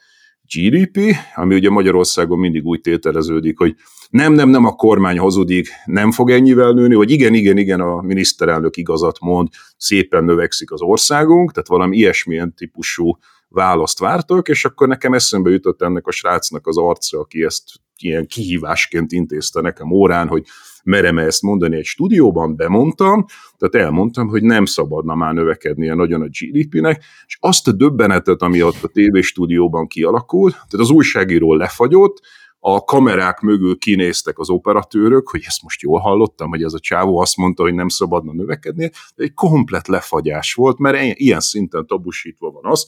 GDP, 0.54 1.16
ami 1.36 1.56
ugye 1.56 1.70
Magyarországon 1.70 2.40
mindig 2.40 2.66
úgy 2.66 2.82
tételeződik, 2.82 3.58
hogy 3.58 3.76
nem, 4.10 4.34
nem, 4.34 4.50
nem 4.50 4.66
a 4.66 4.76
kormány 4.76 5.18
hazudik, 5.18 5.68
nem 5.86 6.12
fog 6.12 6.30
ennyivel 6.30 6.72
nőni, 6.72 6.96
vagy 6.96 7.12
igen, 7.12 7.34
igen, 7.34 7.58
igen, 7.58 7.80
a 7.80 8.02
miniszterelnök 8.02 8.78
igazat 8.78 9.20
mond, 9.20 9.48
szépen 9.78 10.24
növekszik 10.24 10.72
az 10.72 10.82
országunk, 10.82 11.52
tehát 11.52 11.68
valami 11.68 11.98
ilyesmilyen 11.98 12.54
típusú 12.56 13.18
választ 13.48 14.00
vártak, 14.00 14.48
és 14.48 14.66
akkor 14.66 14.88
nekem 14.88 15.14
eszembe 15.14 15.50
jutott 15.50 15.82
ennek 15.82 16.08
a 16.08 16.12
srácnak 16.12 16.68
az 16.68 16.78
arca, 16.78 17.20
aki 17.20 17.44
ezt 17.44 17.64
ilyen 17.98 18.28
kihívásként 18.28 19.12
intézte 19.12 19.62
nekem 19.62 19.92
órán, 19.92 20.28
hogy 20.28 20.44
merem 20.84 21.18
ezt 21.18 21.42
mondani 21.42 21.76
egy 21.76 21.86
stúdióban, 21.86 22.56
bemondtam, 22.56 23.26
tehát 23.58 23.88
elmondtam, 23.88 24.28
hogy 24.28 24.44
nem 24.44 24.66
szabadna 24.66 25.16
már 25.16 25.34
növekednie 25.34 25.94
nagyon 25.94 26.22
a 26.22 26.28
GDP-nek, 26.28 27.04
és 27.28 27.38
azt 27.40 27.68
a 27.68 27.72
döbbenetet, 27.72 28.42
ami 28.42 28.64
ott 28.64 28.84
a 28.84 28.88
tévéstúdióban 28.88 29.88
kialakult, 29.88 30.54
tehát 30.54 30.86
az 30.86 30.90
újságíró 30.90 31.54
lefagyott, 31.54 32.22
a 32.68 32.84
kamerák 32.84 33.40
mögül 33.40 33.78
kinéztek 33.78 34.40
az 34.40 34.50
operatőrök, 34.50 35.30
hogy 35.30 35.42
ezt 35.46 35.64
most 35.64 35.82
jól 35.82 36.00
hallottam, 36.00 36.50
hogy 36.50 36.64
ez 36.64 36.74
a 36.74 36.80
csávó 36.80 37.20
azt 37.20 37.38
mondta, 37.38 37.64
hogy 37.64 37.74
nem 37.74 37.88
szabadna 37.88 38.34
növekedni, 38.34 38.92
egy 39.16 39.34
komplet 39.34 39.88
lefagyás 39.88 40.54
volt, 40.54 40.78
mert 40.78 41.18
ilyen 41.20 41.40
szinten 41.40 41.88
tabusítva 41.88 42.52
van 42.52 42.72
az, 42.72 42.88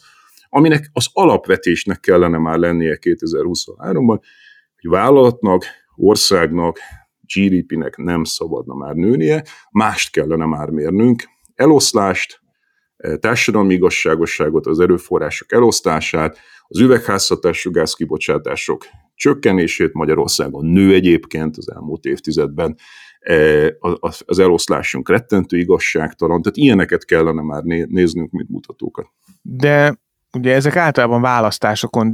aminek 0.50 0.90
az 0.94 1.08
alapvetésnek 1.14 2.00
kellene 2.00 2.38
már 2.38 2.58
lennie 2.58 3.00
2023-ban, 3.02 4.08
hogy 4.08 4.20
vállalatnak, 4.88 5.66
országnak, 5.96 6.80
GDP-nek 7.34 7.98
nem 7.98 8.24
szabadna 8.24 8.74
már 8.74 8.94
nőnie, 8.94 9.44
mást 9.72 10.12
kellene 10.12 10.46
már 10.46 10.70
mérnünk, 10.70 11.24
eloszlást, 11.56 12.42
eh, 12.98 13.16
társadalmi 13.16 13.74
igazságosságot, 13.74 14.66
az 14.66 14.80
erőforrások 14.80 15.52
elosztását, 15.52 16.38
az 16.68 16.80
üvegházhatású 16.80 17.72
gázkibocsátások 17.72 18.86
csökkenését 19.16 19.94
Magyarországon 19.94 20.66
nő 20.66 20.94
egyébként 20.94 21.58
az 21.58 21.72
elmúlt 21.72 22.06
évtizedben, 22.06 22.78
eh, 23.20 23.68
az 24.26 24.40
eloszlásunk 24.40 25.10
rettentő 25.10 25.58
igazságtalan, 25.58 26.42
tehát 26.42 26.58
ilyeneket 26.58 27.06
kellene 27.06 27.42
már 27.42 27.64
néznünk, 27.64 28.32
mint 28.32 28.50
mutatókat. 28.50 29.08
De 29.42 30.00
ugye 30.38 30.54
ezek 30.54 30.76
általában 30.76 31.22
választásokon 31.22 32.12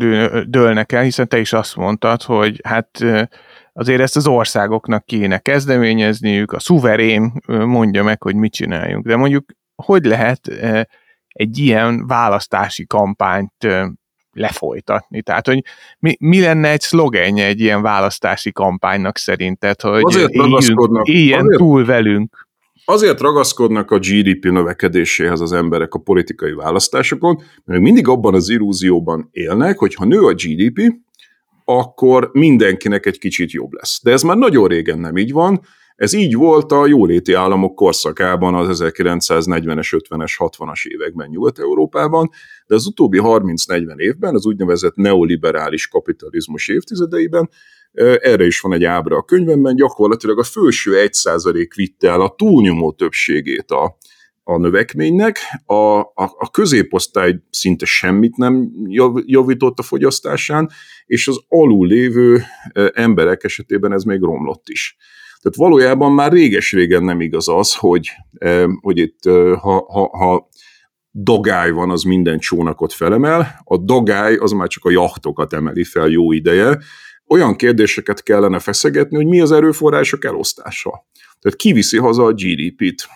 dőlnek 0.48 0.92
el, 0.92 1.04
hiszen 1.04 1.28
te 1.28 1.40
is 1.40 1.54
azt 1.54 1.76
mondtad, 1.76 2.22
hogy 2.22 2.62
hát 2.64 2.90
azért 3.74 4.02
ezt 4.02 4.16
az 4.16 4.28
országoknak 4.28 5.06
kéne 5.06 5.38
kezdeményezniük, 5.38 6.52
a 6.52 6.60
szuverén 6.60 7.34
mondja 7.48 8.04
meg, 8.04 8.22
hogy 8.22 8.36
mit 8.36 8.54
csináljunk. 8.54 9.06
De 9.06 9.16
mondjuk 9.16 9.46
hogy 9.76 10.06
lehet 10.06 10.48
egy 11.28 11.58
ilyen 11.58 12.08
választási 12.08 12.86
kampányt 12.86 13.68
lefolytatni. 14.32 15.22
Tehát, 15.22 15.48
hogy 15.48 15.64
mi, 16.00 16.16
mi 16.20 16.42
lenne 16.42 16.70
egy 16.70 16.82
szlogenje 16.82 17.46
egy 17.46 17.60
ilyen 17.60 17.82
választási 17.82 18.52
kampánynak 18.52 19.18
szerinted, 19.18 19.82
hogy 19.82 20.04
azért 20.04 20.30
éljünk, 20.30 21.08
éljen 21.08 21.40
azért, 21.40 21.58
túl 21.58 21.86
velünk? 21.86 22.43
Azért 22.86 23.20
ragaszkodnak 23.20 23.92
a 23.92 24.00
GDP 24.00 24.44
növekedéséhez 24.44 25.40
az 25.40 25.52
emberek 25.52 25.94
a 25.94 26.00
politikai 26.00 26.54
választásokon, 26.54 27.42
mert 27.66 27.82
mindig 27.82 28.08
abban 28.08 28.34
az 28.34 28.50
illúzióban 28.50 29.30
élnek, 29.32 29.78
hogy 29.78 29.96
ha 29.96 30.06
nő 30.06 30.20
a 30.20 30.34
GDP, 30.34 30.94
akkor 31.66 32.30
mindenkinek 32.34 33.06
egy 33.06 33.20
kicsit 33.20 33.52
jobb 33.52 33.72
lesz. 33.72 34.00
De 34.04 34.12
ez 34.12 34.22
már 34.22 34.38
nagyon 34.38 34.68
régen 34.68 35.00
nem 35.00 35.18
így 35.18 35.32
van, 35.32 35.62
ez 35.96 36.14
így 36.14 36.36
volt 36.36 36.72
a 36.72 36.88
jóléti 36.88 37.34
államok 37.34 37.76
korszakában 37.76 38.56
az 38.56 38.82
1940-es, 38.84 40.02
50-es, 40.10 40.34
60-as 40.38 40.86
években 40.86 41.30
Nyugat-Európában, 41.30 42.30
de 42.68 42.76
az 42.76 42.86
utóbbi 42.86 43.20
30-40 43.22 43.98
évben, 43.98 44.34
az 44.34 44.46
úgynevezett 44.46 44.96
neoliberális 44.96 45.88
kapitalizmus 45.88 46.68
évtizedeiben 46.68 47.50
erre 48.02 48.46
is 48.46 48.60
van 48.60 48.74
egy 48.74 48.84
ábra 48.84 49.18
a 49.18 49.24
könyvemben, 49.24 49.76
gyakorlatilag 49.76 50.40
a 50.40 50.44
felső 50.44 50.92
1% 51.08 51.68
vitte 51.76 52.10
el 52.10 52.22
a 52.22 52.36
túlnyomó 52.38 52.92
többségét 52.92 53.72
a, 53.72 53.98
a 54.44 54.58
növekménynek, 54.58 55.38
a, 55.66 56.00
a, 56.00 56.14
a 56.16 56.50
középosztály 56.52 57.40
szinte 57.50 57.86
semmit 57.86 58.38
nem 58.38 58.72
javított 59.26 59.80
a 59.80 59.84
fogyasztásán, 59.84 60.70
és 61.06 61.28
az 61.28 61.44
alul 61.48 61.88
lévő 61.88 62.44
emberek 62.94 63.44
esetében 63.44 63.94
ez 63.94 64.04
még 64.04 64.22
romlott 64.22 64.70
is. 64.70 64.98
Tehát 65.42 65.58
valójában 65.58 66.12
már 66.12 66.32
réges-régen 66.32 67.04
nem 67.04 67.22
igaz 67.22 67.48
az, 67.48 67.76
hogy, 67.76 68.10
hogy 68.82 68.98
itt 68.98 69.24
ha, 69.60 69.86
ha, 69.88 70.18
ha 70.18 70.50
dagály 71.14 71.72
van, 71.72 71.90
az 71.90 72.04
minden 72.04 72.40
csónakot 72.40 72.94
felemel, 72.94 73.62
a 73.64 73.78
dagály 73.78 74.36
az 74.36 74.52
már 74.52 74.68
csak 74.68 74.86
a 74.86 74.92
jachtokat 74.92 75.54
emeli 75.54 75.84
fel 75.84 76.08
jó 76.08 76.32
ideje, 76.32 76.78
olyan 77.34 77.56
kérdéseket 77.56 78.24
kellene 78.24 78.60
feszegetni, 78.60 79.16
hogy 79.16 79.26
mi 79.26 79.42
az 79.42 79.52
erőforrások 79.52 80.26
elosztása. 80.26 81.08
Tehát 81.40 81.58
ki 81.58 81.74
viszi 81.74 81.98
haza 81.98 82.24
a 82.24 82.34
GDP-t? 82.34 83.08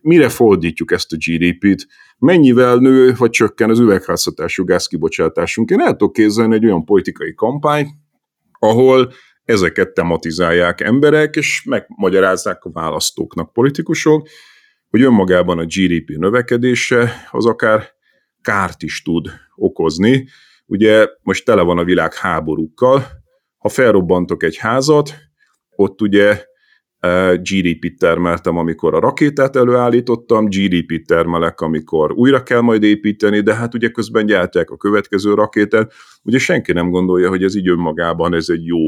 Mire 0.00 0.28
fordítjuk 0.28 0.92
ezt 0.92 1.12
a 1.12 1.16
GDP-t? 1.16 1.86
Mennyivel 2.18 2.76
nő 2.76 3.14
vagy 3.14 3.30
csökken 3.30 3.70
az 3.70 3.78
üvegházhatású 3.78 4.64
gázkibocsátásunk? 4.64 5.70
Én 5.70 5.80
el 5.80 5.90
tudok 5.90 6.12
képzelni 6.12 6.54
egy 6.54 6.64
olyan 6.64 6.84
politikai 6.84 7.34
kampányt, 7.34 7.88
ahol 8.58 9.12
ezeket 9.44 9.92
tematizálják 9.92 10.80
emberek, 10.80 11.36
és 11.36 11.64
megmagyarázzák 11.64 12.64
a 12.64 12.70
választóknak 12.72 13.52
politikusok, 13.52 14.28
hogy 14.90 15.02
önmagában 15.02 15.58
a 15.58 15.64
GDP 15.64 16.08
növekedése 16.08 17.12
az 17.30 17.46
akár 17.46 17.88
kárt 18.42 18.82
is 18.82 19.02
tud 19.02 19.26
okozni. 19.54 20.28
Ugye 20.66 21.06
most 21.22 21.44
tele 21.44 21.62
van 21.62 21.78
a 21.78 21.84
világ 21.84 22.14
háborúkkal, 22.14 23.19
ha 23.60 23.68
felrobbantok 23.68 24.42
egy 24.42 24.56
házat, 24.56 25.14
ott 25.76 26.00
ugye 26.00 26.44
e, 26.98 27.34
GDP-t 27.34 27.98
termeltem, 27.98 28.56
amikor 28.56 28.94
a 28.94 29.00
rakétát 29.00 29.56
előállítottam, 29.56 30.44
GDP-t 30.44 31.06
termelek, 31.06 31.60
amikor 31.60 32.12
újra 32.12 32.42
kell 32.42 32.60
majd 32.60 32.82
építeni, 32.82 33.40
de 33.40 33.54
hát 33.54 33.74
ugye 33.74 33.88
közben 33.88 34.26
gyártják 34.26 34.70
a 34.70 34.76
következő 34.76 35.34
rakétát. 35.34 35.92
Ugye 36.22 36.38
senki 36.38 36.72
nem 36.72 36.90
gondolja, 36.90 37.28
hogy 37.28 37.42
ez 37.42 37.54
így 37.54 37.68
önmagában 37.68 38.34
ez 38.34 38.48
egy 38.48 38.66
jó 38.66 38.78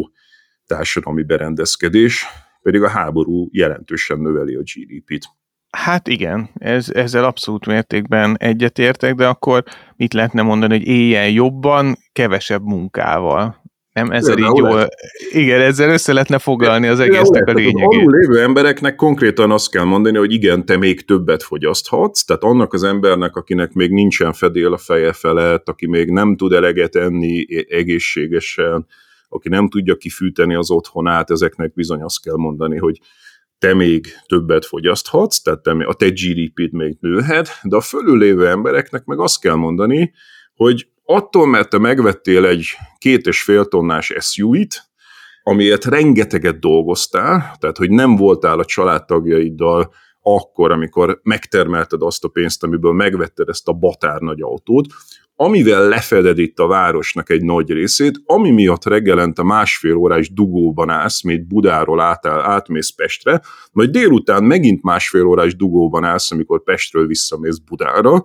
társadalmi 0.66 1.22
berendezkedés, 1.22 2.26
pedig 2.62 2.82
a 2.82 2.88
háború 2.88 3.48
jelentősen 3.50 4.18
növeli 4.18 4.54
a 4.54 4.62
GDP-t. 4.62 5.26
Hát 5.76 6.08
igen, 6.08 6.50
ez, 6.54 6.90
ezzel 6.90 7.24
abszolút 7.24 7.66
mértékben 7.66 8.36
egyetértek, 8.38 9.14
de 9.14 9.26
akkor 9.26 9.64
mit 9.96 10.12
lehetne 10.12 10.42
mondani, 10.42 10.78
hogy 10.78 10.86
éljen 10.86 11.30
jobban, 11.30 11.96
kevesebb 12.12 12.62
munkával? 12.62 13.62
Nem, 13.92 14.10
ezzel 14.10 14.38
így 14.38 14.56
jól, 14.56 14.88
igen, 15.30 15.60
ezzel 15.60 15.90
össze 15.90 16.12
lehetne 16.12 16.38
foglalni 16.38 16.86
az 16.86 17.00
egésznek 17.00 17.48
a 17.48 17.52
lényegét. 17.52 17.98
Alul 17.98 18.18
lévő 18.18 18.40
embereknek 18.40 18.94
konkrétan 18.94 19.50
azt 19.50 19.70
kell 19.70 19.84
mondani, 19.84 20.18
hogy 20.18 20.32
igen, 20.32 20.64
te 20.64 20.76
még 20.76 21.04
többet 21.04 21.42
fogyaszthatsz, 21.42 22.24
tehát 22.24 22.42
annak 22.42 22.72
az 22.72 22.82
embernek, 22.82 23.36
akinek 23.36 23.72
még 23.72 23.90
nincsen 23.90 24.32
fedél 24.32 24.72
a 24.72 24.78
feje 24.78 25.12
felett, 25.12 25.68
aki 25.68 25.86
még 25.86 26.10
nem 26.10 26.36
tud 26.36 26.52
eleget 26.52 26.96
enni 26.96 27.46
egészségesen, 27.68 28.86
aki 29.28 29.48
nem 29.48 29.68
tudja 29.68 29.96
kifűteni 29.96 30.54
az 30.54 30.70
otthonát, 30.70 31.30
ezeknek 31.30 31.72
bizony 31.72 32.02
azt 32.02 32.22
kell 32.22 32.36
mondani, 32.36 32.78
hogy 32.78 33.00
te 33.58 33.74
még 33.74 34.06
többet 34.26 34.66
fogyaszthatsz, 34.66 35.38
tehát 35.38 35.60
te, 35.60 35.70
a 35.70 35.94
te 35.94 36.08
GDP-t 36.08 36.72
még 36.72 36.96
nőhet, 37.00 37.48
de 37.62 37.76
a 37.76 37.80
fölülévő 37.80 38.48
embereknek 38.48 39.04
meg 39.04 39.18
azt 39.18 39.40
kell 39.40 39.54
mondani, 39.54 40.12
hogy 40.54 40.86
attól, 41.04 41.46
mert 41.46 41.70
te 41.70 41.78
megvettél 41.78 42.46
egy 42.46 42.66
két 42.98 43.26
és 43.26 43.42
fél 43.42 43.64
tonnás 43.64 44.12
SUV-t, 44.18 44.90
amiért 45.42 45.84
rengeteget 45.84 46.60
dolgoztál, 46.60 47.56
tehát 47.58 47.76
hogy 47.76 47.90
nem 47.90 48.16
voltál 48.16 48.58
a 48.58 48.64
családtagjaiddal 48.64 49.92
akkor, 50.22 50.70
amikor 50.70 51.20
megtermelted 51.22 52.02
azt 52.02 52.24
a 52.24 52.28
pénzt, 52.28 52.62
amiből 52.62 52.92
megvetted 52.92 53.48
ezt 53.48 53.68
a 53.68 53.72
batár 53.72 54.20
nagy 54.20 54.42
autót, 54.42 54.86
amivel 55.36 55.88
lefeded 55.88 56.38
itt 56.38 56.58
a 56.58 56.66
városnak 56.66 57.30
egy 57.30 57.42
nagy 57.42 57.70
részét, 57.70 58.20
ami 58.24 58.50
miatt 58.50 58.84
reggelente 58.84 59.42
másfél 59.42 59.94
órás 59.94 60.32
dugóban 60.32 60.90
állsz, 60.90 61.22
még 61.22 61.46
Budáról 61.46 62.00
átáll, 62.00 62.40
átmész 62.40 62.90
Pestre, 62.90 63.40
majd 63.72 63.90
délután 63.90 64.44
megint 64.44 64.82
másfél 64.82 65.24
órás 65.24 65.56
dugóban 65.56 66.04
állsz, 66.04 66.30
amikor 66.32 66.62
Pestről 66.62 67.06
visszamész 67.06 67.58
Budára, 67.58 68.22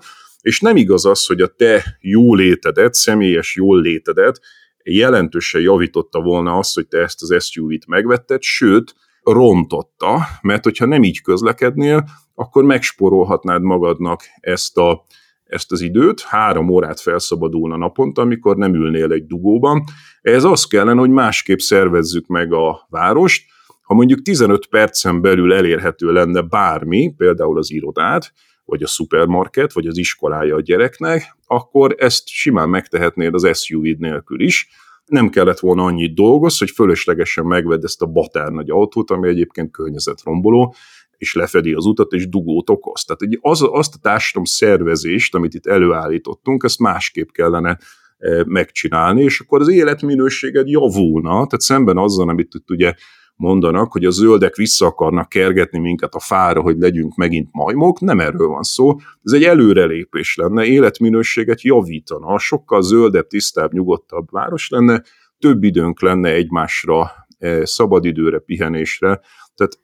és 0.48 0.60
nem 0.60 0.76
igaz 0.76 1.06
az, 1.06 1.26
hogy 1.26 1.42
a 1.42 1.48
te 1.48 1.98
jólétedet, 2.02 2.94
személyes 2.94 3.56
jólétedet 3.56 4.40
jelentősen 4.84 5.62
javította 5.62 6.22
volna 6.22 6.58
azt, 6.58 6.76
hogy 6.76 6.88
te 6.88 6.98
ezt 6.98 7.22
az 7.22 7.46
SUV-t 7.46 7.88
megvetted, 7.88 8.42
sőt, 8.42 8.96
rontotta, 9.24 10.20
mert 10.42 10.64
hogyha 10.64 10.86
nem 10.86 11.04
így 11.04 11.22
közlekednél, 11.22 12.10
akkor 12.36 12.64
megsporolhatnád 12.64 13.62
magadnak 13.62 14.24
ezt 14.40 14.78
a 14.78 15.06
ezt 15.44 15.72
az 15.72 15.82
időt, 15.82 16.22
három 16.22 16.70
órát 16.70 17.00
felszabadulna 17.00 17.78
naponta, 17.78 18.22
amikor 18.22 18.58
nem 18.58 18.74
ülnél 18.74 19.12
egy 19.12 19.26
dugóban. 19.26 19.84
Ez 20.22 20.44
az 20.44 20.66
kellene, 20.66 21.00
hogy 21.00 21.10
másképp 21.10 21.58
szervezzük 21.58 22.28
meg 22.28 22.54
a 22.54 22.88
várost, 22.90 23.46
ha 23.82 23.94
mondjuk 23.94 24.22
15 24.22 24.66
percen 24.66 25.22
belül 25.22 25.54
elérhető 25.54 26.12
lenne 26.12 26.42
bármi, 26.42 27.14
például 27.18 27.58
az 27.58 27.72
irodát, 27.72 28.34
vagy 28.68 28.84
a 28.84 28.88
szupermarket, 28.88 29.74
vagy 29.74 29.88
az 29.88 29.98
iskolája 29.98 30.56
a 30.56 30.62
gyereknek, 30.62 31.36
akkor 31.46 31.96
ezt 31.98 32.28
simán 32.28 32.70
megtehetnéd 32.70 33.34
az 33.34 33.60
SUV-d 33.60 34.00
nélkül 34.00 34.42
is. 34.42 34.70
Nem 35.06 35.30
kellett 35.30 35.60
volna 35.60 35.84
annyit 35.84 36.16
dolgoz, 36.16 36.58
hogy 36.58 36.70
fölöslegesen 36.70 37.46
megvedd 37.46 37.84
ezt 37.84 38.02
a 38.02 38.06
batár 38.06 38.52
nagy 38.52 38.70
autót, 38.70 39.12
ami 39.12 39.28
egyébként 39.28 39.72
környezetromboló, 39.72 40.76
és 41.18 41.34
lefedi 41.34 41.74
az 41.74 41.86
utat, 41.86 42.12
és 42.12 42.30
dugót 42.30 42.70
okoz. 42.70 43.04
Tehát 43.04 43.38
az, 43.42 43.68
azt 43.72 43.96
a 43.96 44.00
társadalom 44.02 44.46
szervezést, 44.46 45.36
amit 45.36 45.54
itt 45.54 45.66
előállítottunk, 45.66 46.64
ezt 46.64 46.80
másképp 46.80 47.30
kellene 47.30 47.78
e, 48.18 48.44
megcsinálni, 48.46 49.24
és 49.24 49.40
akkor 49.40 49.62
az 49.62 49.70
életminőséged 49.70 50.68
javulna, 50.68 51.32
tehát 51.32 51.62
szemben 51.62 51.98
azzal, 51.98 52.30
amit 52.30 52.54
itt 52.54 52.70
ugye 52.70 52.94
mondanak, 53.38 53.92
hogy 53.92 54.06
a 54.06 54.10
zöldek 54.10 54.56
vissza 54.56 54.86
akarnak 54.86 55.30
kergetni 55.30 55.80
minket 55.80 56.14
a 56.14 56.20
fára, 56.20 56.62
hogy 56.62 56.78
legyünk 56.78 57.16
megint 57.16 57.50
majmok, 57.52 58.00
nem 58.00 58.20
erről 58.20 58.48
van 58.48 58.64
szó. 58.64 58.96
Ez 59.24 59.32
egy 59.32 59.44
előrelépés 59.44 60.36
lenne, 60.36 60.66
életminőséget 60.66 61.62
javítana, 61.62 62.40
sokkal 62.40 62.82
zöldebb, 62.82 63.28
tisztább, 63.28 63.72
nyugodtabb 63.72 64.32
város 64.32 64.70
lenne, 64.70 65.04
több 65.40 65.64
időnk 65.64 66.02
lenne 66.02 66.30
egymásra, 66.30 67.12
e, 67.38 67.66
szabadidőre, 67.66 68.40
pihenésre. 68.40 69.22
Tehát 69.56 69.80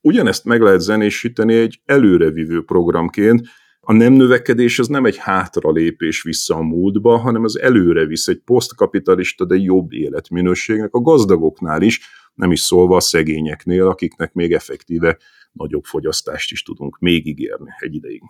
ugyanezt 0.00 0.44
meg 0.44 0.60
lehet 0.60 0.80
zenésíteni 0.80 1.54
egy 1.54 1.80
előrevívő 1.84 2.62
programként, 2.64 3.46
a 3.88 3.92
nem 3.92 4.12
növekedés 4.12 4.78
az 4.78 4.88
nem 4.88 5.04
egy 5.04 5.16
hátralépés 5.16 6.22
vissza 6.22 6.54
a 6.54 6.62
múltba, 6.62 7.16
hanem 7.16 7.44
az 7.44 7.58
előre 7.58 8.04
visz 8.04 8.26
egy 8.26 8.40
posztkapitalista, 8.44 9.44
de 9.44 9.56
jobb 9.56 9.92
életminőségnek 9.92 10.94
a 10.94 11.00
gazdagoknál 11.00 11.82
is, 11.82 12.00
nem 12.34 12.50
is 12.50 12.60
szólva 12.60 12.96
a 12.96 13.00
szegényeknél, 13.00 13.86
akiknek 13.86 14.32
még 14.32 14.52
effektíve 14.52 15.18
nagyobb 15.52 15.84
fogyasztást 15.84 16.52
is 16.52 16.62
tudunk 16.62 16.98
még 16.98 17.26
ígérni 17.26 17.70
egy 17.78 17.94
ideig. 17.94 18.22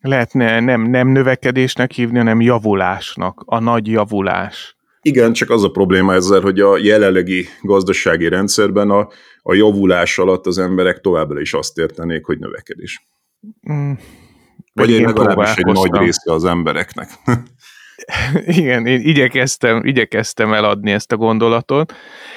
Lehetne 0.00 0.60
nem, 0.60 0.82
nem 0.82 1.08
növekedésnek 1.08 1.92
hívni, 1.92 2.18
hanem 2.18 2.40
javulásnak, 2.40 3.42
a 3.46 3.58
nagy 3.58 3.86
javulás. 3.86 4.76
Igen, 5.02 5.32
csak 5.32 5.50
az 5.50 5.64
a 5.64 5.70
probléma 5.70 6.14
ezzel, 6.14 6.40
hogy 6.40 6.60
a 6.60 6.78
jelenlegi 6.78 7.46
gazdasági 7.62 8.28
rendszerben 8.28 8.90
a, 8.90 9.08
a 9.42 9.54
javulás 9.54 10.18
alatt 10.18 10.46
az 10.46 10.58
emberek 10.58 11.00
továbbra 11.00 11.40
is 11.40 11.54
azt 11.54 11.78
értenék, 11.78 12.24
hogy 12.24 12.38
növekedés. 12.38 13.02
Mm, 13.72 13.92
Vagy 14.78 14.90
én 14.90 15.04
legalábbis 15.04 15.54
egy 15.54 15.64
nagy 15.64 15.90
része 15.92 16.32
az 16.32 16.44
embereknek. 16.44 17.08
Igen, 18.46 18.86
én 18.86 19.00
igyekeztem, 19.00 19.84
igyekeztem 19.84 20.52
eladni 20.52 20.90
ezt 20.90 21.12
a 21.12 21.16
gondolatot. 21.16 21.92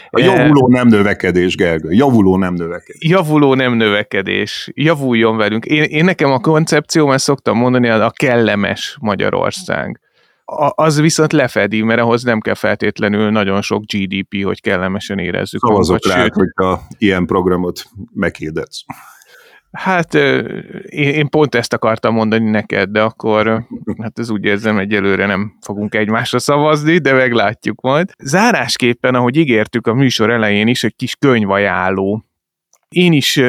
A 0.10 0.20
javuló 0.20 0.68
nem 0.68 0.88
növekedés, 0.88 1.56
Gergő. 1.56 1.92
Javuló 1.92 2.38
nem 2.38 2.54
növekedés. 2.54 3.10
Javuló 3.10 3.54
nem 3.54 3.74
növekedés. 3.74 4.70
Javuljon 4.74 5.38
velünk. 5.38 5.66
Én, 5.66 5.84
én 5.84 6.06
nekem 6.06 6.32
a 6.32 6.40
koncepció, 6.40 7.12
ezt 7.12 7.24
szoktam 7.24 7.58
mondani, 7.58 7.90
a 7.90 8.12
kellemes 8.16 8.98
Magyarország. 9.02 10.00
A, 10.46 10.84
az 10.84 11.00
viszont 11.00 11.32
lefedi, 11.32 11.82
mert 11.82 12.00
ahhoz 12.00 12.24
nem 12.24 12.40
kell 12.40 12.54
feltétlenül 12.54 13.30
nagyon 13.30 13.62
sok 13.62 13.84
GDP, 13.86 14.44
hogy 14.44 14.62
kellemesen 14.62 15.20
érezzük. 15.20 15.60
Szavazok 15.60 16.08
rá, 16.08 16.28
hogyha 16.34 16.82
ilyen 16.98 17.26
programot 17.26 17.84
meghirdetsz. 18.14 18.84
Hát 19.72 20.14
én 20.90 21.30
pont 21.30 21.56
ezt 21.56 21.74
akartam 21.74 22.14
mondani 22.14 22.50
neked, 22.50 22.90
de 22.90 23.02
akkor 23.02 23.66
hát 24.02 24.20
ez 24.20 24.30
úgy 24.30 24.44
érzem, 24.44 24.78
egyelőre 24.78 25.26
nem 25.26 25.58
fogunk 25.62 25.96
egymásra 25.96 26.40
szavazni, 26.40 26.98
de 26.98 27.14
meglátjuk 27.14 27.82
majd. 27.82 28.12
Zárásképpen, 28.18 29.16
ahogy 29.16 29.38
ígértük 29.38 29.88
a 29.88 29.94
műsor 29.94 30.30
elején 30.30 30.68
is, 30.68 30.84
egy 30.84 30.96
kis 30.96 31.16
könyvajánló. 31.16 32.24
Én 32.90 33.14
is 33.14 33.40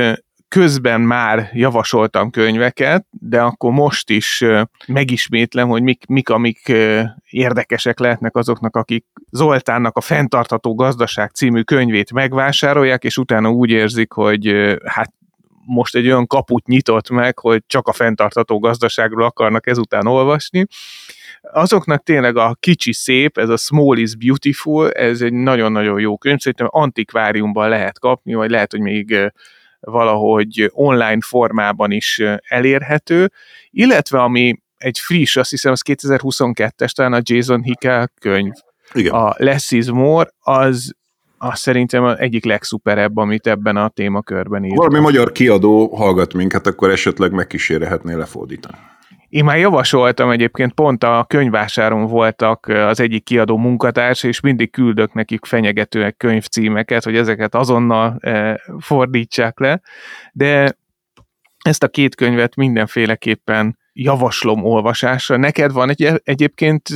közben 0.49 1.01
már 1.01 1.51
javasoltam 1.53 2.31
könyveket, 2.31 3.07
de 3.11 3.41
akkor 3.41 3.73
most 3.73 4.11
is 4.11 4.45
megismétlem, 4.87 5.69
hogy 5.69 5.83
mik, 5.83 6.07
mik 6.07 6.29
amik 6.29 6.73
érdekesek 7.31 7.99
lehetnek 7.99 8.37
azoknak, 8.37 8.77
akik 8.77 9.05
Zoltánnak 9.31 9.97
a 9.97 10.01
Fentartató 10.01 10.75
Gazdaság 10.75 11.31
című 11.31 11.61
könyvét 11.61 12.13
megvásárolják, 12.13 13.05
és 13.05 13.17
utána 13.19 13.51
úgy 13.51 13.71
érzik, 13.71 14.13
hogy 14.13 14.77
hát 14.85 15.13
most 15.67 15.97
egy 15.97 16.07
olyan 16.07 16.27
kaput 16.27 16.67
nyitott 16.67 17.11
meg, 17.11 17.39
hogy 17.39 17.63
csak 17.67 17.89
a 17.89 17.93
fenntartató 17.93 18.59
gazdaságról 18.59 19.25
akarnak 19.25 19.67
ezután 19.67 20.07
olvasni. 20.07 20.67
Azoknak 21.41 22.03
tényleg 22.03 22.37
a 22.37 22.57
kicsi 22.61 22.93
szép, 22.93 23.39
ez 23.39 23.49
a 23.49 23.57
Small 23.57 23.97
is 23.97 24.17
Beautiful, 24.17 24.91
ez 24.91 25.21
egy 25.21 25.33
nagyon-nagyon 25.33 26.01
jó 26.01 26.19
könyv, 26.19 26.39
szerintem 26.39 26.69
antikváriumban 26.71 27.69
lehet 27.69 27.99
kapni, 27.99 28.35
vagy 28.35 28.51
lehet, 28.51 28.71
hogy 28.71 28.81
még 28.81 29.33
valahogy 29.81 30.71
online 30.73 31.21
formában 31.21 31.91
is 31.91 32.23
elérhető, 32.49 33.31
illetve 33.71 34.23
ami 34.23 34.61
egy 34.77 34.99
friss, 34.99 35.37
azt 35.37 35.51
hiszem 35.51 35.73
az 35.73 35.83
2022-es, 35.85 36.91
talán 36.91 37.13
a 37.13 37.21
Jason 37.23 37.63
Hickel 37.63 38.11
könyv, 38.21 38.53
Igen. 38.93 39.13
a 39.13 39.35
Less 39.37 39.71
is 39.71 39.91
More, 39.91 40.31
az 40.39 40.95
az 41.43 41.59
szerintem 41.59 42.05
az 42.05 42.19
egyik 42.19 42.45
legszuperebb, 42.45 43.17
amit 43.17 43.47
ebben 43.47 43.77
a 43.77 43.89
témakörben 43.89 44.65
írt. 44.65 44.77
Valami 44.77 44.99
magyar 44.99 45.33
kiadó 45.33 45.95
hallgat 45.95 46.35
minket, 46.35 46.67
akkor 46.67 46.91
esetleg 46.91 47.33
megkísérhetné 47.33 48.15
lefordítani. 48.15 48.77
Én 49.29 49.45
már 49.45 49.59
javasoltam 49.59 50.31
egyébként, 50.31 50.73
pont 50.73 51.05
a 51.05 51.25
könyvásáron 51.29 52.07
voltak 52.07 52.67
az 52.67 53.01
egyik 53.01 53.25
kiadó 53.25 53.57
munkatársa, 53.57 54.29
és 54.29 54.41
mindig 54.41 54.71
küldök 54.71 55.13
nekik 55.13 55.45
fenyegetőek 55.45 56.17
könyvcímeket, 56.17 57.05
hogy 57.05 57.17
ezeket 57.17 57.55
azonnal 57.55 58.21
fordítsák 58.79 59.59
le, 59.61 59.81
de 60.33 60.77
ezt 61.65 61.83
a 61.83 61.89
két 61.89 62.15
könyvet 62.15 62.57
mindenféleképpen 62.57 63.79
javaslom 63.93 64.65
olvasásra. 64.65 65.37
Neked 65.37 65.73
van 65.73 65.91
egy, 65.91 66.21
egyébként 66.25 66.89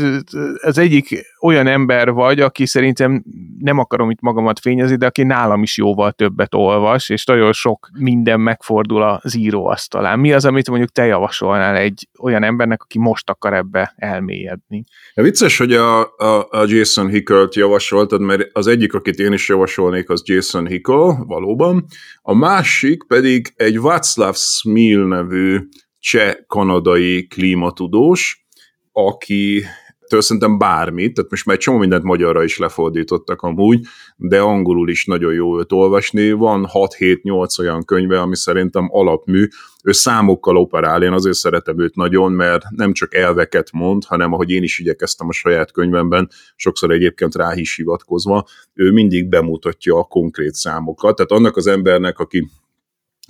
az 0.61 0.79
egyik 0.79 1.27
olyan 1.41 1.67
ember 1.67 2.11
vagy, 2.11 2.41
aki 2.41 2.67
szerintem 2.67 3.25
nem 3.59 3.79
akarom 3.79 4.11
itt 4.11 4.21
magamat 4.21 4.59
fényezni, 4.59 4.97
de 4.97 5.07
aki 5.07 5.23
nálam 5.23 5.63
is 5.63 5.77
jóval 5.77 6.13
többet 6.13 6.55
olvas, 6.55 7.09
és 7.09 7.25
nagyon 7.25 7.53
sok 7.53 7.89
minden 7.99 8.41
megfordul 8.41 9.03
az 9.03 9.37
íróasztalán. 9.37 10.19
Mi 10.19 10.33
az, 10.33 10.45
amit 10.45 10.69
mondjuk 10.69 10.91
te 10.91 11.07
javasolnál 11.07 11.77
egy 11.77 12.09
olyan 12.21 12.43
embernek, 12.43 12.83
aki 12.83 12.99
most 12.99 13.31
akar 13.31 13.55
ebbe 13.55 13.95
elmélyedni? 13.97 14.85
Ja, 15.15 15.23
vicces, 15.23 15.59
hogy 15.59 15.73
a, 15.73 16.01
a, 16.01 16.47
a 16.51 16.65
Jason 16.67 17.09
Hickelt 17.09 17.55
javasoltad, 17.55 18.21
mert 18.21 18.49
az 18.53 18.67
egyik, 18.67 18.95
akit 18.95 19.19
én 19.19 19.33
is 19.33 19.49
javasolnék, 19.49 20.11
az 20.11 20.23
Jason 20.25 20.67
Hickel, 20.67 21.25
valóban. 21.27 21.85
A 22.23 22.35
másik 22.35 23.05
pedig 23.07 23.53
egy 23.57 23.81
Václav 23.81 24.35
Smil 24.35 25.07
nevű 25.07 25.59
cseh-kanadai 26.07 27.27
klímatudós, 27.27 28.47
aki 28.93 29.65
től 30.09 30.21
szerintem 30.21 30.59
bármit, 30.59 31.15
tehát 31.15 31.31
most 31.31 31.47
már 31.47 31.57
csomó 31.57 31.79
mindent 31.79 32.03
magyarra 32.03 32.45
is 32.45 32.59
lefordítottak 32.59 33.43
amúgy, 33.43 33.81
de 34.17 34.41
angolul 34.41 34.91
is 34.91 35.05
nagyon 35.05 35.33
jó 35.33 35.59
őt 35.59 35.73
olvasni. 35.73 36.33
Van 36.33 36.69
6-7-8 36.73 37.61
olyan 37.61 37.85
könyve, 37.85 38.21
ami 38.21 38.37
szerintem 38.37 38.89
alapmű. 38.91 39.47
Ő 39.85 39.93
számokkal 39.93 40.57
operál, 40.57 41.03
én 41.03 41.13
azért 41.13 41.37
szeretem 41.37 41.81
őt 41.81 41.95
nagyon, 41.95 42.33
mert 42.33 42.65
nem 42.71 42.93
csak 42.93 43.15
elveket 43.15 43.73
mond, 43.73 44.05
hanem 44.05 44.33
ahogy 44.33 44.51
én 44.51 44.63
is 44.63 44.79
igyekeztem 44.79 45.29
a 45.29 45.33
saját 45.33 45.73
könyvemben, 45.73 46.29
sokszor 46.57 46.91
egyébként 46.91 47.35
rá 47.35 47.55
is 47.55 47.77
hivatkozva, 47.77 48.47
ő 48.75 48.91
mindig 48.91 49.29
bemutatja 49.29 49.99
a 49.99 50.05
konkrét 50.05 50.53
számokat. 50.53 51.17
Tehát 51.17 51.31
annak 51.31 51.57
az 51.57 51.67
embernek, 51.67 52.19
aki 52.19 52.49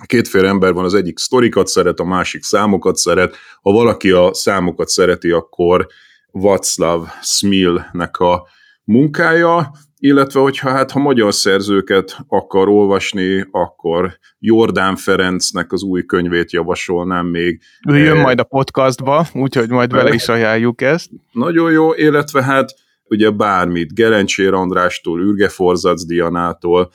kétféle 0.05 0.47
ember 0.47 0.73
van, 0.73 0.83
az 0.83 0.93
egyik 0.93 1.17
sztorikat 1.17 1.67
szeret, 1.67 1.99
a 1.99 2.05
másik 2.05 2.43
számokat 2.43 2.95
szeret. 2.95 3.35
Ha 3.61 3.71
valaki 3.71 4.11
a 4.11 4.33
számokat 4.33 4.87
szereti, 4.87 5.31
akkor 5.31 5.87
Václav 6.31 7.07
Smilnek 7.21 8.17
a 8.17 8.47
munkája, 8.83 9.71
illetve 9.99 10.39
hogyha 10.39 10.69
hát 10.69 10.91
ha 10.91 10.99
magyar 10.99 11.33
szerzőket 11.33 12.17
akar 12.27 12.67
olvasni, 12.67 13.47
akkor 13.51 14.17
Jordán 14.39 14.95
Ferencnek 14.95 15.71
az 15.71 15.83
új 15.83 16.05
könyvét 16.05 16.51
javasolnám 16.51 17.25
még. 17.25 17.61
Ő 17.89 17.97
jön 17.97 18.17
e, 18.17 18.21
majd 18.21 18.39
a 18.39 18.43
podcastba, 18.43 19.27
úgyhogy 19.33 19.69
majd 19.69 19.91
vele 19.91 20.13
is 20.13 20.27
ajánljuk 20.27 20.81
ezt. 20.81 21.09
Nagyon 21.31 21.71
jó, 21.71 21.93
illetve 21.93 22.43
hát 22.43 22.73
ugye 23.03 23.29
bármit, 23.29 23.93
Gerencsér 23.93 24.53
Andrástól, 24.53 25.21
Ürge 25.21 25.49
Forzac 25.49 26.05
Dianától, 26.05 26.91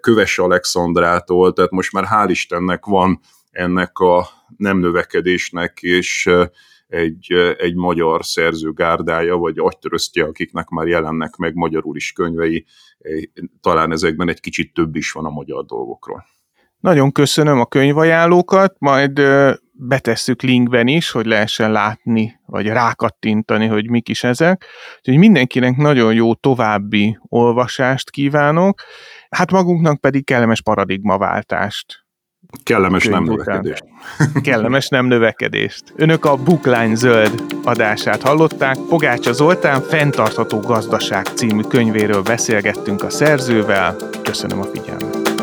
Köves 0.00 0.38
Alexandrától, 0.38 1.52
tehát 1.52 1.70
most 1.70 1.92
már 1.92 2.04
hál' 2.10 2.30
Istennek 2.30 2.84
van 2.84 3.20
ennek 3.50 3.98
a 3.98 4.28
nem 4.56 4.78
növekedésnek, 4.78 5.78
és 5.80 6.30
egy, 6.86 7.32
egy 7.58 7.74
magyar 7.74 8.24
szerző 8.24 8.72
gárdája, 8.72 9.36
vagy 9.36 9.58
agytöröztje, 9.58 10.24
akiknek 10.24 10.68
már 10.68 10.86
jelennek 10.86 11.36
meg 11.36 11.54
magyarul 11.54 11.96
is 11.96 12.12
könyvei, 12.12 12.64
talán 13.60 13.92
ezekben 13.92 14.28
egy 14.28 14.40
kicsit 14.40 14.74
több 14.74 14.96
is 14.96 15.12
van 15.12 15.24
a 15.24 15.30
magyar 15.30 15.64
dolgokról. 15.64 16.24
Nagyon 16.80 17.12
köszönöm 17.12 17.60
a 17.60 17.66
könyvajánlókat, 17.66 18.76
majd 18.78 19.20
betesszük 19.72 20.42
linkben 20.42 20.86
is, 20.86 21.10
hogy 21.10 21.26
lehessen 21.26 21.72
látni, 21.72 22.40
vagy 22.46 22.66
rákattintani, 22.66 23.66
hogy 23.66 23.90
mik 23.90 24.08
is 24.08 24.24
ezek. 24.24 24.66
Úgyhogy 24.98 25.16
mindenkinek 25.16 25.76
nagyon 25.76 26.14
jó 26.14 26.34
további 26.34 27.18
olvasást 27.28 28.10
kívánok, 28.10 28.82
hát 29.34 29.50
magunknak 29.50 30.00
pedig 30.00 30.24
kellemes 30.24 30.62
paradigmaváltást. 30.62 32.02
Kellemes 32.62 33.04
nem 33.04 33.24
növekedést. 33.24 33.84
Kellemes 34.42 34.88
nem 34.88 35.06
növekedést. 35.06 35.82
Önök 35.96 36.24
a 36.24 36.36
Bookline 36.36 36.94
zöld 36.94 37.44
adását 37.64 38.22
hallották. 38.22 38.76
Pogácsa 38.88 39.32
Zoltán 39.32 39.80
fenntartható 39.80 40.58
gazdaság 40.58 41.26
című 41.26 41.62
könyvéről 41.62 42.22
beszélgettünk 42.22 43.02
a 43.02 43.10
szerzővel. 43.10 43.96
Köszönöm 44.22 44.60
a 44.60 44.64
figyelmet. 44.64 45.33